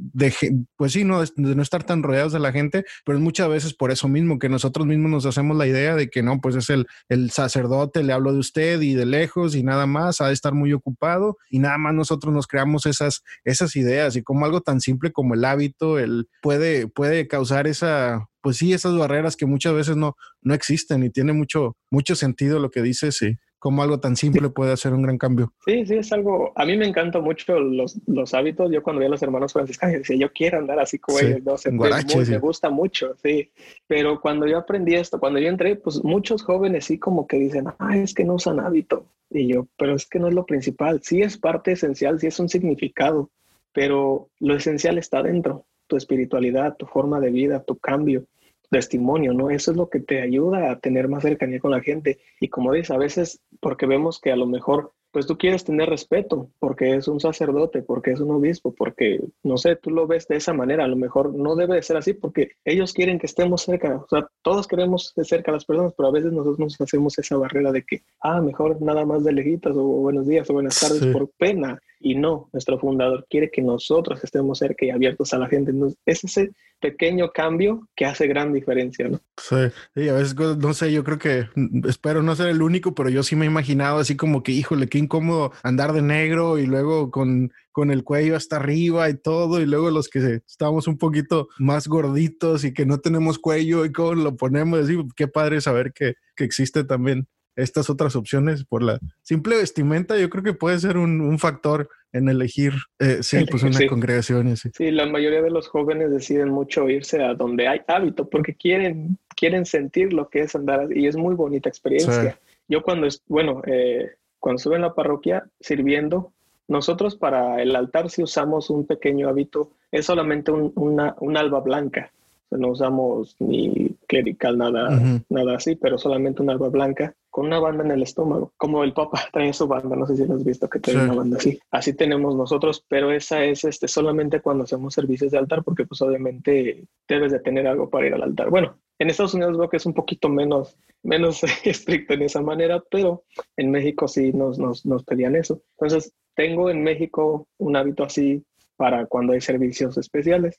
pues 0.77 0.93
sí, 0.93 1.03
¿no? 1.03 1.21
De 1.21 1.31
no 1.35 1.61
estar 1.61 1.83
tan 1.83 2.03
rodeados 2.03 2.31
de 2.31 2.39
la 2.39 2.53
gente, 2.53 2.85
pero 3.05 3.19
muchas 3.19 3.49
veces 3.49 3.73
por 3.73 3.91
eso 3.91 4.07
mismo 4.07 4.39
que 4.39 4.47
nosotros 4.47 4.87
mismos 4.87 5.11
nos 5.11 5.25
hacemos 5.25 5.57
la 5.57 5.67
idea 5.67 5.76
de 5.77 6.09
que 6.09 6.23
no, 6.23 6.39
pues 6.41 6.55
es 6.55 6.69
el, 6.69 6.87
el 7.09 7.31
sacerdote, 7.31 8.03
le 8.03 8.13
hablo 8.13 8.33
de 8.33 8.39
usted 8.39 8.81
y 8.81 8.93
de 8.93 9.05
lejos 9.05 9.55
y 9.55 9.63
nada 9.63 9.85
más, 9.85 10.21
ha 10.21 10.27
de 10.27 10.33
estar 10.33 10.53
muy 10.53 10.73
ocupado. 10.73 11.37
Y 11.49 11.59
nada 11.59 11.77
más 11.77 11.93
nosotros 11.93 12.33
nos 12.33 12.47
creamos 12.47 12.85
esas, 12.85 13.23
esas 13.43 13.75
ideas 13.75 14.15
y 14.15 14.23
como 14.23 14.45
algo 14.45 14.61
tan 14.61 14.81
simple 14.81 15.11
como 15.11 15.33
el 15.33 15.45
hábito, 15.45 15.99
el 15.99 16.27
puede, 16.41 16.87
puede 16.87 17.27
causar 17.27 17.67
esa, 17.67 18.27
pues 18.41 18.57
sí, 18.57 18.73
esas 18.73 18.97
barreras 18.97 19.35
que 19.35 19.45
muchas 19.45 19.73
veces 19.73 19.95
no, 19.95 20.15
no 20.41 20.53
existen 20.53 21.03
y 21.03 21.09
tiene 21.09 21.33
mucho, 21.33 21.77
mucho 21.89 22.15
sentido 22.15 22.59
lo 22.59 22.71
que 22.71 22.81
dices, 22.81 23.17
sí 23.17 23.37
como 23.59 23.81
algo 23.81 23.99
tan 23.99 24.15
simple 24.15 24.49
puede 24.49 24.71
hacer 24.71 24.93
un 24.93 25.01
gran 25.01 25.17
cambio. 25.17 25.53
Sí, 25.65 25.85
sí, 25.85 25.95
es 25.95 26.11
algo, 26.11 26.51
a 26.55 26.65
mí 26.65 26.77
me 26.77 26.87
encantan 26.87 27.23
mucho 27.23 27.59
los, 27.59 27.99
los 28.05 28.33
hábitos. 28.33 28.71
Yo 28.71 28.83
cuando 28.83 28.99
vi 28.99 29.07
a 29.07 29.09
los 29.09 29.21
hermanos 29.23 29.53
franciscanos 29.53 29.97
decía, 29.99 30.15
yo 30.17 30.31
quiero 30.31 30.59
andar 30.59 30.79
así 30.79 30.99
como 30.99 31.19
ellos, 31.19 31.41
¿no? 31.43 31.57
Se, 31.57 31.71
Me 31.71 32.37
gusta 32.39 32.69
mucho, 32.69 33.15
sí. 33.23 33.51
Pero 33.87 34.21
cuando 34.21 34.47
yo 34.47 34.57
aprendí 34.57 34.95
esto, 34.95 35.19
cuando 35.19 35.39
yo 35.39 35.49
entré, 35.49 35.75
pues 35.75 36.03
muchos 36.03 36.43
jóvenes 36.43 36.85
sí 36.85 36.99
como 36.99 37.27
que 37.27 37.37
dicen, 37.37 37.67
ah, 37.79 37.97
es 37.97 38.13
que 38.13 38.23
no 38.23 38.35
usan 38.35 38.59
hábito. 38.59 39.07
Y 39.29 39.47
yo, 39.47 39.67
pero 39.77 39.95
es 39.95 40.05
que 40.05 40.19
no 40.19 40.27
es 40.27 40.33
lo 40.33 40.45
principal. 40.45 41.01
Sí 41.03 41.21
es 41.21 41.37
parte 41.37 41.73
esencial, 41.73 42.19
sí 42.19 42.27
es 42.27 42.39
un 42.39 42.49
significado, 42.49 43.31
pero 43.73 44.29
lo 44.39 44.55
esencial 44.55 44.97
está 44.97 45.21
dentro, 45.23 45.65
tu 45.87 45.97
espiritualidad, 45.97 46.77
tu 46.77 46.85
forma 46.85 47.19
de 47.19 47.31
vida, 47.31 47.63
tu 47.63 47.77
cambio 47.77 48.25
testimonio, 48.69 49.33
¿no? 49.33 49.49
Eso 49.49 49.71
es 49.71 49.77
lo 49.77 49.89
que 49.89 49.99
te 49.99 50.21
ayuda 50.21 50.71
a 50.71 50.79
tener 50.79 51.07
más 51.07 51.23
cercanía 51.23 51.59
con 51.59 51.71
la 51.71 51.81
gente. 51.81 52.19
Y 52.39 52.49
como 52.49 52.73
dices, 52.73 52.91
a 52.91 52.97
veces 52.97 53.41
porque 53.59 53.85
vemos 53.85 54.19
que 54.19 54.31
a 54.31 54.35
lo 54.35 54.45
mejor 54.45 54.93
pues 55.11 55.25
tú 55.25 55.37
quieres 55.37 55.63
tener 55.63 55.89
respeto 55.89 56.51
porque 56.59 56.95
es 56.95 57.07
un 57.07 57.19
sacerdote, 57.19 57.81
porque 57.81 58.11
es 58.11 58.19
un 58.19 58.29
obispo, 58.29 58.75
porque, 58.75 59.19
no 59.41 59.57
sé, 59.57 59.75
tú 59.75 59.89
lo 59.89 60.05
ves 60.05 60.27
de 60.27 60.35
esa 60.35 60.53
manera, 60.53 60.83
a 60.83 60.87
lo 60.87 60.95
mejor 60.95 61.33
no 61.33 61.55
debe 61.55 61.75
de 61.75 61.81
ser 61.81 61.97
así 61.97 62.13
porque 62.13 62.51
ellos 62.63 62.93
quieren 62.93 63.17
que 63.17 63.25
estemos 63.25 63.63
cerca, 63.63 63.95
o 63.95 64.07
sea, 64.07 64.27
todos 64.43 64.67
queremos 64.67 65.13
de 65.15 65.25
cerca 65.25 65.51
a 65.51 65.55
las 65.55 65.65
personas, 65.65 65.93
pero 65.97 66.09
a 66.09 66.11
veces 66.11 66.31
nosotros 66.31 66.59
nos 66.59 66.81
hacemos 66.81 67.17
esa 67.17 67.37
barrera 67.37 67.71
de 67.71 67.83
que, 67.83 68.01
ah, 68.21 68.41
mejor 68.41 68.81
nada 68.81 69.05
más 69.05 69.23
de 69.23 69.33
lejitas 69.33 69.75
o 69.75 69.83
buenos 69.83 70.27
días 70.27 70.49
o 70.49 70.53
buenas 70.53 70.79
tardes 70.79 71.05
por 71.07 71.29
pena. 71.37 71.81
Y 71.99 72.15
no, 72.15 72.49
nuestro 72.53 72.79
fundador 72.79 73.25
quiere 73.29 73.49
que 73.49 73.61
nosotros 73.61 74.23
estemos 74.23 74.59
cerca 74.59 74.85
y 74.85 74.89
abiertos 74.89 75.33
a 75.33 75.39
la 75.39 75.47
gente. 75.47 75.71
Entonces, 75.71 75.97
es 76.05 76.23
ese 76.23 76.51
pequeño 76.79 77.31
cambio 77.31 77.87
que 77.95 78.05
hace 78.05 78.27
gran 78.27 78.53
diferencia, 78.53 79.07
¿no? 79.07 79.19
Sí, 79.37 79.55
sí, 79.95 80.09
a 80.09 80.13
veces, 80.13 80.35
no 80.35 80.73
sé, 80.73 80.91
yo 80.91 81.03
creo 81.03 81.17
que, 81.17 81.47
mm, 81.55 81.87
espero 81.87 82.21
no 82.21 82.35
ser 82.35 82.49
el 82.49 82.61
único, 82.61 82.93
pero 82.93 83.09
yo 83.09 83.23
sí 83.23 83.35
me 83.35 83.45
he 83.45 83.49
imaginado 83.49 83.97
así 83.99 84.15
como 84.15 84.43
que, 84.43 84.51
híjole, 84.51 84.87
qué 84.87 84.99
incómodo 84.99 85.51
andar 85.63 85.93
de 85.93 86.01
negro 86.01 86.57
y 86.59 86.65
luego 86.67 87.09
con, 87.09 87.51
con 87.71 87.91
el 87.91 88.03
cuello 88.03 88.35
hasta 88.35 88.57
arriba 88.57 89.09
y 89.09 89.17
todo, 89.17 89.59
y 89.59 89.65
luego 89.65 89.89
los 89.89 90.07
que 90.09 90.41
estamos 90.47 90.87
un 90.87 90.97
poquito 90.97 91.47
más 91.57 91.87
gorditos 91.87 92.63
y 92.63 92.73
que 92.73 92.85
no 92.85 92.99
tenemos 92.99 93.39
cuello 93.39 93.85
y 93.85 93.91
cómo 93.91 94.13
lo 94.13 94.35
ponemos, 94.35 94.79
así, 94.79 94.97
qué 95.15 95.27
padre 95.27 95.61
saber 95.61 95.93
que, 95.93 96.13
que 96.35 96.43
existe 96.43 96.83
también 96.83 97.27
estas 97.57 97.89
otras 97.89 98.15
opciones 98.15 98.63
por 98.63 98.83
la 98.83 98.99
simple 99.23 99.57
vestimenta, 99.57 100.17
yo 100.17 100.29
creo 100.29 100.43
que 100.43 100.53
puede 100.53 100.79
ser 100.79 100.97
un, 100.97 101.37
factor 101.39 101.89
en 102.13 102.29
elegir, 102.29 102.73
eh, 102.99 103.19
sí, 103.21 103.45
pues 103.49 103.63
una 103.63 103.85
congregación. 103.87 104.55
Sí. 104.55 104.69
sí, 104.73 104.91
la 104.91 105.05
mayoría 105.07 105.41
de 105.41 105.49
los 105.49 105.67
jóvenes 105.67 106.09
deciden 106.09 106.49
mucho 106.49 106.87
irse 106.89 107.21
a 107.21 107.33
donde 107.33 107.67
hay 107.67 107.81
hábito 107.87 108.29
porque 108.29 108.55
quieren, 108.55 109.17
quieren 109.35 109.65
sentir 109.65 110.13
lo 110.13 110.29
que 110.29 110.41
es 110.41 110.55
andar 110.55 110.95
y 110.95 111.07
es 111.07 111.17
muy 111.17 111.35
bonita 111.35 111.67
experiencia. 111.67 112.39
Yo 112.67 112.81
cuando, 112.83 113.07
bueno, 113.27 113.61
eh, 113.65 114.11
cuando 114.39 114.57
estuve 114.57 114.75
en 114.75 114.81
la 114.83 114.93
parroquia 114.93 115.47
sirviendo, 115.59 116.31
nosotros 116.67 117.15
para 117.15 117.61
el 117.61 117.75
altar 117.75 118.09
si 118.09 118.23
usamos 118.23 118.69
un 118.69 118.85
pequeño 118.85 119.29
hábito, 119.29 119.71
es 119.91 120.05
solamente 120.05 120.51
una, 120.51 121.15
un 121.19 121.37
alba 121.37 121.59
blanca 121.61 122.11
no 122.51 122.69
usamos 122.69 123.35
ni 123.39 123.95
clerical, 124.07 124.57
nada, 124.57 125.01
nada 125.29 125.55
así, 125.55 125.75
pero 125.75 125.97
solamente 125.97 126.41
una 126.41 126.53
alba 126.53 126.69
blanca 126.69 127.13
con 127.37 127.45
una 127.45 127.59
banda 127.59 127.83
en 127.83 127.91
el 127.91 128.01
estómago, 128.01 128.51
como 128.57 128.83
el 128.83 128.93
Papa 128.93 129.21
trae 129.31 129.53
su 129.53 129.67
banda, 129.67 129.95
no 129.95 130.07
sé 130.07 130.15
si 130.15 130.25
lo 130.25 130.33
has 130.33 130.43
visto 130.43 130.67
que 130.67 130.79
tiene 130.79 131.03
una 131.03 131.13
banda 131.13 131.37
así. 131.37 131.59
Así 131.69 131.93
tenemos 131.93 132.35
nosotros, 132.35 132.83
pero 132.87 133.11
esa 133.11 133.43
es 133.43 133.63
este, 133.63 133.87
solamente 133.87 134.41
cuando 134.41 134.63
hacemos 134.63 134.95
servicios 134.95 135.29
de 135.29 135.37
altar, 135.37 135.63
porque 135.63 135.85
pues 135.85 136.01
obviamente 136.01 136.87
debes 137.07 137.31
de 137.31 137.39
tener 137.39 137.67
algo 137.67 137.91
para 137.91 138.07
ir 138.07 138.15
al 138.15 138.23
altar. 138.23 138.49
Bueno, 138.49 138.79
en 138.97 139.11
Estados 139.11 139.35
Unidos 139.35 139.55
veo 139.55 139.69
que 139.69 139.77
es 139.77 139.85
un 139.85 139.93
poquito 139.93 140.29
menos, 140.29 140.79
menos 141.03 141.43
estricto 141.63 142.15
en 142.15 142.23
esa 142.23 142.41
manera, 142.41 142.83
pero 142.89 143.23
en 143.55 143.69
México 143.69 144.07
sí 144.07 144.33
nos, 144.33 144.57
nos, 144.57 144.83
nos 144.83 145.03
pedían 145.03 145.35
eso. 145.35 145.61
Entonces, 145.79 146.15
tengo 146.33 146.71
en 146.71 146.81
México 146.81 147.47
un 147.59 147.75
hábito 147.75 148.03
así 148.03 148.43
para 148.77 149.05
cuando 149.05 149.33
hay 149.33 149.41
servicios 149.41 149.95
especiales 149.99 150.57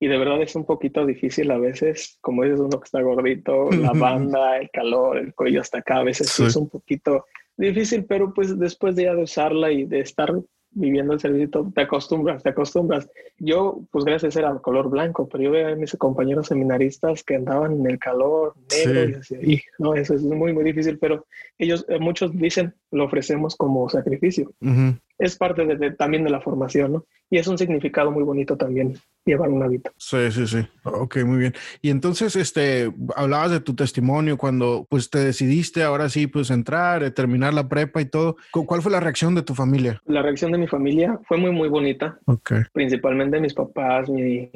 y 0.00 0.08
de 0.08 0.16
verdad 0.16 0.40
es 0.40 0.56
un 0.56 0.64
poquito 0.64 1.04
difícil 1.04 1.50
a 1.50 1.58
veces, 1.58 2.16
como 2.22 2.42
dices 2.42 2.58
uno 2.58 2.80
que 2.80 2.86
está 2.86 3.02
gordito, 3.02 3.70
la 3.70 3.92
banda, 3.92 4.56
el 4.56 4.70
calor, 4.70 5.18
el 5.18 5.34
cuello 5.34 5.60
hasta 5.60 5.78
acá, 5.78 5.98
a 5.98 6.04
veces 6.04 6.40
es 6.40 6.56
un 6.56 6.70
poquito 6.70 7.26
difícil, 7.58 8.06
pero 8.06 8.32
pues 8.32 8.58
después 8.58 8.96
de 8.96 9.04
ya 9.04 9.14
de 9.14 9.24
usarla 9.24 9.70
y 9.70 9.84
de 9.84 10.00
estar 10.00 10.32
viviendo 10.72 11.12
el 11.12 11.20
servicio, 11.20 11.70
te 11.74 11.82
acostumbras, 11.82 12.42
te 12.42 12.50
acostumbras. 12.50 13.10
Yo, 13.38 13.80
pues 13.90 14.04
gracias 14.04 14.36
era 14.36 14.56
color 14.58 14.88
blanco, 14.88 15.28
pero 15.28 15.44
yo 15.44 15.50
veía 15.50 15.68
a 15.68 15.76
mis 15.76 15.94
compañeros 15.96 16.46
seminaristas 16.46 17.22
que 17.22 17.34
andaban 17.34 17.72
en 17.72 17.90
el 17.90 17.98
calor 17.98 18.54
negro 18.70 19.02
y 19.02 19.12
decía, 19.12 19.38
no, 19.78 19.94
eso 19.94 20.14
es 20.14 20.22
muy, 20.22 20.52
muy 20.52 20.64
difícil, 20.64 20.98
pero 20.98 21.26
ellos, 21.58 21.84
eh, 21.88 21.98
muchos 21.98 22.34
dicen, 22.36 22.72
lo 22.90 23.04
ofrecemos 23.04 23.56
como 23.56 23.88
sacrificio. 23.90 24.52
Es 25.20 25.36
parte 25.36 25.64
de, 25.64 25.92
también 25.92 26.24
de 26.24 26.30
la 26.30 26.40
formación, 26.40 26.92
¿no? 26.94 27.04
Y 27.30 27.38
es 27.38 27.46
un 27.46 27.56
significado 27.56 28.10
muy 28.10 28.24
bonito 28.24 28.56
también 28.56 28.98
llevar 29.24 29.50
un 29.50 29.62
hábito. 29.62 29.92
Sí, 29.96 30.32
sí, 30.32 30.46
sí. 30.46 30.66
Ok, 30.82 31.18
muy 31.24 31.38
bien. 31.38 31.54
Y 31.80 31.90
entonces, 31.90 32.34
este, 32.34 32.92
hablabas 33.14 33.52
de 33.52 33.60
tu 33.60 33.74
testimonio 33.74 34.36
cuando, 34.36 34.86
pues, 34.88 35.10
te 35.10 35.18
decidiste 35.18 35.84
ahora 35.84 36.08
sí, 36.08 36.26
pues, 36.26 36.50
entrar, 36.50 37.04
eh, 37.04 37.10
terminar 37.12 37.54
la 37.54 37.68
prepa 37.68 38.00
y 38.00 38.06
todo. 38.06 38.36
¿Cuál 38.50 38.82
fue 38.82 38.90
la 38.90 38.98
reacción 38.98 39.34
de 39.36 39.42
tu 39.42 39.54
familia? 39.54 40.02
La 40.06 40.22
reacción 40.22 40.50
de 40.50 40.58
mi 40.58 40.66
familia 40.66 41.20
fue 41.28 41.36
muy, 41.36 41.52
muy 41.52 41.68
bonita. 41.68 42.18
Ok. 42.24 42.52
Principalmente 42.72 43.38
mis 43.38 43.54
papás, 43.54 44.08
mi, 44.08 44.50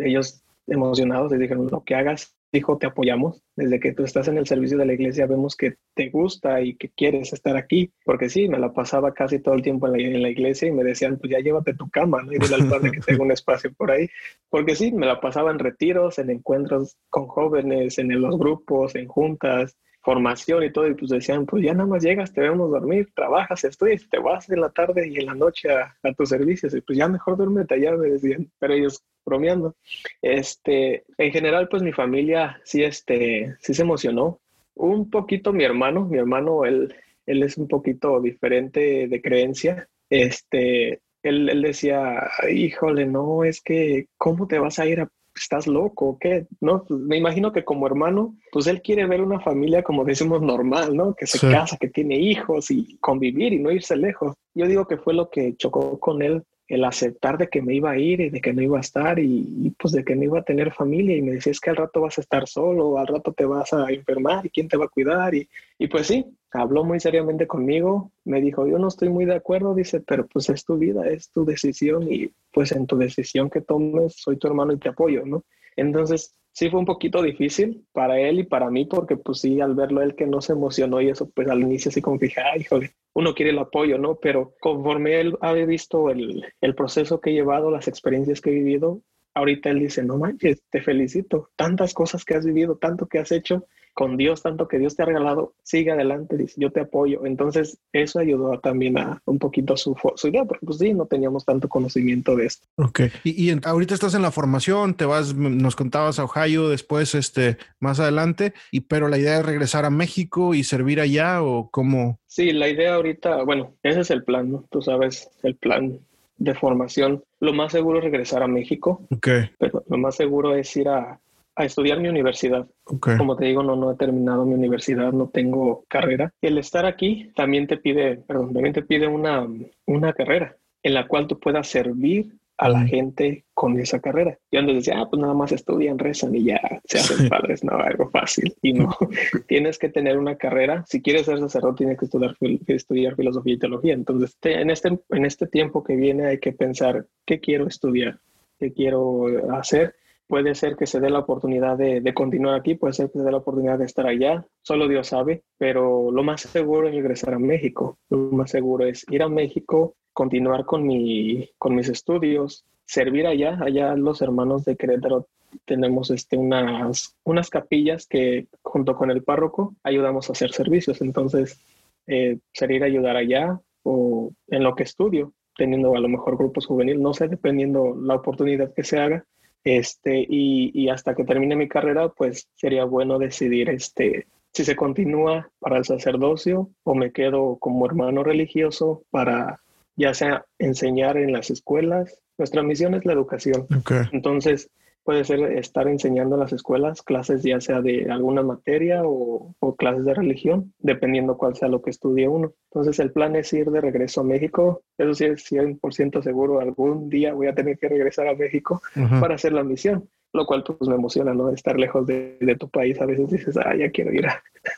ellos 0.00 0.42
emocionados, 0.66 1.30
les 1.30 1.40
dijeron, 1.40 1.68
lo 1.70 1.84
que 1.84 1.94
hagas 1.94 2.36
dijo, 2.52 2.76
te 2.78 2.86
apoyamos. 2.86 3.42
Desde 3.56 3.80
que 3.80 3.92
tú 3.92 4.04
estás 4.04 4.28
en 4.28 4.38
el 4.38 4.46
servicio 4.46 4.76
de 4.78 4.86
la 4.86 4.92
iglesia 4.92 5.26
vemos 5.26 5.56
que 5.56 5.76
te 5.94 6.10
gusta 6.10 6.60
y 6.60 6.76
que 6.76 6.90
quieres 6.90 7.32
estar 7.32 7.56
aquí. 7.56 7.92
Porque 8.04 8.28
sí, 8.28 8.48
me 8.48 8.58
la 8.58 8.72
pasaba 8.72 9.12
casi 9.14 9.40
todo 9.40 9.54
el 9.54 9.62
tiempo 9.62 9.86
en 9.86 10.22
la, 10.22 10.28
iglesia 10.28 10.68
y 10.68 10.72
me 10.72 10.84
decían, 10.84 11.18
pues 11.18 11.32
ya 11.32 11.40
llévate 11.40 11.74
tu 11.74 11.88
cama, 11.88 12.22
¿no? 12.22 12.32
Y 12.32 12.38
dile 12.38 12.54
al 12.54 12.68
padre 12.68 12.92
que 12.92 13.00
tengo 13.00 13.24
un 13.24 13.32
espacio 13.32 13.72
por 13.72 13.90
ahí. 13.90 14.08
Porque 14.50 14.76
sí, 14.76 14.92
me 14.92 15.06
la 15.06 15.20
pasaba 15.20 15.50
en 15.50 15.58
retiros, 15.58 16.18
en 16.18 16.30
encuentros 16.30 16.96
con 17.08 17.26
jóvenes, 17.26 17.98
en 17.98 18.20
los 18.20 18.38
grupos, 18.38 18.94
en 18.94 19.08
juntas 19.08 19.76
formación 20.04 20.64
y 20.64 20.72
todo, 20.72 20.88
y 20.88 20.94
pues 20.94 21.12
decían, 21.12 21.46
pues 21.46 21.62
ya 21.62 21.74
nada 21.74 21.86
más 21.86 22.02
llegas, 22.02 22.32
te 22.32 22.40
vemos 22.40 22.72
dormir, 22.72 23.12
trabajas, 23.14 23.62
estudias, 23.62 24.08
te 24.10 24.18
vas 24.18 24.50
en 24.50 24.60
la 24.60 24.70
tarde 24.70 25.06
y 25.06 25.18
en 25.18 25.26
la 25.26 25.34
noche 25.36 25.70
a, 25.70 25.96
a 26.02 26.12
tus 26.12 26.28
servicios, 26.28 26.74
y 26.74 26.80
pues 26.80 26.98
ya 26.98 27.06
mejor 27.06 27.36
duérmete 27.36 27.74
allá, 27.74 27.92
me 27.92 28.10
decían, 28.10 28.50
pero 28.58 28.74
ellos 28.74 29.04
bromeando. 29.24 29.76
Este, 30.20 31.04
en 31.18 31.32
general, 31.32 31.68
pues 31.68 31.82
mi 31.82 31.92
familia 31.92 32.60
sí, 32.64 32.82
este, 32.82 33.54
sí 33.60 33.74
se 33.74 33.82
emocionó. 33.82 34.40
Un 34.74 35.10
poquito 35.10 35.52
mi 35.52 35.64
hermano, 35.64 36.06
mi 36.06 36.18
hermano, 36.18 36.64
él, 36.64 36.94
él 37.26 37.42
es 37.42 37.56
un 37.58 37.68
poquito 37.68 38.20
diferente 38.20 39.08
de 39.08 39.22
creencia. 39.22 39.88
Este, 40.08 41.00
él, 41.22 41.48
él 41.48 41.62
decía, 41.62 42.30
híjole, 42.50 43.06
no, 43.06 43.44
es 43.44 43.60
que, 43.60 44.06
¿cómo 44.16 44.46
te 44.46 44.58
vas 44.58 44.78
a 44.78 44.86
ir 44.86 45.00
a 45.00 45.08
estás 45.34 45.66
loco, 45.66 46.18
¿qué? 46.20 46.46
No, 46.60 46.84
pues, 46.84 47.00
me 47.00 47.16
imagino 47.16 47.52
que 47.52 47.64
como 47.64 47.86
hermano, 47.86 48.36
pues 48.50 48.66
él 48.66 48.82
quiere 48.82 49.06
ver 49.06 49.20
una 49.20 49.40
familia 49.40 49.82
como 49.82 50.04
decimos 50.04 50.42
normal, 50.42 50.96
¿no? 50.96 51.14
Que 51.14 51.26
se 51.26 51.40
casa, 51.40 51.76
que 51.78 51.88
tiene 51.88 52.16
hijos 52.16 52.70
y 52.70 52.98
convivir 52.98 53.52
y 53.52 53.58
no 53.58 53.70
irse 53.70 53.96
lejos. 53.96 54.34
Yo 54.54 54.66
digo 54.66 54.86
que 54.86 54.98
fue 54.98 55.14
lo 55.14 55.30
que 55.30 55.56
chocó 55.56 55.98
con 55.98 56.22
él 56.22 56.42
el 56.68 56.84
aceptar 56.84 57.38
de 57.38 57.48
que 57.48 57.60
me 57.60 57.74
iba 57.74 57.90
a 57.90 57.98
ir 57.98 58.20
y 58.20 58.30
de 58.30 58.40
que 58.40 58.52
no 58.52 58.62
iba 58.62 58.78
a 58.78 58.80
estar 58.80 59.18
y, 59.18 59.74
pues 59.78 59.92
de 59.92 60.04
que 60.04 60.16
no 60.16 60.24
iba 60.24 60.38
a 60.38 60.44
tener 60.44 60.72
familia 60.72 61.16
y 61.16 61.22
me 61.22 61.32
decía 61.32 61.52
es 61.52 61.60
que 61.60 61.70
al 61.70 61.76
rato 61.76 62.00
vas 62.00 62.18
a 62.18 62.20
estar 62.20 62.48
solo, 62.48 62.98
al 62.98 63.06
rato 63.06 63.32
te 63.32 63.44
vas 63.44 63.72
a 63.72 63.90
enfermar 63.90 64.46
y 64.46 64.50
quién 64.50 64.68
te 64.68 64.76
va 64.76 64.86
a 64.86 64.88
cuidar 64.88 65.34
y, 65.34 65.48
y 65.78 65.88
pues 65.88 66.06
sí, 66.06 66.24
habló 66.50 66.84
muy 66.84 67.00
seriamente 67.00 67.46
conmigo, 67.46 68.10
me 68.24 68.40
dijo 68.40 68.66
yo 68.66 68.78
no 68.78 68.88
estoy 68.88 69.08
muy 69.08 69.24
de 69.24 69.34
acuerdo, 69.34 69.74
dice, 69.74 70.00
pero 70.00 70.26
pues 70.26 70.48
es 70.48 70.64
tu 70.64 70.78
vida, 70.78 71.08
es 71.08 71.30
tu 71.30 71.44
decisión 71.44 72.10
y 72.10 72.32
pues 72.52 72.72
en 72.72 72.86
tu 72.86 72.96
decisión 72.96 73.50
que 73.50 73.60
tomes 73.60 74.14
soy 74.16 74.36
tu 74.36 74.46
hermano 74.46 74.72
y 74.72 74.78
te 74.78 74.88
apoyo, 74.88 75.26
¿no? 75.26 75.44
Entonces 75.76 76.34
sí 76.52 76.70
fue 76.70 76.80
un 76.80 76.86
poquito 76.86 77.22
difícil 77.22 77.86
para 77.92 78.18
él 78.20 78.40
y 78.40 78.44
para 78.44 78.70
mí, 78.70 78.84
porque 78.84 79.16
pues 79.16 79.40
sí, 79.40 79.60
al 79.60 79.74
verlo 79.74 80.02
él 80.02 80.14
que 80.14 80.26
no 80.26 80.40
se 80.40 80.52
emocionó 80.52 81.00
y 81.00 81.08
eso, 81.08 81.30
pues 81.30 81.48
al 81.48 81.60
inicio 81.60 81.90
sí 81.90 82.00
como 82.00 82.18
dije, 82.18 82.40
ay, 82.40 82.60
híjole, 82.60 82.92
uno 83.14 83.34
quiere 83.34 83.50
el 83.50 83.58
apoyo, 83.58 83.98
¿no? 83.98 84.16
Pero 84.16 84.54
conforme 84.60 85.20
él 85.20 85.36
ha 85.40 85.52
visto 85.52 86.10
el, 86.10 86.44
el 86.60 86.74
proceso 86.74 87.20
que 87.20 87.30
he 87.30 87.34
llevado, 87.34 87.70
las 87.70 87.88
experiencias 87.88 88.40
que 88.40 88.50
he 88.50 88.54
vivido, 88.54 89.02
ahorita 89.34 89.70
él 89.70 89.80
dice, 89.80 90.02
no 90.04 90.18
manches, 90.18 90.62
te 90.70 90.82
felicito, 90.82 91.50
tantas 91.56 91.94
cosas 91.94 92.24
que 92.24 92.34
has 92.34 92.44
vivido, 92.44 92.76
tanto 92.76 93.06
que 93.06 93.18
has 93.18 93.32
hecho, 93.32 93.66
con 93.94 94.16
Dios, 94.16 94.42
tanto 94.42 94.68
que 94.68 94.78
Dios 94.78 94.96
te 94.96 95.02
ha 95.02 95.06
regalado, 95.06 95.54
sigue 95.62 95.90
adelante, 95.90 96.36
dice, 96.36 96.54
yo 96.56 96.70
te 96.70 96.80
apoyo. 96.80 97.26
Entonces, 97.26 97.78
eso 97.92 98.18
ayudó 98.18 98.58
también 98.60 98.98
a 98.98 99.20
un 99.26 99.38
poquito 99.38 99.76
su, 99.76 99.96
su 100.16 100.28
idea, 100.28 100.44
porque 100.44 100.64
pues 100.64 100.78
sí, 100.78 100.94
no 100.94 101.06
teníamos 101.06 101.44
tanto 101.44 101.68
conocimiento 101.68 102.36
de 102.36 102.46
esto. 102.46 102.66
Ok. 102.76 103.00
Y, 103.24 103.50
y, 103.50 103.60
ahorita 103.64 103.94
estás 103.94 104.14
en 104.14 104.22
la 104.22 104.30
formación, 104.30 104.94
te 104.94 105.04
vas, 105.04 105.34
nos 105.34 105.76
contabas 105.76 106.18
a 106.18 106.24
Ohio 106.24 106.68
después, 106.68 107.14
este, 107.14 107.58
más 107.80 108.00
adelante, 108.00 108.54
y 108.70 108.80
pero 108.80 109.08
la 109.08 109.18
idea 109.18 109.40
es 109.40 109.46
regresar 109.46 109.84
a 109.84 109.90
México 109.90 110.54
y 110.54 110.64
servir 110.64 111.00
allá 111.00 111.42
o 111.42 111.70
cómo? 111.70 112.18
Sí, 112.26 112.52
la 112.52 112.68
idea 112.68 112.94
ahorita, 112.94 113.42
bueno, 113.44 113.74
ese 113.82 114.00
es 114.00 114.10
el 114.10 114.24
plan, 114.24 114.50
¿no? 114.50 114.64
Tú 114.70 114.80
sabes, 114.80 115.30
el 115.42 115.56
plan 115.56 115.98
de 116.38 116.54
formación. 116.54 117.22
Lo 117.40 117.52
más 117.52 117.72
seguro 117.72 117.98
es 117.98 118.04
regresar 118.04 118.42
a 118.42 118.48
México. 118.48 119.02
Ok. 119.10 119.28
Pero 119.58 119.84
lo 119.88 119.98
más 119.98 120.16
seguro 120.16 120.54
es 120.56 120.76
ir 120.76 120.88
a, 120.88 121.20
a 121.54 121.64
estudiar 121.64 122.00
mi 122.00 122.08
universidad. 122.08 122.66
Como 122.84 123.36
te 123.36 123.46
digo, 123.46 123.62
no, 123.62 123.76
no 123.76 123.92
he 123.92 123.96
terminado 123.96 124.44
mi 124.44 124.54
universidad, 124.54 125.12
no 125.12 125.28
tengo 125.28 125.84
carrera. 125.88 126.32
El 126.40 126.58
estar 126.58 126.86
aquí 126.86 127.30
también 127.34 127.66
te 127.66 127.76
pide, 127.76 128.16
perdón, 128.16 128.52
también 128.52 128.74
te 128.74 128.82
pide 128.82 129.06
una, 129.06 129.46
una 129.86 130.12
carrera 130.12 130.56
en 130.82 130.94
la 130.94 131.06
cual 131.06 131.26
tú 131.26 131.38
puedas 131.38 131.68
servir 131.68 132.32
a 132.58 132.68
la 132.68 132.86
gente 132.86 133.44
con 133.54 133.78
esa 133.80 134.00
carrera. 134.00 134.38
Y 134.50 134.56
antes 134.56 134.76
decía, 134.76 135.00
ah, 135.00 135.08
pues 135.10 135.20
nada 135.20 135.34
más 135.34 135.50
estudian, 135.50 135.98
rezan 135.98 136.34
y 136.34 136.44
ya 136.44 136.60
se 136.84 136.98
hacen 136.98 137.28
padres, 137.28 137.64
no, 137.64 137.72
algo 137.72 138.08
fácil. 138.10 138.54
Y 138.62 138.72
no, 138.72 138.96
tienes 139.48 139.78
que 139.78 139.88
tener 139.88 140.16
una 140.16 140.36
carrera. 140.36 140.84
Si 140.86 141.02
quieres 141.02 141.26
ser 141.26 141.38
sacerdote, 141.40 141.78
tienes 141.78 141.98
que 141.98 142.04
estudiar, 142.04 142.36
estudiar 142.68 143.16
filosofía 143.16 143.54
y 143.54 143.58
teología. 143.58 143.94
Entonces, 143.94 144.36
en, 144.42 144.70
este, 144.70 144.96
en 145.10 145.26
este 145.26 145.48
tiempo 145.48 145.82
que 145.82 145.96
viene 145.96 146.26
hay 146.26 146.38
que 146.38 146.52
pensar, 146.52 147.06
¿qué 147.26 147.40
quiero 147.40 147.66
estudiar? 147.66 148.20
¿Qué 148.60 148.72
quiero 148.72 149.26
hacer? 149.52 149.96
Puede 150.26 150.54
ser 150.54 150.76
que 150.76 150.86
se 150.86 151.00
dé 151.00 151.10
la 151.10 151.20
oportunidad 151.20 151.76
de, 151.76 152.14
continuar 152.14 152.54
aquí, 152.54 152.74
puede 152.74 152.94
ser 152.94 153.10
que 153.10 153.18
se 153.18 153.24
dé 153.24 153.30
la 153.30 153.38
oportunidad 153.38 153.78
de 153.78 153.84
estar 153.84 154.06
allá, 154.06 154.46
solo 154.62 154.88
Dios 154.88 155.08
sabe, 155.08 155.42
pero 155.58 156.10
lo 156.10 156.22
más 156.22 156.42
seguro 156.42 156.88
es 156.88 156.94
regresar 156.94 157.34
a 157.34 157.38
México, 157.38 157.98
lo 158.08 158.18
más 158.32 158.50
seguro 158.50 158.86
es 158.86 159.04
ir 159.10 159.22
a 159.22 159.28
México, 159.28 159.94
continuar 160.12 160.64
con, 160.64 160.86
mi, 160.86 161.50
con 161.58 161.74
mis 161.74 161.88
estudios, 161.88 162.64
servir 162.86 163.26
allá, 163.26 163.58
allá 163.60 163.94
los 163.94 164.22
hermanos 164.22 164.64
de 164.64 164.76
Querétaro 164.76 165.26
tenemos 165.64 166.10
este, 166.10 166.36
unas, 166.36 167.16
unas 167.24 167.50
capillas 167.50 168.06
que 168.06 168.46
junto 168.62 168.96
con 168.96 169.10
el 169.10 169.22
párroco 169.22 169.74
ayudamos 169.82 170.28
a 170.28 170.32
hacer 170.32 170.52
servicios, 170.52 171.00
entonces 171.00 171.60
eh, 172.06 172.38
sería 172.52 172.84
ayudar 172.84 173.16
allá 173.16 173.60
o 173.82 174.32
en 174.48 174.62
lo 174.62 174.74
que 174.74 174.84
estudio, 174.84 175.32
teniendo 175.56 175.94
a 175.94 176.00
lo 176.00 176.08
mejor 176.08 176.36
grupos 176.36 176.66
juveniles, 176.66 177.00
no 177.00 177.14
sé, 177.14 177.28
dependiendo 177.28 177.94
la 178.00 178.14
oportunidad 178.14 178.72
que 178.72 178.84
se 178.84 178.98
haga, 178.98 179.24
este, 179.64 180.26
y, 180.28 180.88
hasta 180.88 181.14
que 181.14 181.24
termine 181.24 181.56
mi 181.56 181.68
carrera, 181.68 182.08
pues 182.08 182.48
sería 182.54 182.84
bueno 182.84 183.18
decidir 183.18 183.70
este, 183.70 184.26
si 184.52 184.64
se 184.64 184.76
continúa 184.76 185.50
para 185.60 185.78
el 185.78 185.84
sacerdocio 185.84 186.70
o 186.82 186.94
me 186.94 187.12
quedo 187.12 187.56
como 187.58 187.86
hermano 187.86 188.24
religioso 188.24 189.04
para 189.10 189.60
ya 189.96 190.14
sea 190.14 190.44
enseñar 190.58 191.16
en 191.16 191.32
las 191.32 191.50
escuelas. 191.50 192.20
Nuestra 192.38 192.62
misión 192.62 192.94
es 192.94 193.04
la 193.04 193.12
educación. 193.12 193.66
Entonces, 194.12 194.70
puede 195.04 195.24
ser 195.24 195.40
estar 195.58 195.88
enseñando 195.88 196.36
en 196.36 196.40
las 196.40 196.52
escuelas 196.52 197.02
clases 197.02 197.42
ya 197.42 197.60
sea 197.60 197.80
de 197.80 198.10
alguna 198.10 198.42
materia 198.42 199.02
o, 199.04 199.54
clases 199.78 200.04
de 200.04 200.14
religión, 200.14 200.74
dependiendo 200.78 201.36
cuál 201.36 201.56
sea 201.56 201.68
lo 201.68 201.82
que 201.82 201.90
estudie 201.90 202.28
uno. 202.28 202.52
Entonces 202.70 202.98
el 203.00 203.10
plan 203.10 203.34
es 203.36 203.52
ir 203.52 203.70
de 203.70 203.80
regreso 203.80 204.20
a 204.20 204.24
México. 204.24 204.82
Eso 204.98 205.14
sí 205.14 205.24
es 205.24 205.50
100% 205.50 206.22
seguro, 206.22 206.60
algún 206.60 207.08
día 207.08 207.32
voy 207.32 207.48
a 207.48 207.54
tener 207.54 207.78
que 207.78 207.88
regresar 207.88 208.28
a 208.28 208.34
México 208.34 208.82
para 209.20 209.34
hacer 209.34 209.52
la 209.52 209.64
misión 209.64 210.08
lo 210.32 210.46
cual 210.46 210.64
pues 210.64 210.88
me 210.88 210.94
emociona, 210.94 211.34
¿no? 211.34 211.50
Estar 211.50 211.78
lejos 211.78 212.06
de, 212.06 212.56
tu 212.58 212.68
país, 212.68 213.00
a 213.00 213.06
veces 213.06 213.30
dices, 213.30 213.56
ah, 213.56 213.74
ya 213.76 213.90
quiero 213.90 214.12
ir 214.12 214.26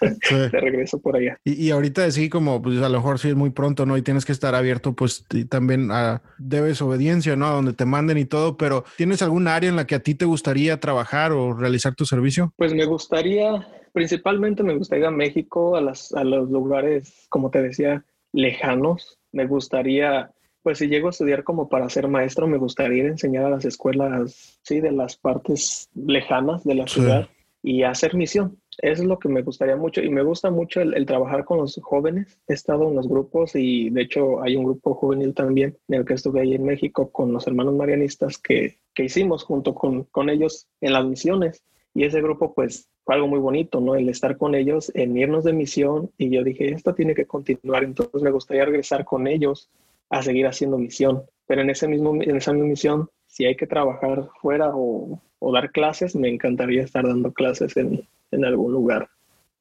de 0.31 0.61
regreso 0.61 0.99
por 1.01 1.17
allá. 1.17 1.39
Y, 1.45 1.67
y, 1.67 1.71
ahorita 1.71 2.11
sí, 2.11 2.29
como 2.29 2.61
pues 2.61 2.79
a 2.79 2.89
lo 2.89 2.99
mejor 2.99 3.19
sí 3.19 3.29
es 3.29 3.37
muy 3.37 3.51
pronto, 3.51 3.87
¿no? 3.87 3.97
Y 3.97 4.03
tienes 4.03 4.25
que 4.25 4.33
estar 4.33 4.55
abierto, 4.55 4.95
pues 4.95 5.27
también 5.49 5.91
a, 5.93 6.23
debes 6.39 6.83
obediencia, 6.83 7.37
¿no? 7.37 7.47
A 7.47 7.53
donde 7.53 7.73
te 7.73 7.85
manden 7.85 8.19
y 8.19 8.25
todo, 8.25 8.57
pero 8.57 8.85
¿tienes 8.97 9.23
algún 9.23 9.47
área 9.47 9.71
en 9.71 9.77
la 9.77 9.87
que 9.87 9.95
a 9.95 10.01
ti 10.01 10.15
te 10.15 10.25
gustaría 10.25 10.81
trabajar 10.81 11.33
o 11.33 11.53
realizar 11.53 11.95
tu 11.95 12.05
servicio? 12.05 12.53
Pues 12.57 12.75
me 12.75 12.85
gustaría, 12.85 13.67
principalmente 13.93 14.63
me 14.63 14.77
gustaría 14.77 15.05
ir 15.05 15.09
a 15.09 15.13
México, 15.13 15.77
a, 15.77 15.81
las, 15.81 16.13
a 16.15 16.25
los 16.25 16.51
lugares, 16.51 17.27
como 17.29 17.51
te 17.51 17.63
decía, 17.63 18.05
lejanos. 18.33 19.19
Me 19.33 19.47
gustaría 19.47 20.31
pues 20.65 20.79
si 20.79 20.89
llego 20.89 21.09
a 21.09 21.11
estudiar 21.11 21.45
como 21.45 21.69
para 21.69 21.91
ser 21.91 22.09
maestro, 22.09 22.49
me 22.49 22.57
gustaría 22.57 23.05
enseñar 23.05 23.45
a 23.45 23.51
las 23.51 23.67
escuelas, 23.67 24.59
sí, 24.63 24.81
de 24.81 24.93
las 24.93 25.15
partes 25.15 25.91
lejanas 25.95 26.65
de 26.65 26.75
la 26.75 26.87
ciudad 26.87 27.29
y 27.63 27.83
hacer 27.83 28.15
misión. 28.15 28.59
Eso 28.79 29.03
es 29.03 29.09
lo 29.09 29.19
que 29.19 29.29
me 29.29 29.43
gustaría 29.43 29.77
mucho 29.77 30.01
y 30.01 30.09
me 30.09 30.23
gusta 30.23 30.51
mucho 30.51 30.81
el, 30.81 31.05
trabajar 31.05 31.45
con 31.45 31.59
los 31.59 31.79
jóvenes. 31.83 32.39
He 32.49 32.55
estado 32.55 32.89
en 32.89 32.95
los 32.95 33.07
grupos 33.07 33.55
y 33.55 33.91
de 33.91 34.03
hecho 34.03 34.43
hay 34.43 34.57
un 34.57 34.65
grupo 34.65 34.95
juvenil 34.95 35.35
también 35.35 35.77
en 35.89 35.97
el 35.97 36.07
que 36.07 36.15
estuve 36.15 36.41
ahí 36.41 36.55
en 36.55 36.65
México 36.65 37.13
con 37.13 37.31
los 37.31 37.47
hermanos 37.47 37.75
marianistas 37.75 38.39
que, 38.39 38.79
que 38.95 39.05
hicimos 39.05 39.45
junto 39.45 39.75
con, 39.75 40.05
con 40.05 40.31
ellos 40.31 40.67
en 40.81 40.95
las 40.95 41.05
misiones. 41.05 41.63
Y 41.93 42.05
ese 42.05 42.23
grupo 42.23 42.55
pues 42.55 42.89
fue 43.05 43.17
algo 43.17 43.29
muy 43.29 43.39
bonito, 43.39 43.83
¿no? 43.83 43.97
El 43.97 44.09
estar 44.09 44.39
con 44.39 44.55
ellos, 44.55 44.91
en 44.95 45.15
irnos 45.15 45.45
de 45.45 45.53
misión 45.53 46.11
y 46.17 46.31
yo 46.31 46.43
dije, 46.43 46.73
esto 46.73 46.95
tiene 46.95 47.15
que 47.15 47.27
continuar, 47.27 47.85
entonces 47.85 48.23
me 48.23 48.31
gustaría 48.31 48.65
regresar 48.65 49.05
con 49.05 49.27
ellos 49.27 49.71
a 50.11 50.23
seguir 50.23 50.47
haciendo 50.47 50.79
misión. 50.79 51.25
Pero 51.47 51.63
en, 51.63 51.71
ese 51.71 51.89
mismo, 51.89 52.15
en 52.15 52.37
esa 52.37 52.53
misma 52.53 52.69
misión, 52.69 53.09
si 53.27 53.45
hay 53.45 53.57
que 53.57 53.67
trabajar 53.67 54.29
fuera 54.41 54.71
o, 54.73 55.21
dar 55.53 55.73
clases, 55.73 56.17
me 56.17 56.29
encantaría 56.29 56.83
estar 56.83 57.05
dando 57.07 57.33
clases 57.33 57.77
en, 57.77 58.07
algún 58.45 58.73
lugar 58.73 59.09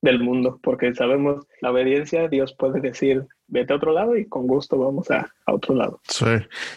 del 0.02 0.20
mundo, 0.20 0.60
porque 0.64 0.94
sabemos 0.96 1.46
la 1.62 1.72
obediencia, 1.72 2.28
Dios 2.28 2.54
puede 2.54 2.82
decir, 2.82 3.28
vete 3.48 3.74
a 3.74 3.76
otro 3.76 3.94
lado 3.94 4.18
y 4.18 4.26
con 4.26 4.48
gusto 4.48 4.78
vamos 4.78 5.12
a, 5.12 5.32
otro 5.46 5.76
lado. 5.76 6.02
Sí. 6.08 6.26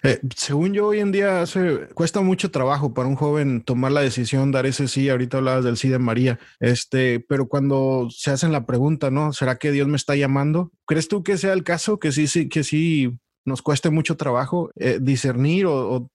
Eh, 0.03 0.21
según 0.35 0.75
yo, 0.75 0.89
hoy 0.89 1.01
en 1.01 1.13
día 1.13 1.41
hace, 1.41 1.89
cuesta 1.95 2.21
mucho 2.21 2.51
trabajo 2.51 2.93
para 2.93 3.09
un 3.09 3.17
joven 3.17 3.63
tomar 3.63 3.93
la 3.93 4.03
decisión, 4.03 4.53
dar 4.53 4.67
ese 4.67 4.89
sí. 4.89 5.09
Ahorita 5.09 5.39
hablabas 5.39 5.65
del 5.65 5.77
sí 5.77 5.89
de 5.89 5.99
María, 5.99 6.39
este, 6.61 7.21
pero 7.21 7.49
cuando 7.49 8.09
se 8.11 8.31
hacen 8.31 8.53
la 8.53 8.67
pregunta, 8.67 9.11
¿no? 9.11 9.33
¿Será 9.33 9.57
que 9.57 9.73
Dios 9.73 9.89
me 9.89 9.97
está 9.97 10.17
llamando? 10.17 10.71
¿Crees 10.87 11.09
tú 11.09 11.23
que 11.23 11.39
sea 11.39 11.53
el 11.53 11.65
caso? 11.65 11.99
Que 11.99 12.13
sí, 12.13 12.27
sí, 12.27 12.49
que 12.49 12.65
sí 12.65 13.19
nos 13.47 13.63
cueste 13.63 13.91
mucho 13.91 14.17
trabajo 14.17 14.71
eh, 14.77 14.99
discernir 15.01 15.67
o, 15.67 16.11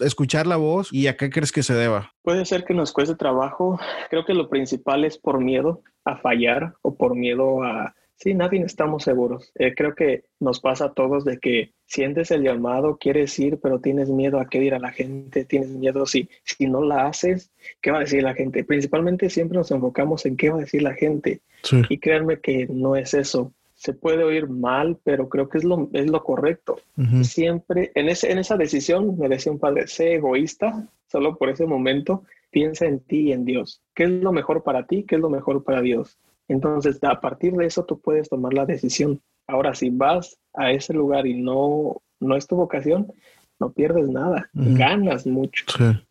escuchar 0.00 0.46
la 0.46 0.56
voz 0.56 0.88
y 0.92 1.06
a 1.06 1.16
qué 1.16 1.28
crees 1.28 1.52
que 1.52 1.62
se 1.62 1.74
deba? 1.74 2.12
Puede 2.22 2.46
ser 2.46 2.64
que 2.64 2.74
nos 2.74 2.92
cueste 2.92 3.14
trabajo. 3.14 3.78
Creo 4.08 4.24
que 4.24 4.34
lo 4.34 4.48
principal 4.48 5.04
es 5.04 5.18
por 5.18 5.40
miedo 5.40 5.82
a 6.04 6.16
fallar 6.16 6.74
o 6.82 6.96
por 6.96 7.14
miedo 7.14 7.62
a... 7.62 7.94
Sí, 8.16 8.34
nadie 8.34 8.62
estamos 8.62 9.04
seguros. 9.04 9.50
Eh, 9.54 9.74
creo 9.74 9.94
que 9.94 10.24
nos 10.40 10.60
pasa 10.60 10.86
a 10.86 10.92
todos 10.92 11.24
de 11.24 11.38
que 11.38 11.72
sientes 11.86 12.30
el 12.30 12.42
llamado, 12.42 12.98
quieres 12.98 13.38
ir, 13.38 13.58
pero 13.62 13.80
tienes 13.80 14.10
miedo 14.10 14.40
a 14.40 14.46
qué 14.46 14.60
dirá 14.60 14.78
la 14.78 14.92
gente, 14.92 15.44
tienes 15.44 15.70
miedo 15.70 16.04
si, 16.04 16.28
si 16.44 16.66
no 16.66 16.82
la 16.82 17.06
haces, 17.06 17.50
qué 17.80 17.90
va 17.90 17.98
a 17.98 18.00
decir 18.00 18.22
la 18.22 18.34
gente. 18.34 18.64
Principalmente 18.64 19.30
siempre 19.30 19.58
nos 19.58 19.70
enfocamos 19.70 20.24
en 20.26 20.36
qué 20.36 20.50
va 20.50 20.58
a 20.58 20.60
decir 20.60 20.82
la 20.82 20.94
gente. 20.94 21.40
Y 21.88 21.98
créanme 21.98 22.40
que 22.40 22.66
no 22.70 22.96
es 22.96 23.12
eso 23.12 23.52
se 23.80 23.94
puede 23.94 24.24
oír 24.24 24.46
mal, 24.46 24.98
pero 25.04 25.30
creo 25.30 25.48
que 25.48 25.56
es 25.56 25.64
lo, 25.64 25.88
es 25.94 26.10
lo 26.10 26.22
correcto. 26.22 26.76
Siempre, 27.22 27.90
en, 27.94 28.10
ese, 28.10 28.30
en 28.30 28.36
esa 28.36 28.58
decisión, 28.58 29.18
me 29.18 29.26
decía 29.26 29.50
un 29.50 29.58
padre, 29.58 29.86
sé 29.86 30.16
egoísta, 30.16 30.86
solo 31.06 31.38
por 31.38 31.48
ese 31.48 31.64
momento, 31.64 32.24
piensa 32.50 32.84
en 32.84 33.00
ti 33.00 33.28
y 33.28 33.32
en 33.32 33.46
Dios. 33.46 33.80
¿Qué 33.94 34.04
es 34.04 34.10
lo 34.10 34.32
mejor 34.32 34.62
para 34.64 34.86
ti? 34.86 35.04
¿Qué 35.08 35.14
es 35.14 35.20
lo 35.22 35.30
mejor 35.30 35.64
para 35.64 35.80
Dios? 35.80 36.18
Entonces, 36.46 36.98
a 37.02 37.22
partir 37.22 37.54
de 37.54 37.64
eso, 37.64 37.86
tú 37.86 37.98
puedes 37.98 38.28
tomar 38.28 38.52
la 38.52 38.66
decisión. 38.66 39.22
Ahora, 39.46 39.72
si 39.74 39.88
vas 39.88 40.38
a 40.52 40.70
ese 40.72 40.92
lugar 40.92 41.26
y 41.26 41.40
no, 41.40 42.02
no 42.20 42.36
es 42.36 42.46
tu 42.46 42.56
vocación, 42.56 43.10
no 43.58 43.72
pierdes 43.72 44.10
nada, 44.10 44.50
ganas 44.52 45.26
mucho, 45.26 45.64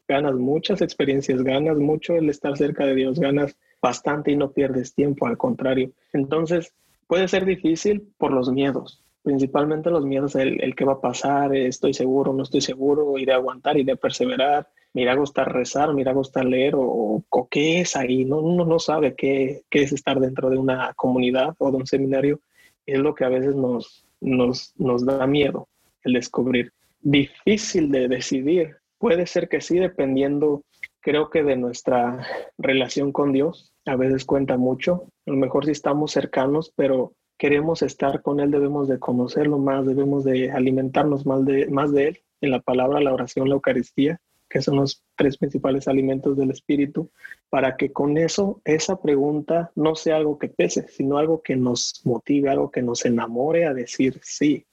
ganas 0.07 0.33
muchas 0.33 0.81
experiencias, 0.81 1.43
ganas 1.43 1.77
mucho 1.77 2.15
el 2.15 2.29
estar 2.29 2.57
cerca 2.57 2.87
de 2.87 2.95
Dios, 2.95 3.19
ganas 3.19 3.55
bastante 3.79 4.31
y 4.31 4.37
no 4.37 4.53
pierdes 4.53 4.95
tiempo, 4.95 5.27
al 5.27 5.37
contrario. 5.37 5.91
Entonces, 6.13 6.73
puede 7.09 7.27
ser 7.27 7.43
difícil 7.43 8.13
por 8.19 8.31
los 8.31 8.51
miedos, 8.51 9.03
principalmente 9.23 9.89
los 9.89 10.05
miedos, 10.05 10.35
el, 10.35 10.61
el 10.61 10.75
qué 10.75 10.85
va 10.85 10.93
a 10.93 11.01
pasar, 11.01 11.55
estoy 11.55 11.91
seguro, 11.91 12.33
no 12.33 12.43
estoy 12.43 12.61
seguro, 12.61 13.17
iré 13.17 13.33
a 13.33 13.37
aguantar, 13.37 13.77
iré 13.77 13.93
a 13.93 13.95
perseverar, 13.95 14.69
me 14.93 15.01
irá 15.01 15.15
rezar, 15.45 15.91
me 15.91 16.01
irá 16.01 16.13
leer 16.43 16.75
o, 16.75 17.23
o, 17.27 17.47
qué 17.49 17.81
es 17.81 17.95
ahí, 17.95 18.25
¿no? 18.25 18.37
uno 18.37 18.63
no 18.63 18.77
sabe 18.77 19.15
qué, 19.15 19.63
qué, 19.71 19.81
es 19.81 19.91
estar 19.91 20.19
dentro 20.19 20.51
de 20.51 20.59
una 20.59 20.93
comunidad 20.93 21.55
o 21.57 21.71
de 21.71 21.77
un 21.77 21.87
seminario, 21.87 22.41
es 22.85 22.99
lo 22.99 23.15
que 23.15 23.25
a 23.25 23.29
veces 23.29 23.55
nos, 23.55 24.05
nos, 24.21 24.75
nos 24.77 25.03
da 25.03 25.25
miedo 25.25 25.67
el 26.03 26.13
descubrir. 26.13 26.73
Difícil 27.01 27.89
de 27.91 28.07
decidir, 28.07 28.75
puede 28.99 29.25
ser 29.25 29.49
que 29.49 29.61
sí, 29.61 29.79
dependiendo, 29.79 30.63
creo 30.99 31.31
que 31.31 31.41
de 31.41 31.55
nuestra 31.55 32.23
relación 32.59 33.11
con 33.11 33.33
Dios, 33.33 33.73
a 33.89 33.95
veces 33.95 34.25
cuenta 34.25 34.57
mucho. 34.57 35.05
A 35.25 35.31
lo 35.31 35.37
mejor 35.37 35.65
si 35.65 35.71
estamos 35.71 36.11
cercanos, 36.11 36.71
pero 36.75 37.13
queremos 37.37 37.81
estar 37.81 38.21
con 38.21 38.39
Él, 38.39 38.51
debemos 38.51 38.87
de 38.87 38.99
conocerlo 38.99 39.57
más, 39.57 39.85
debemos 39.85 40.23
de 40.23 40.51
alimentarnos 40.51 41.25
más 41.25 41.45
de, 41.45 41.67
más 41.67 41.91
de 41.91 42.09
Él 42.09 42.19
en 42.41 42.51
la 42.51 42.59
palabra, 42.59 42.99
la 42.99 43.13
oración, 43.13 43.49
la 43.49 43.55
Eucaristía, 43.55 44.19
que 44.49 44.61
son 44.61 44.77
los 44.77 45.03
tres 45.15 45.37
principales 45.37 45.87
alimentos 45.87 46.35
del 46.37 46.51
Espíritu, 46.51 47.09
para 47.49 47.77
que 47.77 47.91
con 47.91 48.17
eso 48.17 48.61
esa 48.65 48.99
pregunta 49.01 49.71
no 49.75 49.95
sea 49.95 50.17
algo 50.17 50.39
que 50.39 50.49
pese, 50.49 50.87
sino 50.87 51.17
algo 51.17 51.41
que 51.41 51.55
nos 51.55 52.01
motive, 52.03 52.49
algo 52.49 52.71
que 52.71 52.81
nos 52.81 53.05
enamore 53.05 53.65
a 53.65 53.73
decir 53.73 54.19
sí. 54.23 54.65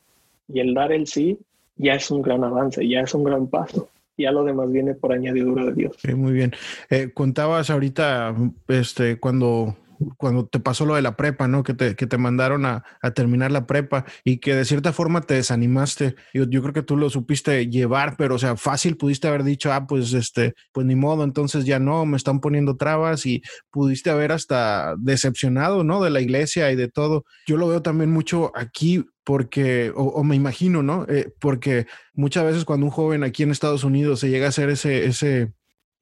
Y 0.48 0.60
el 0.60 0.74
dar 0.74 0.92
el 0.92 1.06
sí 1.06 1.38
ya 1.76 1.94
es 1.94 2.10
un 2.10 2.22
gran 2.22 2.42
avance, 2.42 2.86
ya 2.88 3.00
es 3.00 3.14
un 3.14 3.24
gran 3.24 3.48
paso 3.48 3.88
ya 4.16 4.32
lo 4.32 4.44
demás 4.44 4.70
viene 4.70 4.94
por 4.94 5.12
añadidura 5.12 5.64
de 5.66 5.72
Dios. 5.72 5.96
muy 6.16 6.32
bien. 6.32 6.52
Eh, 6.90 7.10
contabas 7.12 7.70
ahorita, 7.70 8.34
este, 8.68 9.18
cuando 9.18 9.76
cuando 10.16 10.46
te 10.46 10.60
pasó 10.60 10.86
lo 10.86 10.94
de 10.94 11.02
la 11.02 11.16
prepa, 11.16 11.48
¿no? 11.48 11.62
Que 11.62 11.74
te, 11.74 11.96
que 11.96 12.06
te 12.06 12.18
mandaron 12.18 12.64
a, 12.66 12.84
terminar 13.14 13.50
la 13.52 13.66
prepa 13.66 14.04
y 14.24 14.38
que 14.38 14.54
de 14.54 14.64
cierta 14.64 14.92
forma 14.92 15.20
te 15.20 15.34
desanimaste. 15.34 16.16
Yo, 16.34 16.44
yo, 16.44 16.60
creo 16.62 16.74
que 16.74 16.82
tú 16.82 16.96
lo 16.96 17.08
supiste 17.08 17.68
llevar, 17.68 18.16
pero 18.16 18.34
o 18.34 18.38
sea, 18.38 18.56
fácil 18.56 18.96
pudiste 18.96 19.28
haber 19.28 19.44
dicho, 19.44 19.72
ah, 19.72 19.86
pues 19.86 20.12
este, 20.12 20.54
pues 20.72 20.86
ni 20.86 20.96
modo, 20.96 21.24
entonces 21.24 21.64
ya 21.64 21.78
no, 21.78 22.04
me 22.06 22.16
están 22.16 22.40
poniendo 22.40 22.76
trabas 22.76 23.26
y 23.26 23.42
pudiste 23.70 24.10
haber 24.10 24.32
hasta 24.32 24.94
decepcionado, 24.98 25.84
¿no? 25.84 26.02
De 26.02 26.10
la 26.10 26.20
iglesia 26.20 26.70
y 26.72 26.76
de 26.76 26.88
todo. 26.88 27.24
Yo 27.46 27.56
lo 27.56 27.68
veo 27.68 27.82
también 27.82 28.10
mucho 28.10 28.52
aquí 28.54 29.04
porque, 29.26 29.92
o, 29.96 30.22
me 30.22 30.36
imagino, 30.36 30.84
¿no? 30.84 31.04
Eh, 31.08 31.32
porque 31.40 31.88
muchas 32.14 32.44
veces 32.44 32.64
cuando 32.64 32.86
un 32.86 32.92
joven 32.92 33.24
aquí 33.24 33.42
en 33.42 33.50
Estados 33.50 33.82
Unidos 33.82 34.20
se 34.20 34.30
llega 34.30 34.46
a 34.46 34.50
hacer 34.50 34.70
ese, 34.70 35.06
ese, 35.06 35.52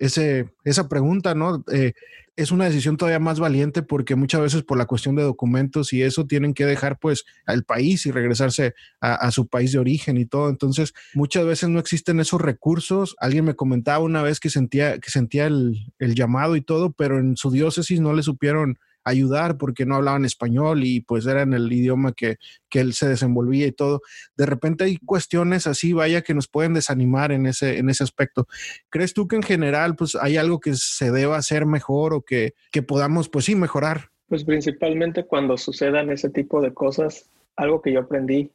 ese, 0.07 0.51
esa 0.65 0.89
pregunta, 0.89 1.35
¿no? 1.35 1.65
Eh, 1.73 1.93
es 2.37 2.51
una 2.51 2.65
decisión 2.65 2.97
todavía 2.97 3.21
más 3.21 3.39
valiente 3.39 3.83
porque 3.83 4.17
muchas 4.17 4.41
veces 4.41 4.63
por 4.65 4.77
la 4.77 4.87
cuestión 4.87 5.15
de 5.15 5.23
documentos 5.23 5.93
y 5.93 6.03
eso 6.03 6.27
tienen 6.27 6.53
que 6.53 6.67
dejar 6.67 6.99
pues 6.99 7.25
al 7.47 7.65
país 7.65 8.07
y 8.07 8.11
regresarse 8.11 8.75
a, 9.01 9.31
su 9.31 9.47
país 9.47 9.73
de 9.73 9.79
origen 9.79 10.17
y 10.17 10.27
todo. 10.27 10.49
Entonces, 10.49 10.95
muchas 11.15 11.47
veces 11.47 11.69
no 11.69 11.79
existen 11.79 12.19
esos 12.19 12.41
recursos. 12.41 13.15
Alguien 13.19 13.45
me 13.45 13.55
comentaba 13.55 14.01
una 14.01 14.23
vez 14.23 14.41
que 14.41 14.51
sentía, 14.51 14.99
que 14.99 15.11
sentía 15.11 15.47
el, 15.47 15.93
el 15.99 16.15
llamado 16.15 16.57
y 16.57 16.61
todo, 16.61 16.93
pero 16.93 17.21
en 17.21 17.37
su 17.37 17.53
diócesis 17.53 18.01
no 18.01 18.13
le 18.15 18.25
supieron 18.25 18.79
ayudar 19.05 19.59
porque 19.59 19.87
no 19.87 19.97
hablaban 19.97 20.25
español 20.25 20.85
y 20.85 21.01
pues 21.01 21.27
era 21.27 21.43
en 21.43 21.53
el 21.53 21.73
idioma 21.73 22.13
que, 22.13 22.37
que 22.69 22.81
él 22.81 22.95
se 22.95 23.09
desenvolvía 23.09 23.67
y 23.67 23.73
todo. 23.73 24.01
De 24.37 24.47
repente 24.47 24.85
hay 24.85 24.97
cuestiones 24.97 25.67
así, 25.67 25.93
vaya, 25.93 26.23
que 26.23 26.35
nos 26.35 26.49
pueden 26.49 26.75
desanimar 26.75 27.33
en 27.33 27.47
ese, 27.47 27.79
en 27.79 27.91
ese 27.91 28.03
aspecto. 28.03 28.47
¿Crees 28.91 29.15
tú 29.15 29.29
que 29.29 29.37
en 29.37 29.43
general 29.43 29.95
pues 29.97 30.15
hay 30.17 30.37
algo 30.37 30.61
que 30.61 30.75
se 30.75 31.11
deba 31.11 31.37
hacer 31.37 31.67
mejor 31.67 32.15
o 32.15 32.23
que, 32.23 32.55
que 32.73 32.83
podamos 32.83 33.29
pues 33.29 33.45
sí 33.45 33.55
mejorar? 33.55 34.11
Pues 34.29 34.45
principalmente 34.45 35.25
cuando 35.25 35.57
sucedan 35.57 36.11
ese 36.11 36.31
tipo 36.31 36.61
de 36.61 36.73
cosas, 36.73 37.29
algo 37.57 37.83
que 37.83 37.93
yo 37.93 38.01
aprendí 38.01 38.51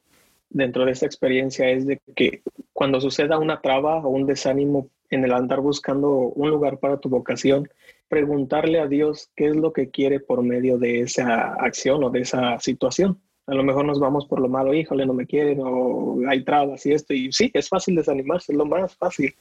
dentro 0.50 0.86
de 0.86 0.92
esta 0.92 1.06
experiencia 1.06 1.70
es 1.70 1.86
de 1.86 2.02
que 2.16 2.42
cuando 2.74 3.00
suceda 3.00 3.38
una 3.38 3.62
traba 3.62 3.98
o 3.98 4.10
un 4.10 4.26
desánimo 4.26 4.90
en 5.10 5.24
el 5.24 5.34
andar 5.34 5.60
buscando 5.60 6.10
un 6.10 6.50
lugar 6.50 6.80
para 6.80 6.98
tu 6.98 7.10
vocación, 7.10 7.70
preguntarle 8.10 8.80
a 8.80 8.88
Dios 8.88 9.30
qué 9.36 9.48
es 9.48 9.56
lo 9.56 9.72
que 9.72 9.90
quiere 9.90 10.20
por 10.20 10.44
medio 10.44 10.78
de 10.78 11.02
esa 11.02 11.54
acción 11.54 12.04
o 12.04 12.10
de 12.10 12.22
esa 12.22 12.60
situación. 12.60 13.22
A 13.46 13.54
lo 13.54 13.64
mejor 13.64 13.86
nos 13.86 14.00
vamos 14.00 14.26
por 14.26 14.42
lo 14.42 14.50
malo, 14.50 14.74
híjole, 14.74 15.06
no 15.06 15.14
me 15.14 15.26
quieren 15.26 15.60
o 15.62 16.20
hay 16.28 16.44
trabas 16.44 16.86
y 16.86 16.92
esto. 16.92 17.14
Y 17.14 17.32
sí, 17.32 17.50
es 17.54 17.70
fácil 17.70 17.96
desanimarse, 17.96 18.52
es 18.52 18.58
lo 18.58 18.66
más 18.66 18.96
fácil. 18.96 19.34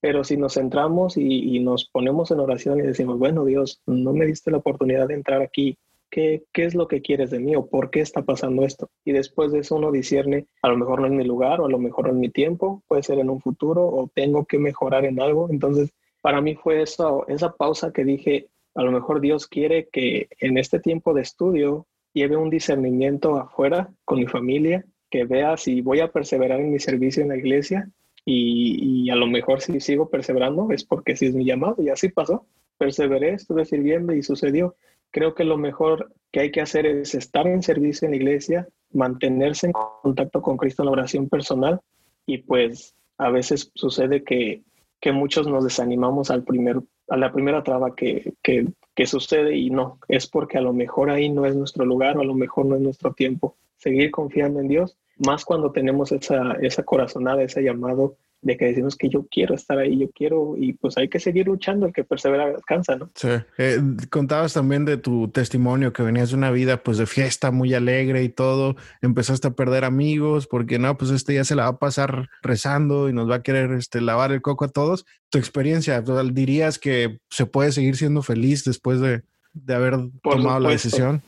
Pero 0.00 0.24
si 0.24 0.36
nos 0.36 0.54
centramos 0.54 1.16
y, 1.16 1.58
nos 1.60 1.86
ponemos 1.86 2.30
en 2.30 2.40
oración 2.40 2.78
y 2.78 2.82
decimos, 2.82 3.18
bueno, 3.18 3.44
Dios, 3.44 3.80
no 3.86 4.12
me 4.12 4.26
diste 4.26 4.50
la 4.50 4.58
oportunidad 4.58 5.08
de 5.08 5.14
entrar 5.14 5.40
aquí, 5.40 5.78
¿Qué, 6.08 6.44
¿qué, 6.52 6.64
es 6.64 6.76
lo 6.76 6.86
que 6.86 7.02
quieres 7.02 7.30
de 7.30 7.40
mí 7.40 7.56
o 7.56 7.66
por 7.66 7.90
qué 7.90 8.00
está 8.00 8.22
pasando 8.22 8.64
esto? 8.64 8.88
Y 9.04 9.10
después 9.10 9.50
de 9.50 9.58
eso 9.58 9.74
uno 9.74 9.90
discierne, 9.90 10.46
a 10.62 10.68
lo 10.68 10.76
mejor 10.76 11.00
no 11.00 11.08
es 11.08 11.12
mi 11.12 11.24
lugar 11.24 11.60
o 11.60 11.66
a 11.66 11.68
lo 11.68 11.78
mejor 11.78 12.06
no 12.06 12.12
es 12.12 12.18
mi 12.18 12.28
tiempo, 12.28 12.84
puede 12.86 13.02
ser 13.02 13.18
en 13.18 13.28
un 13.28 13.40
futuro 13.40 13.84
o 13.84 14.08
tengo 14.14 14.44
que 14.44 14.58
mejorar 14.58 15.04
en 15.04 15.20
algo. 15.20 15.48
Entonces, 15.50 15.92
para 16.26 16.40
mí 16.40 16.56
fue 16.56 16.82
esa 16.82 17.54
pausa 17.56 17.92
que 17.92 18.04
dije, 18.04 18.48
a 18.74 18.82
lo 18.82 18.90
mejor 18.90 19.20
Dios 19.20 19.46
quiere 19.46 19.88
que 19.92 20.26
en 20.40 20.58
este 20.58 20.80
tiempo 20.80 21.14
de 21.14 21.22
estudio 21.22 21.86
lleve 22.14 22.36
un 22.36 22.50
discernimiento 22.50 23.36
afuera 23.36 23.94
con 24.04 24.18
mi 24.18 24.26
familia, 24.26 24.84
que 25.08 25.24
vea 25.24 25.56
si 25.56 25.82
voy 25.82 26.00
a 26.00 26.10
perseverar 26.10 26.58
en 26.58 26.72
mi 26.72 26.80
servicio 26.80 27.22
en 27.22 27.28
la 27.28 27.36
iglesia 27.36 27.88
y, 28.24 29.08
a 29.08 29.14
lo 29.14 29.28
mejor 29.28 29.60
si 29.60 29.78
sigo 29.78 30.10
perseverando 30.10 30.72
es 30.72 30.82
porque 30.82 31.14
sí 31.14 31.26
es 31.26 31.34
mi 31.36 31.44
llamado 31.44 31.80
y 31.80 31.90
así 31.90 32.08
pasó. 32.08 32.44
Perseveré, 32.76 33.34
estuve 33.34 33.64
sirviendo 33.64 34.12
y 34.12 34.24
sucedió. 34.24 34.74
Creo 35.12 35.32
que 35.32 35.44
lo 35.44 35.56
mejor 35.56 36.12
que 36.32 36.40
hay 36.40 36.50
que 36.50 36.60
hacer 36.60 36.86
es 36.86 37.14
estar 37.14 37.46
en 37.46 37.62
servicio 37.62 38.06
en 38.06 38.10
la 38.10 38.16
iglesia, 38.16 38.68
mantenerse 38.90 39.68
en 39.68 39.74
contacto 40.02 40.42
con 40.42 40.56
Cristo 40.56 40.82
en 40.82 40.86
la 40.86 40.92
oración 40.92 41.28
personal 41.28 41.80
y 42.26 42.38
pues 42.38 42.96
a 43.16 43.30
veces 43.30 43.70
sucede 43.76 44.24
que, 44.24 44.64
que 45.00 45.12
muchos 45.12 45.46
nos 45.46 45.64
desanimamos 45.64 46.30
al 46.30 46.44
primer 46.44 46.80
a 47.08 47.16
la 47.16 47.32
primera 47.32 47.62
traba 47.62 47.94
que, 47.94 48.34
que, 48.42 48.66
que, 48.94 49.06
sucede 49.06 49.56
y 49.56 49.70
no, 49.70 50.00
es 50.08 50.26
porque 50.26 50.58
a 50.58 50.60
lo 50.60 50.72
mejor 50.72 51.08
ahí 51.08 51.28
no 51.28 51.46
es 51.46 51.54
nuestro 51.54 51.84
lugar 51.84 52.16
o 52.16 52.20
a 52.20 52.24
lo 52.24 52.34
mejor 52.34 52.66
no 52.66 52.74
es 52.74 52.82
nuestro 52.82 53.12
tiempo. 53.12 53.56
Seguir 53.76 54.10
confiando 54.10 54.58
en 54.58 54.66
Dios, 54.66 54.96
más 55.16 55.44
cuando 55.44 55.72
tenemos 55.72 56.12
esa, 56.12 56.52
esa 56.60 56.82
corazonada, 56.82 57.42
ese 57.42 57.62
llamado 57.62 58.16
de 58.42 58.56
que 58.56 58.66
decimos 58.66 58.96
que 58.96 59.08
yo 59.08 59.26
quiero 59.30 59.54
estar 59.54 59.78
ahí, 59.78 59.98
yo 59.98 60.10
quiero, 60.10 60.54
y 60.56 60.74
pues 60.74 60.96
hay 60.98 61.08
que 61.08 61.18
seguir 61.18 61.46
luchando, 61.46 61.86
el 61.86 61.92
que 61.92 62.04
persevera 62.04 62.44
alcanza, 62.44 62.96
¿no? 62.96 63.10
Sí. 63.14 63.28
Eh, 63.58 63.80
contabas 64.10 64.52
también 64.52 64.84
de 64.84 64.98
tu 64.98 65.28
testimonio, 65.28 65.92
que 65.92 66.02
venías 66.02 66.30
de 66.30 66.36
una 66.36 66.50
vida 66.50 66.82
pues 66.82 66.98
de 66.98 67.06
fiesta 67.06 67.50
muy 67.50 67.74
alegre 67.74 68.22
y 68.22 68.28
todo, 68.28 68.76
empezaste 69.00 69.48
a 69.48 69.52
perder 69.52 69.84
amigos, 69.84 70.46
porque 70.46 70.78
no, 70.78 70.96
pues 70.96 71.10
este 71.10 71.34
ya 71.34 71.44
se 71.44 71.56
la 71.56 71.64
va 71.64 71.70
a 71.70 71.78
pasar 71.78 72.28
rezando 72.42 73.08
y 73.08 73.12
nos 73.12 73.28
va 73.28 73.36
a 73.36 73.42
querer 73.42 73.72
este, 73.72 74.00
lavar 74.00 74.32
el 74.32 74.42
coco 74.42 74.66
a 74.66 74.68
todos. 74.68 75.06
Tu 75.30 75.38
experiencia, 75.38 76.02
¿dirías 76.32 76.78
que 76.78 77.18
se 77.30 77.46
puede 77.46 77.72
seguir 77.72 77.96
siendo 77.96 78.22
feliz 78.22 78.64
después 78.64 79.00
de, 79.00 79.22
de 79.54 79.74
haber 79.74 79.96
tomado 80.22 80.60
la 80.60 80.70
decisión? 80.70 81.22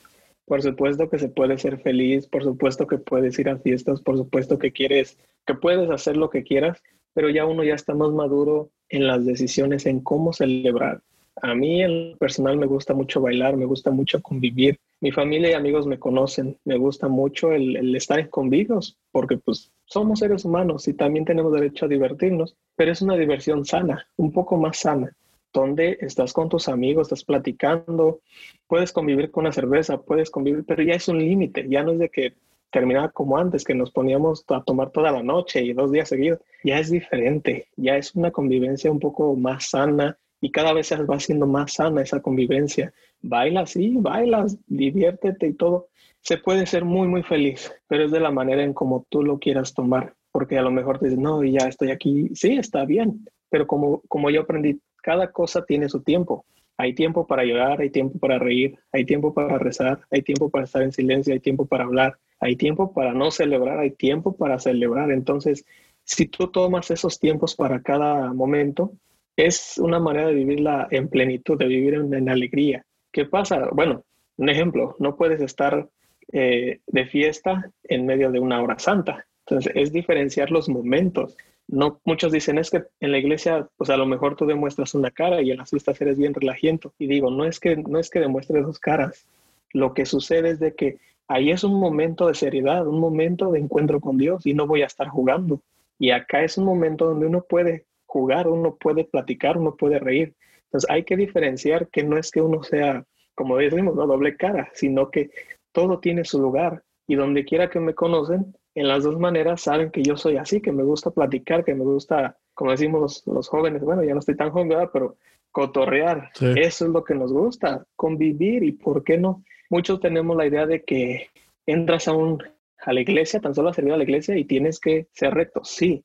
Por 0.49 0.62
supuesto 0.62 1.11
que 1.11 1.18
se 1.18 1.28
puede 1.28 1.59
ser 1.59 1.78
feliz, 1.78 2.26
por 2.26 2.42
supuesto 2.42 2.86
que 2.86 2.96
puedes 2.96 3.38
ir 3.38 3.51
a 3.51 3.59
fiestas, 3.59 4.01
por 4.01 4.16
supuesto 4.16 4.59
que 4.59 4.72
quieres, 4.72 5.18
que 5.46 5.55
puedes 5.55 5.90
hacer 5.90 6.16
lo 6.16 6.30
que 6.30 6.42
quieras, 6.42 6.82
pero 7.12 7.28
ya 7.28 7.44
uno 7.44 7.64
ya 7.64 7.74
está 7.74 7.94
más 7.94 8.11
maduro 8.12 8.70
en 8.88 9.07
las 9.07 9.26
decisiones, 9.26 9.84
en 9.84 10.01
cómo 10.01 10.32
celebrar. 10.32 11.03
A 11.42 11.55
mí 11.55 11.82
en 11.82 12.16
personal 12.18 12.57
me 12.57 12.66
gusta 12.66 12.94
mucho 12.94 13.20
bailar, 13.20 13.59
me 13.59 13.66
gusta 13.66 13.90
mucho 13.90 14.22
convivir. 14.22 14.78
Mi 15.01 15.12
familia 15.12 15.51
y 15.51 15.53
amigos 15.53 15.86
me 15.86 15.99
conocen, 15.99 16.57
me 16.64 16.78
gusta 16.78 17.09
mucho 17.09 17.53
el, 17.53 17.94
estar 17.94 18.18
en 18.18 18.28
convivos, 18.28 18.96
porque 19.12 19.36
pues 19.36 19.70
somos 19.84 20.20
seres 20.20 20.46
humanos 20.46 20.88
y 20.88 20.94
también 20.94 21.26
tenemos 21.26 21.53
derecho 21.53 21.84
a 21.84 21.88
divertirnos, 21.88 22.57
pero 22.74 22.90
es 22.90 23.03
una 23.03 23.16
diversión 23.16 23.66
sana, 23.66 24.09
un 24.16 24.32
poco 24.32 24.57
más 24.57 24.78
sana, 24.78 25.12
donde 25.53 25.99
estás 26.01 26.32
con 26.32 26.49
tus 26.49 26.68
amigos, 26.68 27.07
estás 27.07 27.24
platicando, 27.24 28.20
puedes 28.66 28.92
convivir 28.92 29.30
con 29.30 29.44
una 29.44 29.53
cerveza, 29.53 29.99
puedes 29.99 30.30
convivir, 30.30 30.64
pero 30.64 30.82
ya 30.82 30.94
es 30.94 31.09
un 31.09 31.18
límite, 31.18 31.66
ya 31.68 31.82
no 31.82 31.92
es 31.92 31.99
de 31.99 32.09
que 32.09 32.34
terminaba 32.70 33.11
como 33.11 33.38
antes, 33.38 33.64
que 33.64 33.74
nos 33.74 33.90
poníamos 33.90 34.44
a 34.49 34.62
tomar 34.62 34.90
toda 34.90 35.11
la 35.11 35.22
noche 35.22 35.62
y 35.62 35.72
dos 35.72 35.90
días 35.90 36.09
seguidos. 36.09 36.40
Ya 36.62 36.78
es 36.78 36.90
diferente, 36.90 37.68
ya 37.76 37.96
es 37.96 38.14
una 38.14 38.30
convivencia 38.30 38.90
un 38.90 39.01
poco 39.01 39.34
más 39.36 39.70
sana 39.70 40.18
y 40.40 40.51
cada 40.51 40.72
vez 40.72 40.92
va 40.92 41.18
siendo 41.18 41.46
más 41.46 41.74
sana 41.74 42.03
esa 42.03 42.20
convivencia. 42.20 42.92
Baila, 43.20 43.66
sí, 43.66 43.94
bailas, 43.99 44.59
diviértete 44.66 45.49
y 45.49 45.55
todo. 45.55 45.88
Se 46.20 46.38
puede 46.38 46.66
ser 46.66 46.84
muy, 46.84 47.09
muy 47.09 47.22
feliz, 47.22 47.72
pero 47.86 48.05
es 48.05 48.11
de 48.11 48.20
la 48.20 48.30
manera 48.30 48.62
en 48.62 48.74
como 48.74 49.07
tú 49.09 49.22
lo 49.22 49.38
quieras 49.38 49.72
tomar, 49.72 50.14
porque 50.30 50.59
a 50.59 50.62
lo 50.62 50.70
mejor 50.70 50.99
te 50.99 51.07
dices, 51.07 51.20
no, 51.20 51.42
ya 51.44 51.68
estoy 51.68 51.90
aquí, 51.90 52.28
sí, 52.34 52.57
está 52.57 52.84
bien, 52.84 53.24
pero 53.49 53.66
como, 53.66 54.03
como 54.09 54.30
yo 54.30 54.42
aprendí, 54.42 54.80
cada 55.03 55.32
cosa 55.32 55.64
tiene 55.64 55.88
su 55.88 56.03
tiempo. 56.03 56.44
Hay 56.76 56.94
tiempo 56.94 57.26
para 57.26 57.44
llorar, 57.44 57.80
hay 57.80 57.90
tiempo 57.90 58.18
para 58.18 58.38
reír, 58.38 58.78
hay 58.92 59.05
tiempo 59.05 59.34
para 59.34 59.59
rezar, 59.59 60.01
hay 60.11 60.22
tiempo 60.22 60.49
para 60.49 60.64
estar 60.64 60.82
en 60.82 60.92
silencio, 60.92 61.34
hay 61.34 61.40
tiempo 61.40 61.66
para 61.66 61.84
hablar, 61.84 62.18
hay 62.38 62.55
tiempo 62.55 62.92
para 62.92 63.12
no 63.12 63.32
celebrar, 63.32 63.80
hay 63.80 63.90
tiempo 63.90 64.36
para 64.36 64.61
celebrar. 64.61 65.11
Entonces, 65.11 65.64
si 66.05 66.26
tú 66.26 66.49
tomas 66.49 66.90
esos 66.90 67.18
tiempos 67.18 67.57
para 67.57 67.82
cada 67.82 68.32
momento, 68.32 68.92
es 69.36 69.78
una 69.78 69.99
manera 69.99 70.28
de 70.28 70.34
vivirla 70.34 70.88
en 70.90 71.09
plenitud, 71.09 71.59
de 71.59 71.66
vivir 71.66 71.94
en, 71.94 72.28
alegría. 72.28 72.84
¿Qué 73.12 73.24
pasa? 73.24 73.68
Bueno, 73.72 74.05
un 74.36 74.49
ejemplo, 74.49 74.96
no 74.99 75.16
puedes 75.16 75.40
estar 75.40 75.88
eh, 76.32 76.80
de 76.86 77.07
fiesta 77.07 77.70
en 77.84 78.07
medio 78.07 78.30
de 78.30 78.40
una 78.40 78.62
hora 78.62 78.78
santa. 78.78 79.26
Entonces, 79.46 79.72
es 79.74 79.92
diferenciar 79.92 80.51
los 80.51 80.68
momentos. 80.68 81.36
No, 81.69 82.01
muchos 82.05 82.33
dicen 82.33 82.57
es 82.57 82.71
que 82.71 82.85
en 83.01 83.12
la 83.12 83.19
iglesia, 83.19 83.69
pues 83.77 83.91
a 83.91 83.97
lo 83.99 84.07
mejor 84.07 84.37
tú 84.37 84.47
demuestras 84.47 84.95
una 84.95 85.11
cara 85.11 85.43
y 85.43 85.51
en 85.51 85.59
las 85.59 85.71
fiestas 85.71 86.01
eres 86.01 86.16
bien 86.19 86.33
relajiento. 86.33 86.95
Y 86.99 87.07
digo, 87.07 87.31
no 87.31 87.45
es 87.45 87.61
que 87.61 87.77
no 87.77 87.99
es 87.99 88.09
que 88.09 88.21
demuestres 88.21 88.64
dos 88.64 88.79
caras. 88.79 89.27
Lo 89.75 89.93
que 89.93 90.07
sucede 90.07 90.51
es 90.51 90.61
de 90.61 90.75
que 90.75 90.97
ahí 91.29 91.51
es 91.51 91.64
un 91.64 91.79
momento 91.79 92.27
de 92.27 92.35
seriedad, 92.35 92.87
un 92.87 92.99
momento 92.99 93.53
de 93.53 93.61
encuentro 93.61 94.01
con 94.01 94.16
Dios 94.16 94.47
y 94.47 94.55
no 94.55 94.66
voy 94.66 94.81
a 94.83 94.87
estar 94.87 95.09
jugando. 95.09 95.61
Y 95.99 96.11
acá 96.11 96.43
es 96.43 96.57
un 96.57 96.64
momento 96.64 97.05
donde 97.05 97.27
uno 97.27 97.45
puede 97.47 97.85
jugar, 98.07 98.49
uno 98.49 98.77
puede 98.77 99.05
platicar, 99.05 99.59
uno 99.59 99.77
puede 99.77 99.99
reír. 99.99 100.35
Entonces 100.64 100.89
hay 100.91 101.05
que 101.05 101.16
diferenciar 101.16 101.89
que 101.89 102.03
no 102.03 102.16
es 102.16 102.31
que 102.31 102.41
uno 102.41 102.62
sea, 102.62 103.05
como 103.35 103.59
decimos, 103.59 103.95
no 103.95 104.07
doble 104.07 104.37
cara, 104.37 104.71
sino 104.73 105.11
que 105.11 105.31
todo 105.73 106.01
tiene 106.01 106.25
su 106.25 106.41
lugar. 106.41 106.83
Y 107.07 107.14
donde 107.14 107.45
quiera 107.45 107.69
que 107.69 107.81
me 107.81 107.95
conocen, 107.95 108.55
en 108.79 108.89
las 108.89 109.05
dos 109.05 109.18
maneras 109.18 109.62
saben 109.62 109.91
que 109.91 110.03
yo 110.03 110.16
soy 110.16 110.37
así, 110.37 110.61
que 110.61 110.72
me 110.72 110.83
gusta 110.83 111.11
platicar, 111.11 111.64
que 111.64 111.74
me 111.74 111.85
gusta, 111.85 112.37
como 112.55 112.70
decimos 112.70 113.22
los, 113.26 113.49
jóvenes, 113.49 113.83
bueno, 113.83 114.05
ya 114.05 114.14
no 114.14 114.20
estoy 114.20 114.37
tan 114.37 114.51
joven, 114.51 114.70
pero 114.93 115.16
cotorrear. 115.51 116.31
Eso 116.41 116.85
es 116.85 116.91
lo 116.91 117.03
que 117.03 117.14
nos 117.14 117.33
gusta, 117.33 117.85
convivir 117.97 118.62
y 118.62 118.72
por 118.72 119.03
qué 119.03 119.18
no 119.18 119.43
muchos 119.70 120.01
tenemos 120.01 120.37
la 120.37 120.47
idea 120.47 120.66
de 120.66 120.83
que 120.85 121.29
entras 121.66 122.09
a, 122.09 122.12
un, 122.12 122.43
a 122.81 122.93
la 122.93 123.01
iglesia, 123.01 123.41
tan 123.41 123.55
solo 123.55 123.70
a 123.70 123.74
servir 123.74 123.93
a 123.93 123.97
la 123.97 124.05
iglesia 124.05 124.37
y 124.37 124.45
tienes 124.45 124.81
que 124.81 125.09
ser 125.12 125.35
recto, 125.35 125.62
sí, 125.64 126.05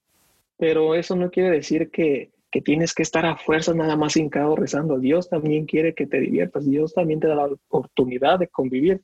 pero 0.57 0.95
eso 0.95 1.15
no 1.15 1.29
quiere 1.29 1.49
decir 1.51 1.89
que, 1.91 2.31
que 2.51 2.61
tienes 2.61 2.93
que 2.93 3.03
estar 3.03 3.25
a 3.25 3.37
fuerza 3.37 3.73
nada 3.73 3.95
más 3.95 4.15
hincado 4.15 4.55
rezando. 4.55 4.99
Dios 4.99 5.29
también 5.29 5.65
quiere 5.65 5.93
que 5.93 6.05
te 6.05 6.19
diviertas, 6.19 6.65
Dios 6.65 6.93
también 6.93 7.19
te 7.19 7.27
da 7.27 7.35
la 7.35 7.45
oportunidad 7.45 8.39
de 8.39 8.47
convivir. 8.47 9.01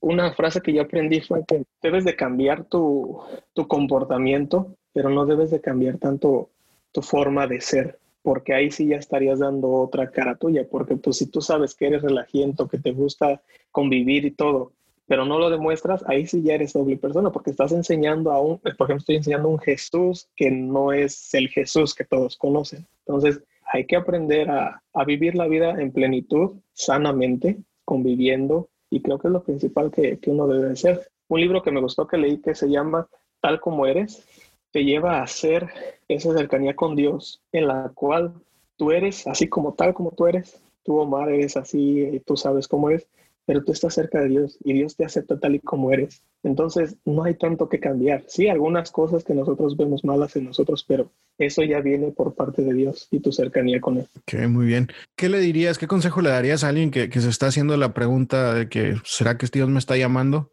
Una 0.00 0.32
frase 0.32 0.60
que 0.60 0.72
yo 0.72 0.82
aprendí 0.82 1.20
fue 1.20 1.44
que 1.46 1.64
debes 1.82 2.04
de 2.04 2.16
cambiar 2.16 2.64
tu, 2.64 3.20
tu 3.52 3.66
comportamiento, 3.66 4.74
pero 4.92 5.10
no 5.10 5.26
debes 5.26 5.50
de 5.50 5.60
cambiar 5.60 5.98
tanto 5.98 6.50
tu 6.92 7.02
forma 7.02 7.46
de 7.46 7.60
ser 7.60 7.98
porque 8.22 8.52
ahí 8.52 8.70
sí 8.70 8.88
ya 8.88 8.96
estarías 8.96 9.38
dando 9.38 9.70
otra 9.70 10.10
cara 10.10 10.36
tuya, 10.36 10.66
porque 10.70 10.96
pues 10.96 11.16
si 11.16 11.30
tú 11.30 11.40
sabes 11.40 11.74
que 11.74 11.86
eres 11.86 12.02
relajiento, 12.02 12.68
que 12.68 12.78
te 12.78 12.92
gusta 12.92 13.40
convivir 13.70 14.26
y 14.26 14.32
todo, 14.32 14.72
pero 15.06 15.24
no 15.24 15.38
lo 15.38 15.48
demuestras, 15.48 16.04
ahí 16.06 16.26
sí 16.26 16.42
ya 16.42 16.54
eres 16.54 16.74
doble 16.74 16.98
persona, 16.98 17.32
porque 17.32 17.50
estás 17.50 17.72
enseñando 17.72 18.30
a 18.30 18.40
un, 18.40 18.58
por 18.58 18.70
ejemplo, 18.70 18.96
estoy 18.98 19.16
enseñando 19.16 19.48
a 19.48 19.52
un 19.52 19.58
Jesús 19.58 20.28
que 20.36 20.50
no 20.50 20.92
es 20.92 21.32
el 21.32 21.48
Jesús 21.48 21.94
que 21.94 22.04
todos 22.04 22.36
conocen. 22.36 22.86
Entonces, 23.06 23.42
hay 23.72 23.86
que 23.86 23.96
aprender 23.96 24.50
a, 24.50 24.82
a 24.92 25.04
vivir 25.04 25.34
la 25.34 25.48
vida 25.48 25.80
en 25.80 25.92
plenitud, 25.92 26.58
sanamente, 26.74 27.56
conviviendo, 27.86 28.68
y 28.90 29.02
creo 29.02 29.18
que 29.18 29.28
es 29.28 29.32
lo 29.32 29.42
principal 29.42 29.90
que, 29.90 30.18
que 30.18 30.30
uno 30.30 30.46
debe 30.46 30.72
hacer. 30.72 31.10
Un 31.28 31.40
libro 31.40 31.62
que 31.62 31.70
me 31.70 31.80
gustó 31.80 32.06
que 32.06 32.16
leí 32.16 32.38
que 32.38 32.54
se 32.54 32.68
llama 32.68 33.08
Tal 33.40 33.60
como 33.60 33.86
eres, 33.86 34.26
te 34.70 34.84
lleva 34.84 35.18
a 35.18 35.22
hacer 35.22 35.68
esa 36.08 36.32
cercanía 36.36 36.74
con 36.74 36.96
Dios 36.96 37.42
en 37.52 37.68
la 37.68 37.90
cual 37.94 38.34
tú 38.76 38.92
eres 38.92 39.26
así 39.26 39.48
como 39.48 39.74
tal 39.74 39.94
como 39.94 40.12
tú 40.12 40.26
eres. 40.26 40.62
Tú, 40.84 40.98
Omar, 40.98 41.28
eres 41.28 41.56
así, 41.56 42.00
y 42.00 42.20
tú 42.20 42.36
sabes 42.36 42.66
cómo 42.66 42.88
eres, 42.88 43.06
pero 43.48 43.64
tú 43.64 43.72
estás 43.72 43.94
cerca 43.94 44.20
de 44.20 44.28
Dios 44.28 44.58
y 44.62 44.74
Dios 44.74 44.94
te 44.94 45.06
acepta 45.06 45.40
tal 45.40 45.54
y 45.54 45.60
como 45.60 45.90
eres. 45.90 46.22
Entonces, 46.42 46.96
no 47.06 47.24
hay 47.24 47.32
tanto 47.32 47.70
que 47.70 47.80
cambiar. 47.80 48.22
Sí, 48.26 48.46
algunas 48.46 48.90
cosas 48.90 49.24
que 49.24 49.32
nosotros 49.32 49.74
vemos 49.74 50.04
malas 50.04 50.36
en 50.36 50.44
nosotros, 50.44 50.84
pero 50.86 51.10
eso 51.38 51.62
ya 51.62 51.80
viene 51.80 52.10
por 52.10 52.34
parte 52.34 52.60
de 52.60 52.74
Dios 52.74 53.08
y 53.10 53.20
tu 53.20 53.32
cercanía 53.32 53.80
con 53.80 53.96
Él. 53.96 54.06
Ok, 54.18 54.46
muy 54.50 54.66
bien. 54.66 54.88
¿Qué 55.16 55.30
le 55.30 55.38
dirías, 55.38 55.78
qué 55.78 55.86
consejo 55.86 56.20
le 56.20 56.28
darías 56.28 56.62
a 56.62 56.68
alguien 56.68 56.90
que, 56.90 57.08
que 57.08 57.22
se 57.22 57.30
está 57.30 57.46
haciendo 57.46 57.74
la 57.78 57.94
pregunta 57.94 58.52
de 58.52 58.68
que, 58.68 58.96
¿será 59.02 59.38
que 59.38 59.46
Dios 59.50 59.70
me 59.70 59.78
está 59.78 59.96
llamando? 59.96 60.52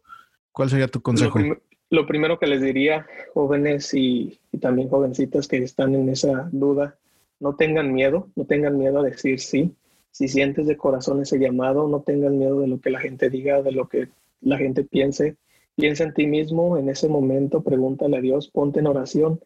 ¿Cuál 0.50 0.70
sería 0.70 0.88
tu 0.88 1.02
consejo? 1.02 1.38
Lo 1.90 2.06
primero 2.06 2.38
que 2.38 2.46
les 2.46 2.62
diría, 2.62 3.06
jóvenes 3.34 3.92
y, 3.92 4.40
también 4.58 4.88
jovencitas 4.88 5.48
que 5.48 5.58
están 5.58 5.94
en 5.94 6.08
esa 6.08 6.48
duda, 6.50 6.96
no 7.40 7.56
tengan 7.56 7.92
miedo, 7.92 8.30
no 8.36 8.46
tengan 8.46 8.78
miedo 8.78 9.00
a 9.00 9.02
decir 9.02 9.38
sí. 9.38 9.76
Si 10.16 10.28
sientes 10.28 10.66
de 10.66 10.78
corazón 10.78 11.20
ese 11.20 11.38
llamado, 11.38 11.88
no 11.88 12.00
tengan 12.00 12.38
miedo 12.38 12.60
de 12.60 12.68
lo 12.68 12.80
que 12.80 12.88
la 12.88 13.00
gente 13.00 13.28
diga, 13.28 13.60
de 13.60 13.72
lo 13.72 13.86
que 13.86 14.08
la 14.40 14.56
gente 14.56 14.82
piense. 14.82 15.36
Piensa 15.74 16.04
en 16.04 16.14
ti 16.14 16.26
mismo 16.26 16.78
en 16.78 16.88
ese 16.88 17.06
momento, 17.06 17.62
pregúntale 17.62 18.16
a 18.16 18.20
Dios, 18.22 18.48
ponte 18.48 18.80
en 18.80 18.86
oración 18.86 19.40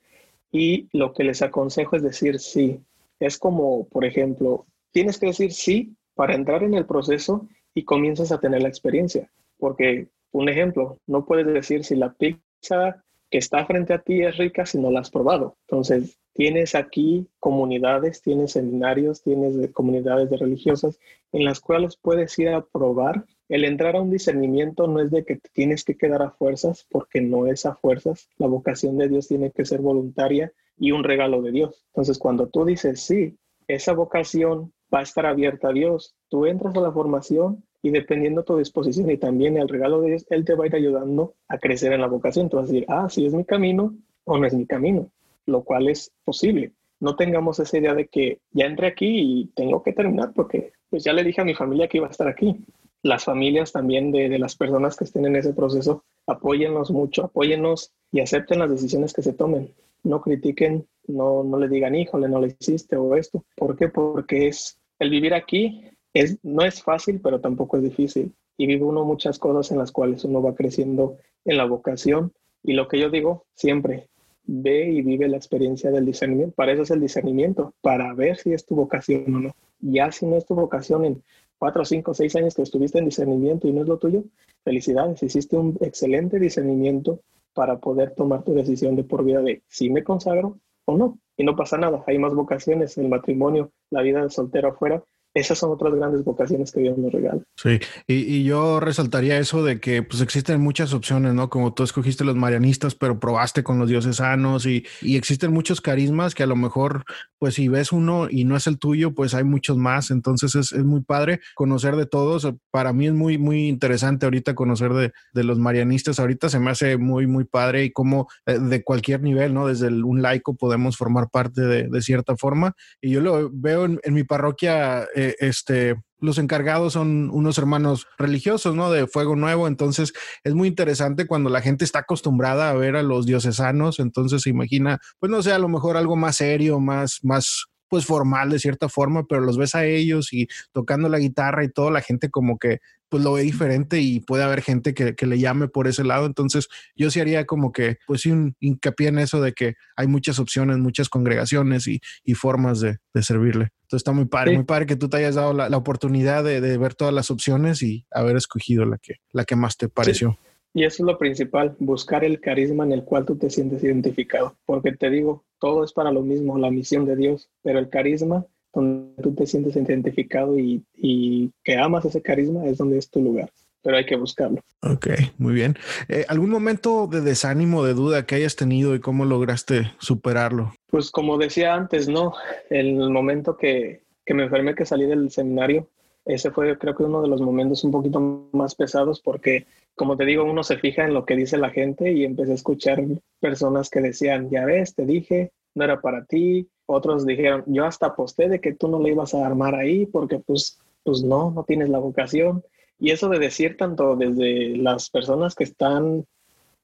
y 0.52 0.88
lo 0.92 1.12
que 1.12 1.24
les 1.24 1.42
aconsejo 1.42 1.96
es 1.96 2.04
decir 2.04 2.38
sí. 2.38 2.80
Es 3.18 3.36
como, 3.36 3.88
por 3.88 4.04
ejemplo, 4.04 4.64
tienes 4.92 5.18
que 5.18 5.26
decir 5.26 5.50
sí 5.50 5.96
para 6.14 6.36
entrar 6.36 6.62
en 6.62 6.74
el 6.74 6.86
proceso 6.86 7.48
y 7.74 7.82
comienzas 7.82 8.30
a 8.30 8.38
tener 8.38 8.62
la 8.62 8.68
experiencia. 8.68 9.28
Porque, 9.58 10.06
un 10.30 10.48
ejemplo, 10.48 10.98
no 11.04 11.24
puedes 11.24 11.48
decir 11.48 11.82
si 11.82 11.96
la 11.96 12.12
pizza 12.12 13.02
que 13.28 13.38
está 13.38 13.66
frente 13.66 13.92
a 13.92 14.02
ti 14.02 14.22
es 14.22 14.36
rica 14.36 14.64
si 14.66 14.78
no 14.78 14.92
la 14.92 15.00
has 15.00 15.10
probado. 15.10 15.56
Entonces, 15.62 16.16
tienes 16.32 16.74
aquí 16.74 17.28
comunidades, 17.38 18.22
tienes 18.22 18.52
seminarios, 18.52 19.22
tienes 19.22 19.56
comunidades 19.72 20.30
de 20.30 20.36
religiosas 20.36 20.98
en 21.32 21.44
las 21.44 21.60
cuales 21.60 21.96
puedes 21.96 22.38
ir 22.38 22.48
a 22.48 22.64
probar. 22.64 23.24
El 23.48 23.64
entrar 23.64 23.96
a 23.96 24.00
un 24.00 24.10
discernimiento 24.10 24.86
no 24.86 25.00
es 25.00 25.10
de 25.10 25.24
que 25.24 25.40
tienes 25.52 25.84
que 25.84 25.96
quedar 25.96 26.22
a 26.22 26.30
fuerzas, 26.30 26.86
porque 26.90 27.20
no 27.20 27.46
es 27.46 27.66
a 27.66 27.74
fuerzas. 27.74 28.28
La 28.38 28.46
vocación 28.46 28.96
de 28.98 29.08
Dios 29.08 29.28
tiene 29.28 29.50
que 29.50 29.64
ser 29.64 29.80
voluntaria 29.80 30.52
y 30.78 30.92
un 30.92 31.04
regalo 31.04 31.42
de 31.42 31.52
Dios. 31.52 31.84
Entonces, 31.88 32.18
cuando 32.18 32.48
tú 32.48 32.64
dices 32.64 33.00
sí, 33.00 33.36
esa 33.68 33.92
vocación 33.92 34.72
va 34.92 35.00
a 35.00 35.02
estar 35.02 35.26
abierta 35.26 35.68
a 35.68 35.72
Dios, 35.72 36.16
tú 36.28 36.46
entras 36.46 36.76
a 36.76 36.80
la 36.80 36.92
formación 36.92 37.64
y 37.82 37.90
dependiendo 37.90 38.42
de 38.42 38.46
tu 38.46 38.56
disposición 38.58 39.10
y 39.10 39.16
también 39.16 39.56
el 39.56 39.68
regalo 39.68 40.00
de 40.00 40.10
Dios, 40.10 40.26
Él 40.30 40.44
te 40.44 40.54
va 40.54 40.64
a 40.64 40.66
ir 40.66 40.76
ayudando 40.76 41.34
a 41.48 41.58
crecer 41.58 41.92
en 41.92 42.00
la 42.00 42.08
vocación. 42.08 42.48
Tú 42.48 42.56
vas 42.56 42.68
a 42.68 42.72
decir, 42.72 42.86
ah, 42.88 43.08
si 43.08 43.26
es 43.26 43.34
mi 43.34 43.44
camino 43.44 43.96
o 44.24 44.38
no 44.38 44.46
es 44.46 44.54
mi 44.54 44.66
camino, 44.66 45.10
lo 45.50 45.62
cual 45.62 45.88
es 45.88 46.12
posible. 46.24 46.72
No 47.00 47.16
tengamos 47.16 47.58
esa 47.58 47.78
idea 47.78 47.94
de 47.94 48.08
que 48.08 48.40
ya 48.52 48.66
entré 48.66 48.86
aquí 48.86 49.08
y 49.08 49.46
tengo 49.54 49.82
que 49.82 49.92
terminar 49.92 50.32
porque 50.34 50.72
pues 50.88 51.04
ya 51.04 51.12
le 51.12 51.24
dije 51.24 51.40
a 51.40 51.44
mi 51.44 51.54
familia 51.54 51.88
que 51.88 51.98
iba 51.98 52.06
a 52.06 52.10
estar 52.10 52.28
aquí. 52.28 52.64
Las 53.02 53.24
familias 53.24 53.72
también 53.72 54.12
de, 54.12 54.28
de 54.28 54.38
las 54.38 54.56
personas 54.56 54.96
que 54.96 55.04
estén 55.04 55.24
en 55.24 55.36
ese 55.36 55.54
proceso, 55.54 56.04
apóyennos 56.26 56.90
mucho, 56.90 57.24
apóyennos 57.24 57.92
y 58.12 58.20
acepten 58.20 58.58
las 58.58 58.70
decisiones 58.70 59.12
que 59.12 59.22
se 59.22 59.32
tomen. 59.32 59.72
No 60.02 60.20
critiquen, 60.20 60.86
no, 61.06 61.42
no 61.44 61.58
le 61.58 61.68
digan, 61.68 61.94
híjole, 61.94 62.28
no 62.28 62.40
le 62.40 62.56
hiciste 62.58 62.96
o 62.96 63.16
esto. 63.16 63.44
¿Por 63.56 63.76
qué? 63.76 63.88
Porque 63.88 64.48
es 64.48 64.78
el 64.98 65.10
vivir 65.10 65.32
aquí 65.32 65.90
es, 66.14 66.38
no 66.42 66.62
es 66.62 66.82
fácil, 66.82 67.20
pero 67.22 67.40
tampoco 67.40 67.76
es 67.76 67.82
difícil. 67.82 68.34
Y 68.56 68.66
vive 68.66 68.84
uno 68.84 69.04
muchas 69.04 69.38
cosas 69.38 69.70
en 69.70 69.78
las 69.78 69.92
cuales 69.92 70.24
uno 70.24 70.42
va 70.42 70.54
creciendo 70.54 71.16
en 71.44 71.56
la 71.56 71.64
vocación. 71.64 72.32
Y 72.62 72.74
lo 72.74 72.88
que 72.88 72.98
yo 72.98 73.10
digo 73.10 73.46
siempre, 73.54 74.08
ve 74.44 74.90
y 74.90 75.02
vive 75.02 75.28
la 75.28 75.36
experiencia 75.36 75.90
del 75.90 76.06
discernimiento. 76.06 76.54
Para 76.54 76.72
eso 76.72 76.82
es 76.82 76.90
el 76.90 77.00
discernimiento, 77.00 77.74
para 77.80 78.12
ver 78.14 78.36
si 78.36 78.52
es 78.52 78.66
tu 78.66 78.74
vocación 78.74 79.34
o 79.34 79.40
no. 79.40 79.56
Ya 79.80 80.10
si 80.12 80.26
no 80.26 80.36
es 80.36 80.46
tu 80.46 80.54
vocación 80.54 81.04
en 81.04 81.22
cuatro, 81.58 81.84
cinco, 81.84 82.14
seis 82.14 82.34
años 82.36 82.54
que 82.54 82.62
estuviste 82.62 82.98
en 82.98 83.04
discernimiento 83.04 83.68
y 83.68 83.72
no 83.72 83.82
es 83.82 83.88
lo 83.88 83.98
tuyo, 83.98 84.24
felicidades, 84.64 85.22
hiciste 85.22 85.56
un 85.56 85.76
excelente 85.80 86.38
discernimiento 86.38 87.20
para 87.54 87.78
poder 87.78 88.14
tomar 88.14 88.42
tu 88.42 88.54
decisión 88.54 88.96
de 88.96 89.04
por 89.04 89.24
vida 89.24 89.42
de 89.42 89.62
si 89.68 89.90
me 89.90 90.04
consagro 90.04 90.58
o 90.84 90.96
no. 90.96 91.18
Y 91.36 91.44
no 91.44 91.56
pasa 91.56 91.78
nada, 91.78 92.04
hay 92.06 92.18
más 92.18 92.34
vocaciones, 92.34 92.98
el 92.98 93.08
matrimonio, 93.08 93.72
la 93.90 94.02
vida 94.02 94.22
de 94.22 94.30
soltero 94.30 94.68
afuera, 94.68 95.02
esas 95.32 95.58
son 95.58 95.70
otras 95.70 95.94
grandes 95.94 96.24
vocaciones 96.24 96.72
que 96.72 96.80
Dios 96.80 96.98
nos 96.98 97.12
regala. 97.12 97.40
Sí, 97.56 97.78
y, 98.06 98.42
yo 98.42 98.80
resaltaría 98.80 99.38
eso 99.38 99.62
de 99.62 99.78
que 99.78 100.02
pues 100.02 100.20
existen 100.22 100.60
muchas 100.60 100.92
opciones, 100.92 101.34
¿no? 101.34 101.50
Como 101.50 101.72
tú 101.72 101.84
escogiste 101.84 102.24
los 102.24 102.34
marianistas, 102.34 102.94
pero 102.94 103.20
probaste 103.20 103.62
con 103.62 103.78
los 103.78 103.88
dioses 103.88 104.16
sanos 104.16 104.66
y, 104.66 104.84
y, 105.00 105.16
existen 105.16 105.52
muchos 105.52 105.80
carismas 105.80 106.34
que 106.34 106.42
a 106.42 106.46
lo 106.46 106.56
mejor, 106.56 107.04
pues 107.38 107.54
si 107.54 107.68
ves 107.68 107.92
uno 107.92 108.28
y 108.28 108.44
no 108.44 108.56
es 108.56 108.66
el 108.66 108.78
tuyo, 108.78 109.14
pues 109.14 109.34
hay 109.34 109.44
muchos 109.44 109.76
más. 109.76 110.10
Entonces 110.10 110.54
es, 110.54 110.72
es 110.72 110.84
muy 110.84 111.02
padre 111.02 111.40
conocer 111.54 111.94
de 111.96 112.06
todos. 112.06 112.52
Para 112.70 112.92
mí 112.92 113.06
es 113.06 113.12
muy, 113.12 113.38
muy 113.38 113.68
interesante 113.68 114.26
ahorita 114.26 114.54
conocer 114.54 114.92
de, 114.94 115.12
de 115.32 115.44
los 115.44 115.58
marianistas. 115.58 116.18
Ahorita 116.18 116.48
se 116.48 116.58
me 116.58 116.70
hace 116.70 116.96
muy, 116.96 117.28
muy 117.28 117.44
padre 117.44 117.84
y 117.84 117.92
cómo 117.92 118.28
eh, 118.46 118.58
de 118.58 118.82
cualquier 118.82 119.22
nivel, 119.22 119.54
¿no? 119.54 119.68
Desde 119.68 119.88
un 119.88 120.22
laico 120.22 120.56
podemos 120.56 120.96
formar 120.96 121.28
parte 121.30 121.60
de, 121.60 121.88
de 121.88 122.02
cierta 122.02 122.36
forma. 122.36 122.74
Y 123.00 123.10
yo 123.10 123.20
lo 123.20 123.50
veo 123.52 123.84
en, 123.84 124.00
en 124.02 124.14
mi 124.14 124.24
parroquia 124.24 125.06
eh, 125.28 125.36
este, 125.40 125.96
los 126.18 126.38
encargados 126.38 126.92
son 126.92 127.30
unos 127.30 127.58
hermanos 127.58 128.06
religiosos, 128.18 128.74
¿no? 128.74 128.90
De 128.90 129.06
Fuego 129.06 129.36
Nuevo. 129.36 129.68
Entonces 129.68 130.12
es 130.44 130.54
muy 130.54 130.68
interesante 130.68 131.26
cuando 131.26 131.50
la 131.50 131.62
gente 131.62 131.84
está 131.84 132.00
acostumbrada 132.00 132.70
a 132.70 132.74
ver 132.74 132.96
a 132.96 133.02
los 133.02 133.26
diocesanos. 133.26 133.98
Entonces 133.98 134.42
se 134.42 134.50
imagina, 134.50 134.98
pues 135.18 135.30
no 135.30 135.42
sé, 135.42 135.52
a 135.52 135.58
lo 135.58 135.68
mejor 135.68 135.96
algo 135.96 136.16
más 136.16 136.36
serio, 136.36 136.80
más, 136.80 137.18
más, 137.22 137.66
pues 137.90 138.06
formal 138.06 138.48
de 138.50 138.60
cierta 138.60 138.88
forma, 138.88 139.24
pero 139.26 139.42
los 139.42 139.58
ves 139.58 139.74
a 139.74 139.84
ellos 139.84 140.32
y 140.32 140.46
tocando 140.72 141.08
la 141.08 141.18
guitarra 141.18 141.64
y 141.64 141.68
toda 141.68 141.90
la 141.90 142.00
gente 142.00 142.30
como 142.30 142.56
que 142.58 142.78
pues 143.10 143.24
lo 143.24 143.32
ve 143.32 143.42
diferente 143.42 144.00
y 144.00 144.20
puede 144.20 144.44
haber 144.44 144.62
gente 144.62 144.94
que, 144.94 145.16
que, 145.16 145.26
le 145.26 145.40
llame 145.40 145.66
por 145.66 145.88
ese 145.88 146.04
lado. 146.04 146.26
Entonces 146.26 146.68
yo 146.94 147.10
sí 147.10 147.18
haría 147.18 147.44
como 147.44 147.72
que, 147.72 147.98
pues 148.06 148.24
un 148.26 148.54
hincapié 148.60 149.08
en 149.08 149.18
eso 149.18 149.40
de 149.40 149.52
que 149.52 149.74
hay 149.96 150.06
muchas 150.06 150.38
opciones, 150.38 150.78
muchas 150.78 151.08
congregaciones 151.08 151.88
y, 151.88 152.00
y 152.24 152.34
formas 152.34 152.78
de, 152.78 152.98
de, 153.12 153.22
servirle. 153.24 153.70
Entonces 153.82 153.98
está 153.98 154.12
muy 154.12 154.26
padre, 154.26 154.52
sí. 154.52 154.56
muy 154.58 154.64
padre 154.64 154.86
que 154.86 154.94
tú 154.94 155.08
te 155.08 155.16
hayas 155.16 155.34
dado 155.34 155.52
la, 155.52 155.68
la 155.68 155.76
oportunidad 155.76 156.44
de, 156.44 156.60
de, 156.60 156.78
ver 156.78 156.94
todas 156.94 157.12
las 157.12 157.32
opciones 157.32 157.82
y 157.82 158.06
haber 158.12 158.36
escogido 158.36 158.84
la 158.84 158.98
que, 158.98 159.16
la 159.32 159.44
que 159.44 159.56
más 159.56 159.76
te 159.76 159.88
pareció. 159.88 160.38
Sí. 160.40 160.49
Y 160.72 160.84
eso 160.84 161.02
es 161.02 161.06
lo 161.06 161.18
principal, 161.18 161.74
buscar 161.78 162.24
el 162.24 162.40
carisma 162.40 162.84
en 162.84 162.92
el 162.92 163.04
cual 163.04 163.24
tú 163.24 163.36
te 163.36 163.50
sientes 163.50 163.82
identificado. 163.82 164.56
Porque 164.64 164.92
te 164.92 165.10
digo, 165.10 165.44
todo 165.58 165.84
es 165.84 165.92
para 165.92 166.12
lo 166.12 166.22
mismo, 166.22 166.58
la 166.58 166.70
misión 166.70 167.04
de 167.06 167.16
Dios, 167.16 167.50
pero 167.62 167.78
el 167.78 167.88
carisma 167.88 168.46
donde 168.72 169.22
tú 169.22 169.34
te 169.34 169.46
sientes 169.46 169.74
identificado 169.76 170.58
y, 170.58 170.84
y, 170.94 171.50
que 171.64 171.76
amas 171.76 172.04
ese 172.04 172.22
carisma 172.22 172.66
es 172.66 172.78
donde 172.78 172.98
es 172.98 173.10
tu 173.10 173.20
lugar, 173.20 173.50
pero 173.82 173.96
hay 173.96 174.06
que 174.06 174.16
buscarlo. 174.16 174.60
Ok, 174.82 175.08
muy 175.38 175.54
bien. 175.54 175.76
Eh, 176.08 176.24
¿Algún 176.28 176.50
momento 176.50 177.08
de 177.08 177.20
desánimo, 177.20 177.84
de 177.84 177.94
duda 177.94 178.26
que 178.26 178.36
hayas 178.36 178.54
tenido 178.54 178.94
y 178.94 179.00
cómo 179.00 179.24
lograste 179.24 179.92
superarlo? 179.98 180.72
Pues 180.86 181.10
como 181.10 181.36
decía 181.36 181.74
antes, 181.74 182.08
¿no? 182.08 182.32
El 182.70 183.10
momento 183.10 183.56
que, 183.56 184.02
que 184.24 184.34
me 184.34 184.44
enfermé, 184.44 184.76
que 184.76 184.86
salí 184.86 185.06
del 185.06 185.30
seminario, 185.30 185.88
ese 186.34 186.50
fue 186.50 186.76
creo 186.78 186.94
que 186.94 187.02
uno 187.02 187.22
de 187.22 187.28
los 187.28 187.40
momentos 187.40 187.84
un 187.84 187.90
poquito 187.90 188.48
más 188.52 188.74
pesados 188.74 189.20
porque, 189.20 189.66
como 189.94 190.16
te 190.16 190.24
digo, 190.24 190.44
uno 190.44 190.62
se 190.62 190.78
fija 190.78 191.04
en 191.04 191.14
lo 191.14 191.24
que 191.24 191.36
dice 191.36 191.58
la 191.58 191.70
gente 191.70 192.12
y 192.12 192.24
empecé 192.24 192.52
a 192.52 192.56
escuchar 192.56 193.02
personas 193.40 193.90
que 193.90 194.00
decían, 194.00 194.50
ya 194.50 194.64
ves, 194.64 194.94
te 194.94 195.04
dije, 195.04 195.52
no 195.74 195.84
era 195.84 196.00
para 196.00 196.24
ti, 196.24 196.68
otros 196.86 197.26
dijeron, 197.26 197.64
yo 197.66 197.84
hasta 197.84 198.06
aposté 198.06 198.48
de 198.48 198.60
que 198.60 198.74
tú 198.74 198.88
no 198.88 199.00
le 199.00 199.10
ibas 199.10 199.34
a 199.34 199.46
armar 199.46 199.74
ahí 199.74 200.06
porque 200.06 200.38
pues, 200.38 200.78
pues 201.04 201.22
no, 201.22 201.50
no 201.50 201.64
tienes 201.64 201.88
la 201.88 201.98
vocación. 201.98 202.64
Y 202.98 203.12
eso 203.12 203.28
de 203.28 203.38
decir 203.38 203.76
tanto 203.76 204.16
desde 204.16 204.76
las 204.76 205.08
personas 205.08 205.54
que 205.54 205.64
están 205.64 206.26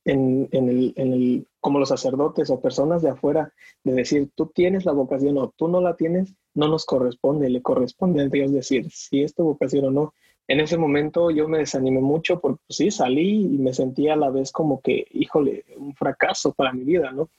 en, 0.04 0.48
en, 0.52 0.68
el, 0.68 0.92
en 0.96 1.12
el, 1.12 1.46
como 1.66 1.80
los 1.80 1.88
sacerdotes 1.88 2.48
o 2.50 2.60
personas 2.60 3.02
de 3.02 3.10
afuera, 3.10 3.52
de 3.82 3.92
decir, 3.92 4.30
tú 4.36 4.46
tienes 4.54 4.84
la 4.84 4.92
vocación 4.92 5.36
o 5.36 5.52
tú 5.56 5.66
no 5.66 5.80
la 5.80 5.96
tienes, 5.96 6.32
no 6.54 6.68
nos 6.68 6.86
corresponde, 6.86 7.50
le 7.50 7.60
corresponde 7.60 8.22
a 8.22 8.28
Dios 8.28 8.52
decir 8.52 8.88
si 8.92 9.24
es 9.24 9.34
tu 9.34 9.42
vocación 9.42 9.86
o 9.86 9.90
no. 9.90 10.14
En 10.46 10.60
ese 10.60 10.78
momento 10.78 11.32
yo 11.32 11.48
me 11.48 11.58
desanimé 11.58 12.00
mucho 12.00 12.38
porque 12.38 12.60
pues, 12.68 12.76
sí, 12.76 12.92
salí 12.92 13.46
y 13.46 13.58
me 13.58 13.74
sentía 13.74 14.12
a 14.12 14.16
la 14.16 14.30
vez 14.30 14.52
como 14.52 14.80
que, 14.80 15.08
híjole, 15.10 15.64
un 15.76 15.92
fracaso 15.96 16.52
para 16.52 16.72
mi 16.72 16.84
vida, 16.84 17.10
¿no? 17.10 17.30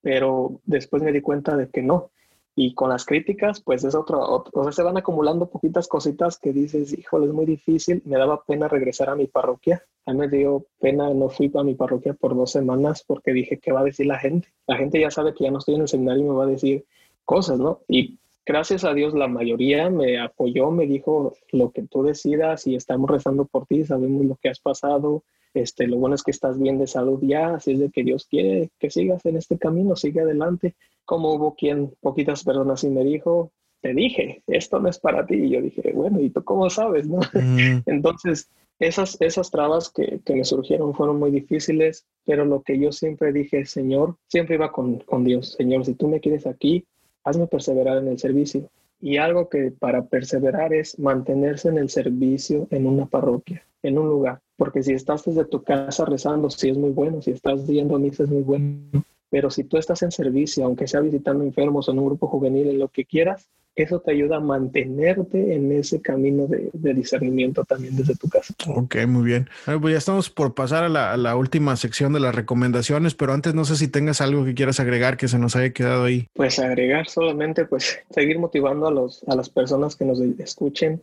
Pero 0.00 0.62
después 0.64 1.02
me 1.02 1.12
di 1.12 1.20
cuenta 1.20 1.54
de 1.54 1.68
que 1.68 1.82
no, 1.82 2.08
y 2.56 2.74
con 2.74 2.90
las 2.90 3.04
críticas, 3.04 3.60
pues 3.60 3.82
es 3.84 3.94
otro, 3.94 4.20
otro, 4.20 4.60
o 4.60 4.62
sea, 4.64 4.72
se 4.72 4.82
van 4.82 4.96
acumulando 4.96 5.46
poquitas 5.46 5.88
cositas 5.88 6.38
que 6.38 6.52
dices, 6.52 6.96
híjole, 6.96 7.26
es 7.26 7.32
muy 7.32 7.46
difícil, 7.46 8.02
me 8.04 8.16
daba 8.16 8.44
pena 8.44 8.68
regresar 8.68 9.10
a 9.10 9.16
mi 9.16 9.26
parroquia, 9.26 9.82
a 10.06 10.12
mí 10.12 10.18
me 10.18 10.28
dio 10.28 10.64
pena, 10.80 11.12
no 11.12 11.28
fui 11.28 11.50
a 11.54 11.62
mi 11.64 11.74
parroquia 11.74 12.14
por 12.14 12.36
dos 12.36 12.52
semanas 12.52 13.02
porque 13.06 13.32
dije, 13.32 13.58
¿qué 13.58 13.72
va 13.72 13.80
a 13.80 13.84
decir 13.84 14.06
la 14.06 14.18
gente? 14.18 14.48
La 14.66 14.76
gente 14.76 15.00
ya 15.00 15.10
sabe 15.10 15.34
que 15.34 15.44
ya 15.44 15.50
no 15.50 15.58
estoy 15.58 15.74
en 15.74 15.82
el 15.82 15.88
seminario 15.88 16.22
y 16.22 16.28
me 16.28 16.34
va 16.34 16.44
a 16.44 16.48
decir 16.48 16.84
cosas, 17.24 17.58
¿no? 17.58 17.80
Y 17.88 18.18
gracias 18.46 18.84
a 18.84 18.94
Dios 18.94 19.14
la 19.14 19.28
mayoría 19.28 19.90
me 19.90 20.18
apoyó, 20.20 20.70
me 20.70 20.86
dijo, 20.86 21.34
lo 21.52 21.70
que 21.70 21.82
tú 21.82 22.02
decidas 22.02 22.66
y 22.66 22.74
estamos 22.74 23.10
rezando 23.10 23.44
por 23.44 23.66
ti, 23.66 23.84
sabemos 23.84 24.24
lo 24.24 24.36
que 24.36 24.48
has 24.48 24.60
pasado, 24.60 25.24
este, 25.54 25.86
lo 25.86 25.98
bueno 25.98 26.16
es 26.16 26.22
que 26.22 26.32
estás 26.32 26.58
bien 26.58 26.78
de 26.78 26.88
salud 26.88 27.20
ya, 27.22 27.54
así 27.54 27.72
es 27.72 27.78
de 27.78 27.90
que 27.90 28.02
Dios 28.02 28.26
quiere 28.26 28.70
que 28.78 28.90
sigas 28.90 29.24
en 29.24 29.36
este 29.36 29.56
camino, 29.56 29.94
sigue 29.94 30.20
adelante. 30.20 30.74
Como 31.04 31.32
hubo 31.32 31.54
quien, 31.54 31.94
poquitas 32.00 32.42
personas 32.42 32.80
sí 32.80 32.88
me 32.88 33.04
dijo, 33.04 33.52
te 33.80 33.94
dije, 33.94 34.42
esto 34.48 34.80
no 34.80 34.88
es 34.88 34.98
para 34.98 35.24
ti. 35.26 35.36
Y 35.36 35.50
yo 35.50 35.62
dije, 35.62 35.92
bueno, 35.94 36.20
¿y 36.20 36.30
tú 36.30 36.42
cómo 36.42 36.68
sabes? 36.70 37.06
No? 37.06 37.20
Mm. 37.34 37.82
Entonces, 37.86 38.50
esas, 38.80 39.16
esas 39.20 39.50
trabas 39.52 39.90
que, 39.90 40.20
que, 40.24 40.34
me 40.34 40.44
surgieron 40.44 40.92
fueron 40.94 41.20
muy 41.20 41.30
difíciles, 41.30 42.04
pero 42.24 42.44
lo 42.44 42.62
que 42.62 42.78
yo 42.78 42.90
siempre 42.90 43.32
dije, 43.32 43.64
Señor, 43.64 44.16
siempre 44.26 44.56
iba 44.56 44.72
con, 44.72 44.98
con 45.00 45.22
Dios, 45.22 45.52
Señor, 45.52 45.84
si 45.84 45.94
tú 45.94 46.08
me 46.08 46.18
quieres 46.18 46.46
aquí, 46.46 46.84
hazme 47.24 47.46
perseverar 47.46 47.98
en 47.98 48.08
el 48.08 48.18
servicio. 48.18 48.68
Y 49.00 49.18
algo 49.18 49.48
que 49.48 49.70
para 49.70 50.06
perseverar 50.06 50.72
es 50.72 50.98
mantenerse 50.98 51.68
en 51.68 51.78
el 51.78 51.90
servicio 51.90 52.66
en 52.70 52.86
una 52.86 53.06
parroquia, 53.06 53.66
en 53.82 53.98
un 53.98 54.08
lugar. 54.08 54.40
Porque 54.56 54.82
si 54.82 54.92
estás 54.92 55.24
desde 55.24 55.44
tu 55.44 55.62
casa 55.62 56.04
rezando, 56.04 56.48
sí 56.48 56.70
es 56.70 56.78
muy 56.78 56.90
bueno. 56.90 57.20
Si 57.20 57.32
estás 57.32 57.66
yendo 57.66 57.96
a 57.96 57.98
misa, 57.98 58.22
es 58.22 58.30
muy 58.30 58.42
bueno. 58.42 59.04
Pero 59.30 59.50
si 59.50 59.64
tú 59.64 59.76
estás 59.76 60.02
en 60.02 60.12
servicio, 60.12 60.64
aunque 60.64 60.86
sea 60.86 61.00
visitando 61.00 61.44
enfermos 61.44 61.88
o 61.88 61.92
en 61.92 61.98
un 61.98 62.06
grupo 62.06 62.28
juvenil, 62.28 62.68
en 62.68 62.78
lo 62.78 62.88
que 62.88 63.04
quieras, 63.04 63.48
eso 63.76 64.00
te 64.00 64.12
ayuda 64.12 64.36
a 64.36 64.40
mantenerte 64.40 65.54
en 65.54 65.72
ese 65.72 66.00
camino 66.00 66.46
de, 66.46 66.70
discernimiento 66.94 67.64
también 67.64 67.96
desde 67.96 68.14
tu 68.14 68.28
casa. 68.28 68.54
Ok, 68.68 68.96
muy 69.08 69.24
bien. 69.24 69.48
pues 69.64 69.92
ya 69.92 69.98
estamos 69.98 70.30
por 70.30 70.54
pasar 70.54 70.84
a 70.84 70.88
la, 70.88 71.12
a 71.12 71.16
la, 71.16 71.36
última 71.36 71.74
sección 71.76 72.12
de 72.12 72.20
las 72.20 72.34
recomendaciones, 72.34 73.14
pero 73.14 73.32
antes 73.32 73.54
no 73.54 73.64
sé 73.64 73.76
si 73.76 73.88
tengas 73.88 74.20
algo 74.20 74.44
que 74.44 74.54
quieras 74.54 74.78
agregar 74.78 75.16
que 75.16 75.28
se 75.28 75.38
nos 75.38 75.56
haya 75.56 75.72
quedado 75.72 76.04
ahí. 76.04 76.28
Pues 76.34 76.58
agregar 76.58 77.08
solamente, 77.08 77.64
pues 77.64 77.98
seguir 78.10 78.38
motivando 78.38 78.86
a, 78.86 78.92
los, 78.92 79.24
a 79.26 79.34
las 79.34 79.48
personas 79.48 79.96
que 79.96 80.04
nos 80.04 80.20
escuchen 80.20 81.02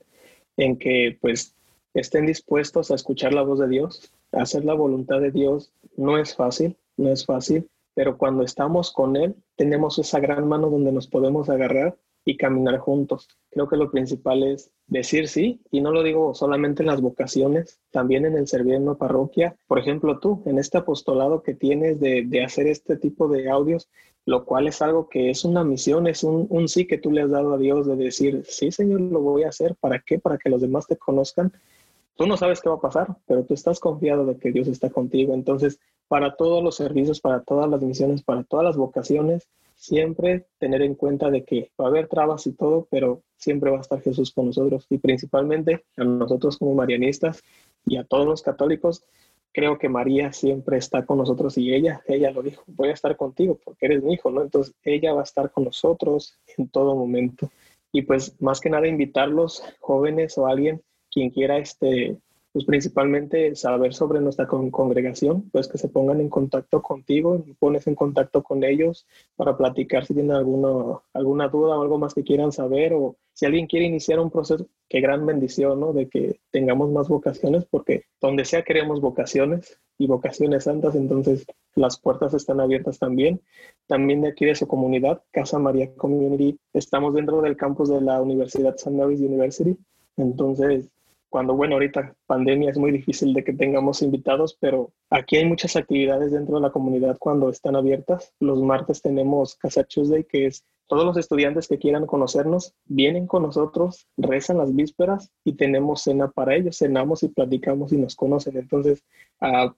en 0.57 0.77
que 0.77 1.17
pues 1.19 1.53
estén 1.93 2.25
dispuestos 2.25 2.91
a 2.91 2.95
escuchar 2.95 3.33
la 3.33 3.41
voz 3.41 3.59
de 3.59 3.67
Dios, 3.67 4.11
hacer 4.31 4.63
la 4.63 4.73
voluntad 4.73 5.19
de 5.19 5.31
Dios. 5.31 5.73
No 5.97 6.17
es 6.17 6.35
fácil, 6.35 6.77
no 6.95 7.11
es 7.11 7.25
fácil, 7.25 7.67
pero 7.93 8.17
cuando 8.17 8.43
estamos 8.43 8.91
con 8.91 9.17
Él, 9.17 9.35
tenemos 9.57 9.99
esa 9.99 10.19
gran 10.19 10.47
mano 10.47 10.69
donde 10.69 10.91
nos 10.91 11.07
podemos 11.07 11.49
agarrar 11.49 11.97
y 12.25 12.37
caminar 12.37 12.77
juntos. 12.77 13.27
Creo 13.49 13.67
que 13.67 13.77
lo 13.77 13.91
principal 13.91 14.43
es 14.43 14.71
decir 14.87 15.27
sí, 15.27 15.61
y 15.71 15.81
no 15.81 15.91
lo 15.91 16.03
digo 16.03 16.33
solamente 16.33 16.83
en 16.83 16.87
las 16.87 17.01
vocaciones, 17.01 17.79
también 17.91 18.25
en 18.25 18.37
el 18.37 18.47
servir 18.47 18.75
en 18.75 18.83
una 18.83 18.95
parroquia. 18.95 19.55
Por 19.67 19.79
ejemplo, 19.79 20.19
tú, 20.19 20.43
en 20.45 20.59
este 20.59 20.77
apostolado 20.77 21.41
que 21.41 21.53
tienes 21.53 21.99
de, 21.99 22.23
de 22.25 22.43
hacer 22.43 22.67
este 22.67 22.97
tipo 22.97 23.27
de 23.27 23.49
audios, 23.49 23.89
lo 24.25 24.45
cual 24.45 24.67
es 24.67 24.81
algo 24.81 25.09
que 25.09 25.29
es 25.29 25.45
una 25.45 25.63
misión, 25.63 26.07
es 26.07 26.23
un, 26.23 26.45
un, 26.49 26.67
sí 26.67 26.85
que 26.85 26.97
tú 26.97 27.11
le 27.11 27.21
has 27.21 27.31
dado 27.31 27.53
a 27.53 27.57
Dios 27.57 27.87
de 27.87 27.95
decir, 27.95 28.43
sí, 28.47 28.71
Señor, 28.71 29.01
lo 29.01 29.19
voy 29.19 29.43
a 29.43 29.49
hacer. 29.49 29.75
¿Para 29.75 29.99
qué? 29.99 30.19
Para 30.19 30.37
que 30.37 30.49
los 30.49 30.61
demás 30.61 30.85
te 30.87 30.95
conozcan. 30.95 31.51
Tú 32.15 32.27
no 32.27 32.37
sabes 32.37 32.61
qué 32.61 32.69
va 32.69 32.75
a 32.75 32.81
pasar, 32.81 33.15
pero 33.25 33.43
tú 33.43 33.55
estás 33.55 33.79
confiado 33.79 34.25
de 34.25 34.37
que 34.37 34.51
Dios 34.51 34.67
está 34.67 34.91
contigo. 34.91 35.33
Entonces, 35.33 35.79
para 36.07 36.35
todos 36.35 36.63
los 36.63 36.75
servicios, 36.75 37.19
para 37.19 37.41
todas 37.41 37.69
las 37.69 37.81
misiones, 37.81 38.21
para 38.21 38.43
todas 38.43 38.65
las 38.65 38.77
vocaciones, 38.77 39.47
siempre 39.81 40.45
tener 40.59 40.83
en 40.83 40.93
cuenta 40.93 41.31
de 41.31 41.43
que 41.43 41.71
va 41.79 41.85
a 41.85 41.87
haber 41.87 42.07
trabas 42.07 42.45
y 42.45 42.53
todo, 42.53 42.87
pero 42.91 43.23
siempre 43.35 43.71
va 43.71 43.79
a 43.79 43.81
estar 43.81 43.99
Jesús 43.99 44.31
con 44.31 44.45
nosotros 44.45 44.85
y 44.91 44.99
principalmente 44.99 45.85
a 45.97 46.03
nosotros 46.03 46.59
como 46.59 46.75
marianistas 46.75 47.41
y 47.87 47.97
a 47.97 48.03
todos 48.03 48.27
los 48.27 48.43
católicos. 48.43 49.03
Creo 49.51 49.79
que 49.79 49.89
María 49.89 50.33
siempre 50.33 50.77
está 50.77 51.03
con 51.03 51.17
nosotros 51.17 51.57
y 51.57 51.73
ella, 51.73 52.03
ella 52.05 52.29
lo 52.29 52.43
dijo, 52.43 52.63
voy 52.67 52.89
a 52.89 52.93
estar 52.93 53.17
contigo 53.17 53.59
porque 53.65 53.87
eres 53.87 54.03
mi 54.03 54.13
hijo, 54.13 54.29
¿no? 54.29 54.43
Entonces 54.43 54.75
ella 54.83 55.13
va 55.13 55.21
a 55.21 55.23
estar 55.23 55.49
con 55.51 55.63
nosotros 55.63 56.37
en 56.57 56.69
todo 56.69 56.95
momento. 56.95 57.49
Y 57.91 58.03
pues 58.03 58.39
más 58.39 58.61
que 58.61 58.69
nada 58.69 58.87
invitarlos, 58.87 59.63
jóvenes 59.79 60.37
o 60.37 60.45
alguien, 60.45 60.83
quien 61.09 61.31
quiera 61.31 61.57
este, 61.57 62.17
pues 62.53 62.65
principalmente 62.65 63.55
saber 63.55 63.93
sobre 63.93 64.19
nuestra 64.19 64.47
congregación, 64.47 65.49
pues 65.51 65.67
que 65.67 65.77
se 65.77 65.87
pongan 65.87 66.19
en 66.19 66.29
contacto 66.29 66.81
contigo, 66.81 67.45
pones 67.59 67.87
en 67.87 67.95
contacto 67.95 68.43
con 68.43 68.63
ellos 68.63 69.07
para 69.35 69.57
platicar 69.57 70.05
si 70.05 70.13
tienen 70.13 70.33
alguna, 70.33 70.99
alguna 71.13 71.47
duda 71.47 71.77
o 71.77 71.81
algo 71.81 71.97
más 71.97 72.13
que 72.13 72.23
quieran 72.23 72.51
saber 72.51 72.93
o 72.93 73.15
si 73.33 73.45
alguien 73.45 73.67
quiere 73.67 73.85
iniciar 73.85 74.19
un 74.19 74.29
proceso, 74.29 74.67
qué 74.89 74.99
gran 74.99 75.25
bendición, 75.25 75.79
¿no? 75.79 75.93
De 75.93 76.09
que 76.09 76.41
tengamos 76.51 76.91
más 76.91 77.07
vocaciones, 77.07 77.65
porque 77.65 78.03
donde 78.19 78.43
sea 78.43 78.63
queremos 78.63 78.99
vocaciones 78.99 79.79
y 79.97 80.07
vocaciones 80.07 80.65
santas, 80.65 80.95
entonces 80.95 81.45
las 81.75 81.99
puertas 81.99 82.33
están 82.33 82.59
abiertas 82.59 82.99
también. 82.99 83.41
También 83.87 84.21
de 84.21 84.29
aquí 84.29 84.45
de 84.45 84.55
su 84.55 84.67
comunidad, 84.67 85.23
Casa 85.31 85.57
María 85.57 85.93
Community, 85.95 86.59
estamos 86.73 87.13
dentro 87.13 87.41
del 87.41 87.55
campus 87.55 87.89
de 87.89 88.01
la 88.01 88.21
Universidad 88.21 88.75
St. 88.75 88.91
Mary's 88.91 89.21
University, 89.21 89.77
entonces 90.17 90.89
cuando, 91.31 91.55
bueno, 91.55 91.75
ahorita 91.75 92.13
pandemia 92.27 92.69
es 92.69 92.77
muy 92.77 92.91
difícil 92.91 93.33
de 93.33 93.43
que 93.43 93.53
tengamos 93.53 94.01
invitados, 94.01 94.57
pero 94.59 94.91
aquí 95.09 95.37
hay 95.37 95.45
muchas 95.45 95.77
actividades 95.77 96.33
dentro 96.33 96.55
de 96.55 96.61
la 96.61 96.71
comunidad 96.71 97.17
cuando 97.17 97.49
están 97.49 97.77
abiertas. 97.77 98.33
Los 98.41 98.61
martes 98.61 99.01
tenemos 99.01 99.55
Casa 99.55 99.85
Tuesday, 99.85 100.25
que 100.25 100.47
es 100.47 100.65
todos 100.91 101.05
los 101.05 101.15
estudiantes 101.15 101.69
que 101.69 101.77
quieran 101.77 102.05
conocernos 102.05 102.73
vienen 102.83 103.25
con 103.25 103.43
nosotros, 103.43 104.09
rezan 104.17 104.57
las 104.57 104.75
vísperas 104.75 105.31
y 105.45 105.53
tenemos 105.53 106.01
cena 106.01 106.29
para 106.29 106.53
ellos. 106.53 106.79
Cenamos 106.79 107.23
y 107.23 107.29
platicamos 107.29 107.93
y 107.93 107.97
nos 107.97 108.13
conocen. 108.13 108.57
Entonces, 108.57 109.01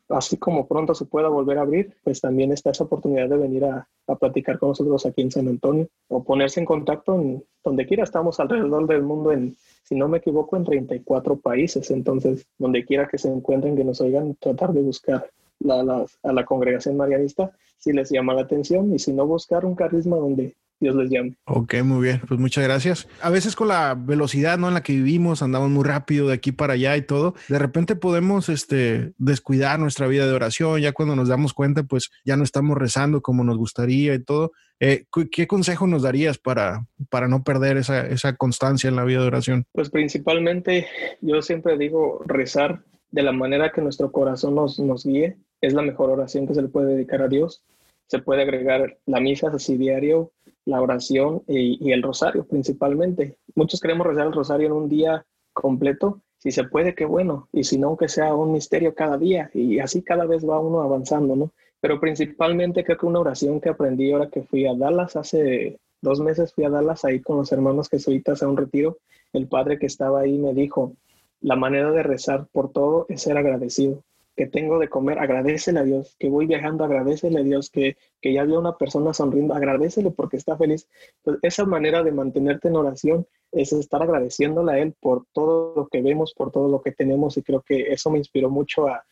así 0.10 0.38
como 0.38 0.68
pronto 0.68 0.96
se 0.96 1.06
pueda 1.06 1.30
volver 1.30 1.60
a 1.60 1.62
abrir, 1.62 1.96
pues 2.04 2.20
también 2.20 2.52
está 2.52 2.72
esa 2.72 2.86
oportunidad 2.86 3.30
de 3.30 3.38
venir 3.38 3.64
a, 3.64 3.88
a 4.08 4.16
platicar 4.16 4.58
con 4.58 4.70
nosotros 4.70 5.06
aquí 5.06 5.22
en 5.22 5.30
San 5.30 5.48
Antonio 5.48 5.88
o 6.08 6.24
ponerse 6.24 6.60
en 6.62 6.66
contacto 6.66 7.14
en 7.14 7.46
donde 7.64 7.86
quiera. 7.86 8.06
Estamos 8.06 8.40
alrededor 8.40 8.88
del 8.88 9.04
mundo 9.04 9.32
en 9.32 9.56
si 9.84 9.94
no 9.94 10.08
me 10.08 10.18
equivoco, 10.18 10.58
en 10.58 10.64
34 10.64 11.38
países. 11.42 11.92
Entonces, 11.92 12.48
donde 12.58 12.86
quiera 12.86 13.08
que 13.08 13.20
se 13.20 13.28
encuentren, 13.28 13.76
que 13.76 13.84
nos 13.84 14.02
oigan, 14.02 14.36
tratar 14.40 14.74
de 14.74 14.82
buscar 14.82 15.30
a 15.70 16.34
la 16.34 16.46
congregación 16.46 16.98
marianista 16.98 17.52
si 17.78 17.94
les 17.94 18.10
llama 18.10 18.34
la 18.34 18.42
atención 18.42 18.92
y 18.96 18.98
si 18.98 19.14
no, 19.14 19.28
buscar 19.28 19.64
un 19.64 19.76
carisma 19.76 20.18
donde 20.18 20.56
Dios 20.84 20.96
les 20.96 21.10
llame. 21.10 21.36
Ok, 21.46 21.76
muy 21.84 22.04
bien. 22.04 22.22
Pues 22.28 22.40
muchas 22.40 22.64
gracias. 22.64 23.08
A 23.22 23.30
veces 23.30 23.56
con 23.56 23.70
la 23.70 23.96
velocidad 23.96 24.58
¿no? 24.58 24.68
en 24.68 24.76
la 24.76 24.84
que 24.84 24.94
vivimos, 24.94 25.42
andamos 25.42 25.70
muy 25.70 25.84
rápido 25.84 26.28
de 26.28 26.36
aquí 26.36 26.52
para 26.52 26.74
allá 26.74 26.96
y 26.98 27.02
todo, 27.02 27.34
de 27.48 27.60
repente 27.60 27.96
podemos 27.96 28.50
este, 28.50 29.14
descuidar 29.18 29.80
nuestra 29.80 30.08
vida 30.08 30.28
de 30.28 30.34
oración. 30.34 30.80
Ya 30.80 30.92
cuando 30.92 31.16
nos 31.16 31.30
damos 31.30 31.54
cuenta, 31.54 31.84
pues 31.84 32.12
ya 32.24 32.38
no 32.38 32.44
estamos 32.44 32.78
rezando 32.78 33.22
como 33.22 33.44
nos 33.44 33.58
gustaría 33.58 34.14
y 34.14 34.24
todo. 34.24 34.52
Eh, 34.80 35.06
¿Qué 35.32 35.48
consejo 35.48 35.88
nos 35.88 36.04
darías 36.04 36.38
para, 36.38 36.86
para 37.10 37.28
no 37.28 37.44
perder 37.44 37.78
esa, 37.78 38.06
esa 38.06 38.36
constancia 38.36 38.90
en 38.90 38.98
la 38.98 39.06
vida 39.06 39.22
de 39.22 39.28
oración? 39.28 39.66
Pues 39.72 39.90
principalmente 39.90 40.88
yo 41.22 41.42
siempre 41.42 41.78
digo 41.78 42.22
rezar 42.26 42.84
de 43.12 43.24
la 43.24 43.32
manera 43.32 43.72
que 43.72 43.82
nuestro 43.82 44.12
corazón 44.12 44.56
nos, 44.56 44.80
nos 44.80 45.06
guíe. 45.06 45.38
Es 45.62 45.74
la 45.74 45.84
mejor 45.84 46.10
oración 46.10 46.48
que 46.48 46.56
se 46.56 46.62
le 46.62 46.68
puede 46.68 46.96
dedicar 46.96 47.22
a 47.22 47.28
Dios. 47.30 47.64
Se 48.08 48.20
puede 48.20 48.42
agregar 48.42 48.98
la 49.06 49.22
misa 49.22 49.48
así 49.48 49.78
diario, 49.78 50.32
la 50.66 50.82
oración 50.82 51.44
y, 51.48 51.92
el 51.92 52.02
rosario 52.02 52.46
principalmente. 52.46 53.38
Muchos 53.56 53.80
queremos 53.80 54.08
rezar 54.08 54.28
el 54.28 54.34
rosario 54.34 54.68
en 54.68 54.74
un 54.74 54.90
día 54.90 55.26
completo. 55.54 56.22
Si 56.38 56.52
se 56.52 56.66
puede, 56.66 56.96
qué 56.96 57.06
bueno. 57.06 57.48
Y 57.52 57.64
si 57.64 57.78
no, 57.78 57.98
que 57.98 58.08
sea 58.08 58.34
un 58.34 58.52
misterio 58.52 58.94
cada 58.96 59.18
día. 59.18 59.50
Y 59.54 59.80
así 59.80 60.02
cada 60.02 60.26
vez 60.26 60.48
va 60.48 60.60
uno 60.60 60.82
avanzando, 60.82 61.36
¿no? 61.36 61.52
Pero 61.80 62.00
principalmente 62.00 62.84
creo 62.84 62.98
que 62.98 63.06
una 63.06 63.20
oración 63.20 63.60
que 63.60 63.70
aprendí 63.70 64.12
ahora 64.12 64.30
que 64.30 64.44
fui 64.44 64.66
a 64.66 64.74
Dallas 64.74 65.16
hace 65.16 65.80
dos 66.02 66.20
meses, 66.20 66.54
fui 66.54 66.64
a 66.66 66.70
Dallas 66.70 67.06
ahí 67.06 67.22
con 67.22 67.38
los 67.38 67.52
hermanos 67.52 67.90
jesuitas 67.90 68.42
a 68.44 68.48
un 68.48 68.58
retiro. 68.58 68.98
El 69.34 69.48
padre 69.48 69.80
que 69.80 69.86
estaba 69.86 70.22
ahí 70.22 70.38
me 70.38 70.54
dijo, 70.54 70.96
la 71.42 71.56
manera 71.56 71.92
de 71.92 72.04
rezar 72.04 72.48
por 72.52 72.72
todo 72.72 73.06
es 73.10 73.22
ser 73.22 73.38
agradecido 73.38 74.04
que 74.36 74.48
tengo 74.48 74.80
de 74.80 74.90
comer, 74.90 75.20
agradecele 75.20 75.80
a 75.80 75.84
Dios, 75.84 76.16
que 76.20 76.30
voy 76.30 76.46
viajando, 76.46 76.84
agradecele 76.84 77.40
a 77.40 77.44
Dios, 77.44 77.70
que, 77.70 77.98
que 78.22 78.34
ya 78.34 78.44
vio 78.44 78.60
una 78.60 78.78
persona 78.78 79.14
sonriendo, 79.14 79.54
agradecele 79.54 80.12
porque 80.12 80.38
está 80.38 80.58
feliz. 80.58 80.88
Pues 81.22 81.38
esa 81.42 81.66
manera 81.66 82.04
de 82.04 82.12
mantenerte 82.12 82.68
en 82.68 82.76
oración 82.76 83.28
es 83.52 83.74
estar 83.74 84.02
agradeciéndole 84.02 84.72
a 84.72 84.80
Él 84.80 84.96
por 85.00 85.26
todo 85.32 85.74
lo 85.76 85.88
que 85.88 86.02
vemos, 86.02 86.34
por 86.34 86.52
todo 86.52 86.68
lo 86.68 86.82
que 86.82 86.92
tenemos 86.92 87.38
y 87.38 87.44
creo 87.44 87.62
que 87.62 87.92
eso 87.92 88.10
me 88.10 88.18
inspiró 88.18 88.50
mucho 88.50 88.88
a, 88.88 89.04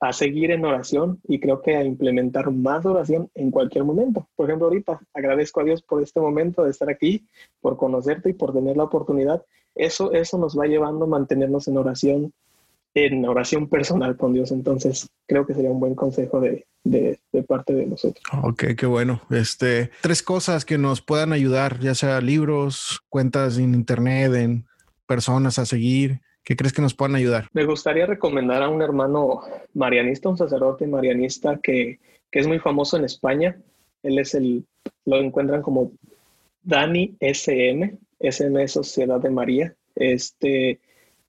a 0.00 0.12
seguir 0.12 0.50
en 0.50 0.64
oración 0.64 1.20
y 1.24 1.38
creo 1.38 1.60
que 1.62 1.76
a 1.76 1.84
implementar 1.84 2.50
más 2.50 2.84
oración 2.86 3.30
en 3.34 3.50
cualquier 3.50 3.84
momento. 3.84 4.28
Por 4.34 4.46
ejemplo, 4.46 4.66
ahorita 4.66 5.00
agradezco 5.14 5.60
a 5.60 5.64
Dios 5.64 5.82
por 5.82 6.02
este 6.02 6.20
momento 6.20 6.64
de 6.64 6.70
estar 6.70 6.90
aquí, 6.90 7.26
por 7.60 7.76
conocerte 7.76 8.30
y 8.30 8.34
por 8.34 8.52
tener 8.52 8.76
la 8.76 8.84
oportunidad. 8.84 9.44
Eso, 9.74 10.12
eso 10.12 10.38
nos 10.38 10.58
va 10.58 10.66
llevando 10.66 11.04
a 11.04 11.08
mantenernos 11.08 11.68
en 11.68 11.76
oración 11.76 12.32
en 12.96 13.26
oración 13.26 13.68
personal 13.68 14.16
con 14.16 14.32
Dios. 14.32 14.50
Entonces, 14.50 15.10
creo 15.26 15.46
que 15.46 15.52
sería 15.52 15.70
un 15.70 15.78
buen 15.78 15.94
consejo 15.94 16.40
de, 16.40 16.66
de, 16.82 17.18
parte 17.46 17.74
de 17.74 17.86
nosotros. 17.86 18.24
Ok, 18.42 18.64
qué 18.76 18.86
bueno. 18.86 19.20
Este, 19.30 19.90
tres 20.00 20.22
cosas 20.22 20.64
que 20.64 20.78
nos 20.78 21.02
puedan 21.02 21.34
ayudar, 21.34 21.78
ya 21.78 21.94
sea 21.94 22.22
libros, 22.22 23.02
cuentas 23.10 23.58
en 23.58 23.74
internet, 23.74 24.34
en 24.34 24.64
personas 25.06 25.58
a 25.58 25.66
seguir. 25.66 26.20
¿Qué 26.42 26.56
crees 26.56 26.72
que 26.72 26.80
nos 26.80 26.94
puedan 26.94 27.16
ayudar? 27.16 27.48
Me 27.52 27.66
gustaría 27.66 28.06
recomendar 28.06 28.62
a 28.62 28.70
un 28.70 28.80
hermano 28.80 29.42
marianista, 29.74 30.30
un 30.30 30.38
sacerdote 30.38 30.86
marianista 30.86 31.58
que, 31.62 31.98
que 32.30 32.38
es 32.38 32.46
muy 32.46 32.60
famoso 32.60 32.96
en 32.96 33.04
España. 33.04 33.58
Él 34.02 34.18
es 34.18 34.34
el, 34.34 34.64
lo 35.04 35.18
encuentran 35.18 35.60
como 35.60 35.92
Dani 36.62 37.14
SM, 37.20 37.98
SM 38.20 38.68
Sociedad 38.68 39.20
de 39.20 39.30
María. 39.30 39.74
Este, 39.94 40.80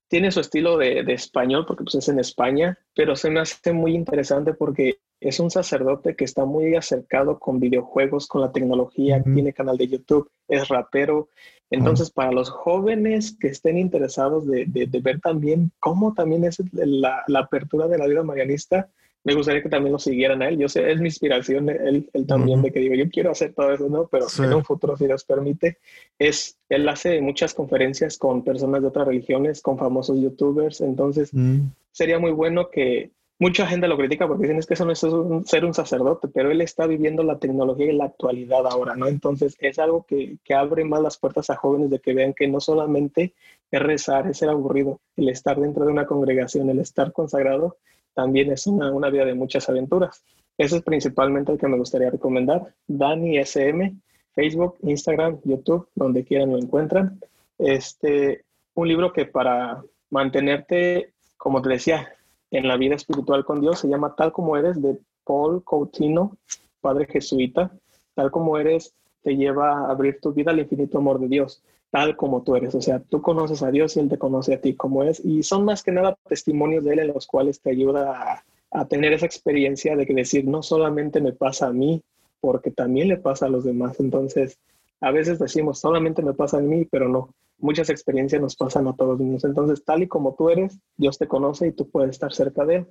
tiene 0.08 0.32
su 0.32 0.40
estilo 0.40 0.78
de, 0.78 1.00
español 1.14 1.66
porque 1.66 1.84
pues, 1.84 1.96
es 1.96 2.10
en 2.10 2.20
España, 2.20 2.78
pero 2.96 3.16
se 3.16 3.30
me 3.30 3.40
hace 3.40 3.74
muy 3.74 3.96
interesante 3.96 4.54
porque 4.54 5.00
es 5.20 5.40
un 5.40 5.50
sacerdote 5.50 6.16
que 6.16 6.26
está 6.26 6.46
muy 6.46 6.76
acercado 6.76 7.40
con 7.40 7.60
videojuegos, 7.60 8.28
con 8.28 8.42
la 8.42 8.52
tecnología, 8.52 9.22
tiene 9.24 9.54
canal 9.54 9.78
de 9.78 9.88
YouTube, 9.88 10.30
es 10.48 10.68
rapero. 10.68 11.30
Entonces, 11.70 12.12
para 12.12 12.32
los 12.32 12.50
jóvenes 12.50 13.36
que 13.38 13.48
estén 13.48 13.78
interesados 13.78 14.48
de, 14.48 14.66
ver 15.02 15.20
también 15.20 15.72
cómo 15.80 16.14
también 16.14 16.46
es 16.46 16.62
la, 16.72 17.24
la, 17.28 17.40
apertura 17.40 17.88
de 17.88 17.98
la 17.98 18.08
vida 18.08 18.24
marianista, 18.24 18.90
me 19.28 19.36
gustaría 19.36 19.62
que 19.62 19.68
también 19.68 19.92
lo 19.92 20.00
siguieran 20.00 20.42
a 20.42 20.48
él. 20.48 20.58
Yo 20.58 20.70
sé, 20.70 20.90
es 20.90 21.02
mi 21.02 21.08
inspiración, 21.08 21.68
él, 21.68 22.10
él 22.14 22.26
también, 22.26 22.62
de 22.62 22.72
que 22.72 22.80
digo, 22.80 22.96
yo 22.96 23.10
quiero 23.10 23.32
hacer 23.32 23.54
todo 23.54 23.74
eso, 23.74 23.90
¿no? 23.90 24.08
Pero 24.08 24.26
en 24.40 24.54
un 24.54 24.64
futuro, 24.64 24.96
si 24.96 25.06
Dios 25.06 25.26
permite, 25.26 25.80
es, 26.18 26.58
él 26.70 26.88
hace 26.88 27.20
muchas 27.20 27.54
conferencias 27.54 28.18
con 28.18 28.46
personas 28.46 28.82
de 28.82 28.88
otras 28.88 29.06
religiones, 29.06 29.62
con 29.62 29.78
famosos 29.78 30.18
youtubers, 30.18 30.80
entonces 30.80 31.34
mm. 31.34 31.60
sería 31.92 32.20
muy 32.20 32.32
bueno 32.32 32.70
que 32.70 33.12
mucha 33.38 33.68
gente 33.68 33.90
lo 33.90 33.98
critica 33.98 34.30
porque 34.30 34.44
dicen 34.44 34.60
es 34.60 34.66
que 34.66 34.76
eso 34.76 34.86
no 34.86 34.94
es 34.94 35.06
ser 35.50 35.66
un 35.66 35.74
sacerdote, 35.74 36.30
pero 36.30 36.50
él 36.50 36.62
está 36.62 36.88
viviendo 36.88 37.22
la 37.22 37.38
tecnología 37.38 37.92
y 37.92 37.98
la 37.98 38.06
actualidad 38.06 38.66
ahora, 38.66 38.96
¿no? 38.96 39.08
Entonces 39.08 39.58
es 39.60 39.78
algo 39.78 40.06
que, 40.08 40.38
que 40.46 40.54
abre 40.54 40.86
más 40.86 41.02
las 41.02 41.18
puertas 41.18 41.50
a 41.50 41.58
jóvenes 41.58 41.90
de 41.90 42.00
que 42.00 42.14
vean 42.14 42.34
que 42.34 42.48
no 42.48 42.62
solamente 42.62 43.34
es 43.72 43.82
rezar, 43.82 44.28
es 44.28 44.38
ser 44.38 44.48
aburrido, 44.48 45.02
el 45.18 45.28
estar 45.28 45.60
dentro 45.60 45.86
de 45.86 45.92
una 45.92 46.06
congregación, 46.06 46.70
el 46.70 46.80
estar 46.80 47.12
consagrado, 47.12 47.76
también 48.18 48.52
es 48.52 48.66
una, 48.66 48.92
una 48.92 49.12
vida 49.12 49.26
de 49.26 49.36
muchas 49.36 49.70
aventuras. 49.70 50.24
Eso 50.58 50.78
es 50.78 50.82
principalmente 50.82 51.52
el 51.52 51.60
que 51.60 51.68
me 51.68 51.78
gustaría 51.78 52.10
recomendar. 52.10 52.74
Dani 52.88 53.38
SM, 53.38 53.96
Facebook, 54.34 54.80
Instagram, 54.82 55.40
YouTube, 55.44 55.88
donde 55.94 56.26
quieran 56.26 56.50
lo 56.50 56.58
encuentran. 56.58 57.20
Este, 57.60 58.44
un 58.74 58.88
libro 58.88 59.14
que 59.14 59.26
para 59.26 59.84
mantenerte, 60.10 61.14
como 61.38 61.62
te 61.62 61.70
decía, 61.70 62.12
en 62.50 62.68
la 62.68 62.76
vida 62.76 62.96
espiritual 62.96 63.46
con 63.46 63.62
Dios 63.62 63.82
se 63.82 63.88
llama 63.88 64.16
Tal 64.16 64.32
como 64.32 64.58
eres 64.58 64.82
de 64.82 64.98
Paul 65.24 65.64
Coutinho, 65.64 66.36
padre 66.82 67.06
jesuita. 67.06 67.70
Tal 68.16 68.32
como 68.32 68.58
eres 68.58 68.96
te 69.22 69.38
lleva 69.38 69.74
a 69.74 69.92
abrir 69.92 70.20
tu 70.20 70.34
vida 70.34 70.50
al 70.50 70.60
infinito 70.60 70.98
amor 70.98 71.20
de 71.20 71.28
Dios, 71.28 71.62
tal 71.98 72.16
como 72.16 72.44
tú 72.44 72.56
eres. 72.56 72.76
O 72.76 72.82
sea, 72.82 73.00
tú 73.00 73.24
conoces 73.24 73.64
a 73.64 73.72
Dios 73.72 73.98
y 73.98 74.00
Él 74.00 74.08
te 74.08 74.20
conoce 74.20 74.54
a 74.54 74.62
ti 74.62 74.76
como 74.76 75.02
es. 75.02 75.20
Y 75.26 75.42
son 75.42 75.66
más 75.66 75.82
que 75.82 75.92
nada 75.92 76.16
testimonios 76.30 76.84
de 76.84 76.94
Él 76.94 77.00
en 77.00 77.08
los 77.08 77.26
cuales 77.26 77.60
te 77.60 77.72
ayuda 77.72 78.44
a, 78.72 78.86
tener 78.86 79.14
esa 79.14 79.26
experiencia 79.26 79.96
de 79.96 80.06
que 80.06 80.14
decir, 80.14 80.46
no 80.46 80.62
solamente 80.62 81.20
me 81.20 81.34
pasa 81.34 81.68
a 81.68 81.74
mí, 81.74 82.04
porque 82.40 82.70
también 82.70 83.08
le 83.08 83.18
pasa 83.18 83.48
a 83.48 83.50
los 83.50 83.64
demás. 83.64 84.00
Entonces, 84.00 84.60
a 85.02 85.10
veces 85.10 85.40
decimos, 85.40 85.80
solamente 85.80 86.22
me 86.22 86.36
pasa 86.36 86.58
a 86.58 86.62
mí, 86.62 86.86
pero 86.86 87.10
no. 87.10 87.34
Muchas 87.58 87.90
experiencias 87.90 88.40
nos 88.40 88.56
pasan 88.56 88.88
a 88.88 88.96
todos 88.96 89.18
mismos. 89.18 89.44
Entonces, 89.46 89.84
tal 89.84 90.04
y 90.04 90.08
como 90.08 90.36
tú 90.36 90.52
eres, 90.52 90.78
Dios 90.98 91.18
te 91.18 91.28
conoce 91.28 91.66
y 91.66 91.72
tú 91.72 91.90
puedes 91.90 92.12
estar 92.12 92.32
cerca 92.32 92.64
de 92.64 92.76
Él. 92.76 92.88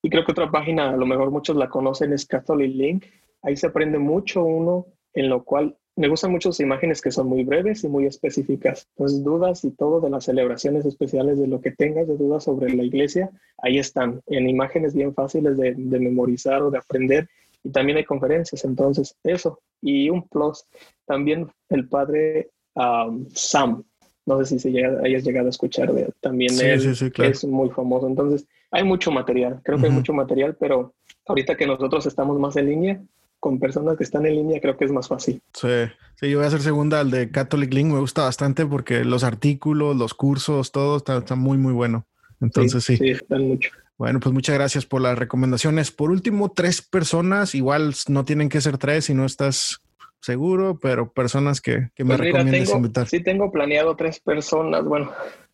Y 0.00 0.10
creo 0.10 0.24
que 0.24 0.30
otra 0.30 0.48
página, 0.48 0.90
a 0.90 0.96
lo 0.96 1.06
mejor 1.06 1.32
muchos 1.32 1.56
la 1.56 1.68
conocen, 1.68 2.12
es 2.12 2.24
Catholic 2.24 2.72
Link. 2.72 3.04
Ahí 3.42 3.56
se 3.56 3.66
aprende 3.66 3.98
mucho 3.98 4.44
uno, 4.44 4.86
en 5.12 5.28
lo 5.28 5.42
cual 5.42 5.76
me 5.98 6.08
gustan 6.08 6.32
mucho 6.32 6.50
sus 6.50 6.60
imágenes 6.60 7.00
que 7.00 7.10
son 7.10 7.28
muy 7.28 7.44
breves 7.44 7.84
y 7.84 7.88
muy 7.88 8.06
específicas. 8.06 8.88
Pues 8.94 9.22
dudas 9.22 9.64
y 9.64 9.70
todo 9.70 10.00
de 10.00 10.10
las 10.10 10.24
celebraciones 10.24 10.86
especiales, 10.86 11.38
de 11.38 11.46
lo 11.46 11.60
que 11.60 11.72
tengas 11.72 12.06
de 12.06 12.16
dudas 12.16 12.44
sobre 12.44 12.74
la 12.74 12.84
iglesia, 12.84 13.30
ahí 13.58 13.78
están, 13.78 14.22
en 14.26 14.48
imágenes 14.48 14.94
bien 14.94 15.14
fáciles 15.14 15.56
de, 15.56 15.74
de 15.76 15.98
memorizar 15.98 16.62
o 16.62 16.70
de 16.70 16.78
aprender 16.78 17.28
y 17.62 17.70
también 17.70 17.98
hay 17.98 18.04
conferencias, 18.04 18.64
entonces 18.64 19.16
eso. 19.24 19.60
Y 19.80 20.10
un 20.10 20.26
plus, 20.28 20.64
también 21.06 21.48
el 21.68 21.88
padre 21.88 22.50
um, 22.74 23.26
Sam, 23.34 23.84
no 24.26 24.38
sé 24.38 24.46
si 24.46 24.58
se 24.58 24.70
llega, 24.70 25.00
hayas 25.02 25.24
llegado 25.24 25.46
a 25.46 25.50
escuchar 25.50 25.92
de 25.92 26.10
también 26.20 26.52
él, 26.60 26.94
es 27.18 27.44
muy 27.44 27.70
famoso, 27.70 28.06
entonces 28.06 28.46
hay 28.70 28.84
mucho 28.84 29.10
material, 29.10 29.60
creo 29.64 29.78
que 29.78 29.86
hay 29.86 29.92
mucho 29.92 30.12
material, 30.12 30.56
pero 30.60 30.94
ahorita 31.26 31.56
que 31.56 31.66
nosotros 31.66 32.04
estamos 32.06 32.38
más 32.38 32.56
en 32.56 32.66
línea, 32.66 33.02
con 33.40 33.58
personas 33.58 33.96
que 33.96 34.04
están 34.04 34.26
en 34.26 34.34
línea 34.34 34.60
creo 34.60 34.76
que 34.76 34.84
es 34.84 34.92
más 34.92 35.08
fácil. 35.08 35.40
Sí, 35.52 35.68
sí, 36.16 36.30
yo 36.30 36.38
voy 36.38 36.44
a 36.44 36.48
hacer 36.48 36.60
segunda 36.60 37.00
al 37.00 37.10
de 37.10 37.30
Catholic 37.30 37.72
Link, 37.72 37.92
me 37.92 38.00
gusta 38.00 38.22
bastante 38.22 38.66
porque 38.66 39.04
los 39.04 39.24
artículos, 39.24 39.96
los 39.96 40.14
cursos, 40.14 40.72
todo 40.72 40.96
está, 40.96 41.34
muy, 41.34 41.58
muy 41.58 41.72
bueno. 41.72 42.06
Entonces 42.40 42.84
sí. 42.84 42.96
Sí, 42.96 43.10
están 43.10 43.48
mucho. 43.48 43.70
Bueno, 43.96 44.20
pues 44.20 44.32
muchas 44.32 44.54
gracias 44.54 44.86
por 44.86 45.00
las 45.00 45.18
recomendaciones. 45.18 45.90
Por 45.90 46.12
último, 46.12 46.52
tres 46.52 46.82
personas, 46.82 47.56
igual 47.56 47.94
no 48.08 48.24
tienen 48.24 48.48
que 48.48 48.60
ser 48.60 48.78
tres 48.78 49.06
si 49.06 49.14
no 49.14 49.24
estás 49.24 49.80
seguro, 50.20 50.78
pero 50.80 51.12
personas 51.12 51.60
que, 51.60 51.90
que 51.96 52.04
me 52.04 52.16
pues 52.16 52.32
recomiendas 52.32 52.70
invitar. 52.70 53.08
Sí, 53.08 53.20
tengo 53.20 53.50
planeado 53.50 53.96
tres 53.96 54.20
personas. 54.20 54.84
Bueno, 54.84 55.10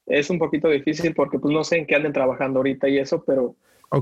es 0.06 0.28
un 0.28 0.38
poquito 0.38 0.68
difícil 0.68 1.14
porque 1.14 1.38
pues 1.38 1.54
no 1.54 1.64
sé 1.64 1.78
en 1.78 1.86
qué 1.86 1.94
anden 1.96 2.12
trabajando 2.12 2.58
ahorita 2.58 2.88
y 2.88 2.98
eso, 2.98 3.24
pero 3.24 3.56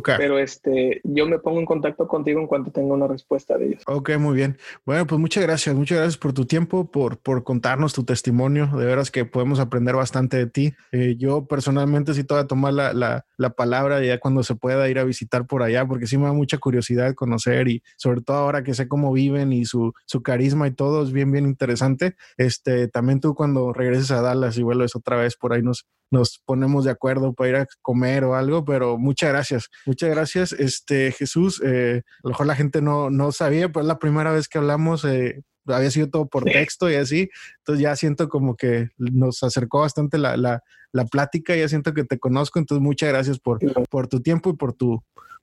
pero 0.04 0.38
este, 0.38 1.00
yo 1.04 1.26
me 1.26 1.38
pongo 1.38 1.60
en 1.60 1.66
contacto 1.66 2.06
contigo 2.08 2.40
en 2.40 2.46
cuanto 2.46 2.70
tenga 2.70 2.94
una 2.94 3.06
respuesta 3.06 3.56
de 3.58 3.66
ellos. 3.66 3.82
Ok, 3.86 4.10
muy 4.18 4.34
bien. 4.34 4.58
Bueno, 4.84 5.06
pues 5.06 5.20
muchas 5.20 5.42
gracias. 5.42 5.74
Muchas 5.74 5.98
gracias 5.98 6.16
por 6.16 6.32
tu 6.32 6.46
tiempo, 6.46 6.90
por, 6.90 7.18
por 7.18 7.44
contarnos 7.44 7.92
tu 7.92 8.04
testimonio. 8.04 8.68
De 8.68 8.86
veras 8.86 9.10
que 9.10 9.24
podemos 9.24 9.60
aprender 9.60 9.94
bastante 9.94 10.36
de 10.36 10.46
ti. 10.46 10.74
Eh, 10.92 11.16
yo 11.18 11.46
personalmente 11.46 12.14
sí 12.14 12.24
te 12.24 12.34
voy 12.34 12.42
a 12.42 12.46
tomar 12.46 12.72
la, 12.72 12.92
la, 12.92 13.26
la, 13.36 13.50
palabra 13.50 14.02
ya 14.02 14.18
cuando 14.18 14.42
se 14.42 14.54
pueda 14.54 14.88
ir 14.88 14.98
a 14.98 15.04
visitar 15.04 15.46
por 15.46 15.62
allá, 15.62 15.86
porque 15.86 16.06
sí 16.06 16.16
me 16.16 16.24
da 16.24 16.32
mucha 16.32 16.58
curiosidad 16.58 17.14
conocer 17.14 17.68
y 17.68 17.82
sobre 17.96 18.22
todo 18.22 18.38
ahora 18.38 18.62
que 18.62 18.74
sé 18.74 18.88
cómo 18.88 19.12
viven 19.12 19.52
y 19.52 19.64
su, 19.64 19.92
su 20.06 20.22
carisma 20.22 20.66
y 20.68 20.72
todo 20.72 21.02
es 21.02 21.12
bien, 21.12 21.30
bien 21.30 21.46
interesante. 21.46 22.16
Este, 22.36 22.88
también 22.88 23.20
tú 23.20 23.34
cuando 23.34 23.72
regreses 23.72 24.10
a 24.10 24.22
Dallas 24.22 24.56
y 24.56 24.62
vuelves 24.62 24.96
otra 24.96 25.16
vez 25.16 25.36
por 25.36 25.52
ahí 25.52 25.62
nos, 25.62 25.86
nos 26.12 26.40
ponemos 26.44 26.84
de 26.84 26.90
acuerdo 26.90 27.32
para 27.32 27.48
ir 27.48 27.56
a 27.56 27.66
comer 27.80 28.24
o 28.24 28.36
algo, 28.36 28.64
pero 28.64 28.98
muchas 28.98 29.30
gracias. 29.30 29.68
Muchas 29.86 30.10
gracias. 30.10 30.52
Este, 30.52 31.10
Jesús, 31.10 31.60
eh, 31.64 32.02
a 32.04 32.20
lo 32.22 32.30
mejor 32.30 32.46
la 32.46 32.54
gente 32.54 32.82
no, 32.82 33.10
no 33.10 33.32
sabía, 33.32 33.68
pero 33.68 33.80
es 33.80 33.86
la 33.86 33.98
primera 33.98 34.30
vez 34.30 34.46
que 34.46 34.58
hablamos, 34.58 35.04
eh, 35.04 35.42
había 35.66 35.90
sido 35.90 36.10
todo 36.10 36.26
por 36.26 36.44
texto 36.44 36.90
y 36.90 36.96
así, 36.96 37.30
entonces 37.58 37.82
ya 37.82 37.96
siento 37.96 38.28
como 38.28 38.56
que 38.56 38.88
nos 38.98 39.42
acercó 39.42 39.80
bastante 39.80 40.18
la, 40.18 40.36
la, 40.36 40.62
la 40.92 41.04
plática, 41.06 41.54
ya 41.56 41.68
siento 41.68 41.94
que 41.94 42.04
te 42.04 42.18
conozco, 42.18 42.58
entonces 42.58 42.82
muchas 42.82 43.08
gracias 43.10 43.38
por, 43.38 43.60
por 43.88 44.08
tu 44.08 44.20
tiempo 44.20 44.50
y 44.50 44.56
por 44.56 44.72
tu, 44.74 45.02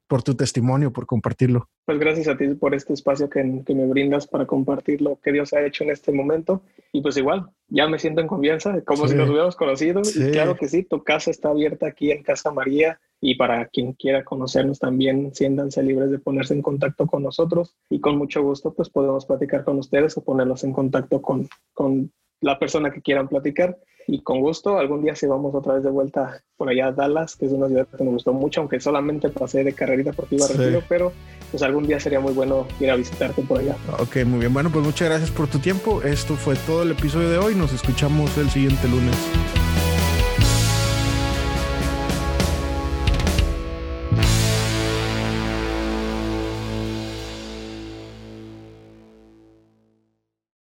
por 0.09 0.23
tu 0.23 0.33
testimonio, 0.33 0.91
por 0.91 1.05
compartirlo. 1.05 1.69
Pues 1.85 1.99
gracias 1.99 2.27
a 2.27 2.35
ti 2.35 2.47
por 2.55 2.73
este 2.73 2.93
espacio 2.93 3.29
que, 3.29 3.61
que, 3.63 3.75
me 3.75 3.85
brindas 3.85 4.25
para 4.25 4.47
compartir 4.47 5.01
lo 5.01 5.19
que 5.21 5.31
Dios 5.31 5.53
ha 5.53 5.63
hecho 5.63 5.83
en 5.83 5.91
este 5.91 6.11
momento. 6.11 6.63
Y 6.91 7.01
pues 7.01 7.15
igual, 7.15 7.51
ya 7.67 7.87
me 7.87 7.99
siento 7.99 8.19
en 8.19 8.27
confianza, 8.27 8.81
como 8.81 9.07
si 9.07 9.13
nos 9.13 9.29
hubiéramos 9.29 9.55
conocido. 9.55 10.01
Y 10.03 10.31
claro 10.31 10.55
que 10.55 10.67
sí, 10.67 10.83
tu 10.83 11.03
casa 11.03 11.29
está 11.29 11.49
abierta 11.49 11.85
aquí 11.85 12.11
en 12.11 12.23
Casa 12.23 12.51
María. 12.51 12.99
Y 13.21 13.35
para 13.35 13.67
quien 13.67 13.93
quiera 13.93 14.23
conocernos 14.23 14.79
también, 14.79 15.31
siéntanse 15.35 15.83
libres 15.83 16.09
de 16.09 16.17
ponerse 16.17 16.55
en 16.55 16.63
contacto 16.63 17.05
con 17.05 17.21
nosotros. 17.21 17.77
Y 17.87 17.99
con 17.99 18.17
mucho 18.17 18.41
gusto, 18.41 18.73
pues 18.73 18.89
podemos 18.89 19.27
platicar 19.27 19.63
con 19.63 19.77
ustedes 19.77 20.17
o 20.17 20.23
ponerlos 20.23 20.63
en 20.63 20.73
contacto 20.73 21.21
con, 21.21 21.47
con 21.73 22.11
la 22.41 22.59
persona 22.59 22.91
que 22.91 23.01
quieran 23.01 23.27
platicar 23.27 23.77
y 24.07 24.21
con 24.21 24.39
gusto 24.41 24.79
algún 24.79 25.03
día 25.03 25.15
si 25.15 25.27
vamos 25.27 25.53
otra 25.53 25.75
vez 25.75 25.83
de 25.83 25.91
vuelta 25.91 26.41
por 26.57 26.69
allá 26.69 26.87
a 26.87 26.91
Dallas, 26.91 27.35
que 27.35 27.45
es 27.45 27.51
una 27.51 27.67
ciudad 27.67 27.87
que 27.87 28.03
me 28.03 28.09
gustó 28.09 28.33
mucho, 28.33 28.61
aunque 28.61 28.79
solamente 28.79 29.29
pasé 29.29 29.63
de 29.63 29.73
carrerita 29.73 30.11
deportiva 30.11 30.47
sí. 30.47 30.53
retiro, 30.53 30.83
pero 30.89 31.13
pues 31.51 31.61
algún 31.63 31.85
día 31.87 31.99
sería 31.99 32.19
muy 32.19 32.33
bueno 32.33 32.67
ir 32.79 32.89
a 32.89 32.95
visitarte 32.95 33.41
por 33.43 33.59
allá. 33.59 33.75
Ok, 33.99 34.17
muy 34.25 34.39
bien. 34.39 34.53
Bueno, 34.53 34.71
pues 34.71 34.83
muchas 34.83 35.09
gracias 35.09 35.31
por 35.31 35.47
tu 35.47 35.59
tiempo. 35.59 36.01
Esto 36.01 36.35
fue 36.35 36.55
todo 36.55 36.83
el 36.83 36.91
episodio 36.91 37.29
de 37.29 37.37
hoy. 37.37 37.55
Nos 37.55 37.71
escuchamos 37.73 38.35
el 38.37 38.49
siguiente 38.49 38.87
lunes. 38.87 39.15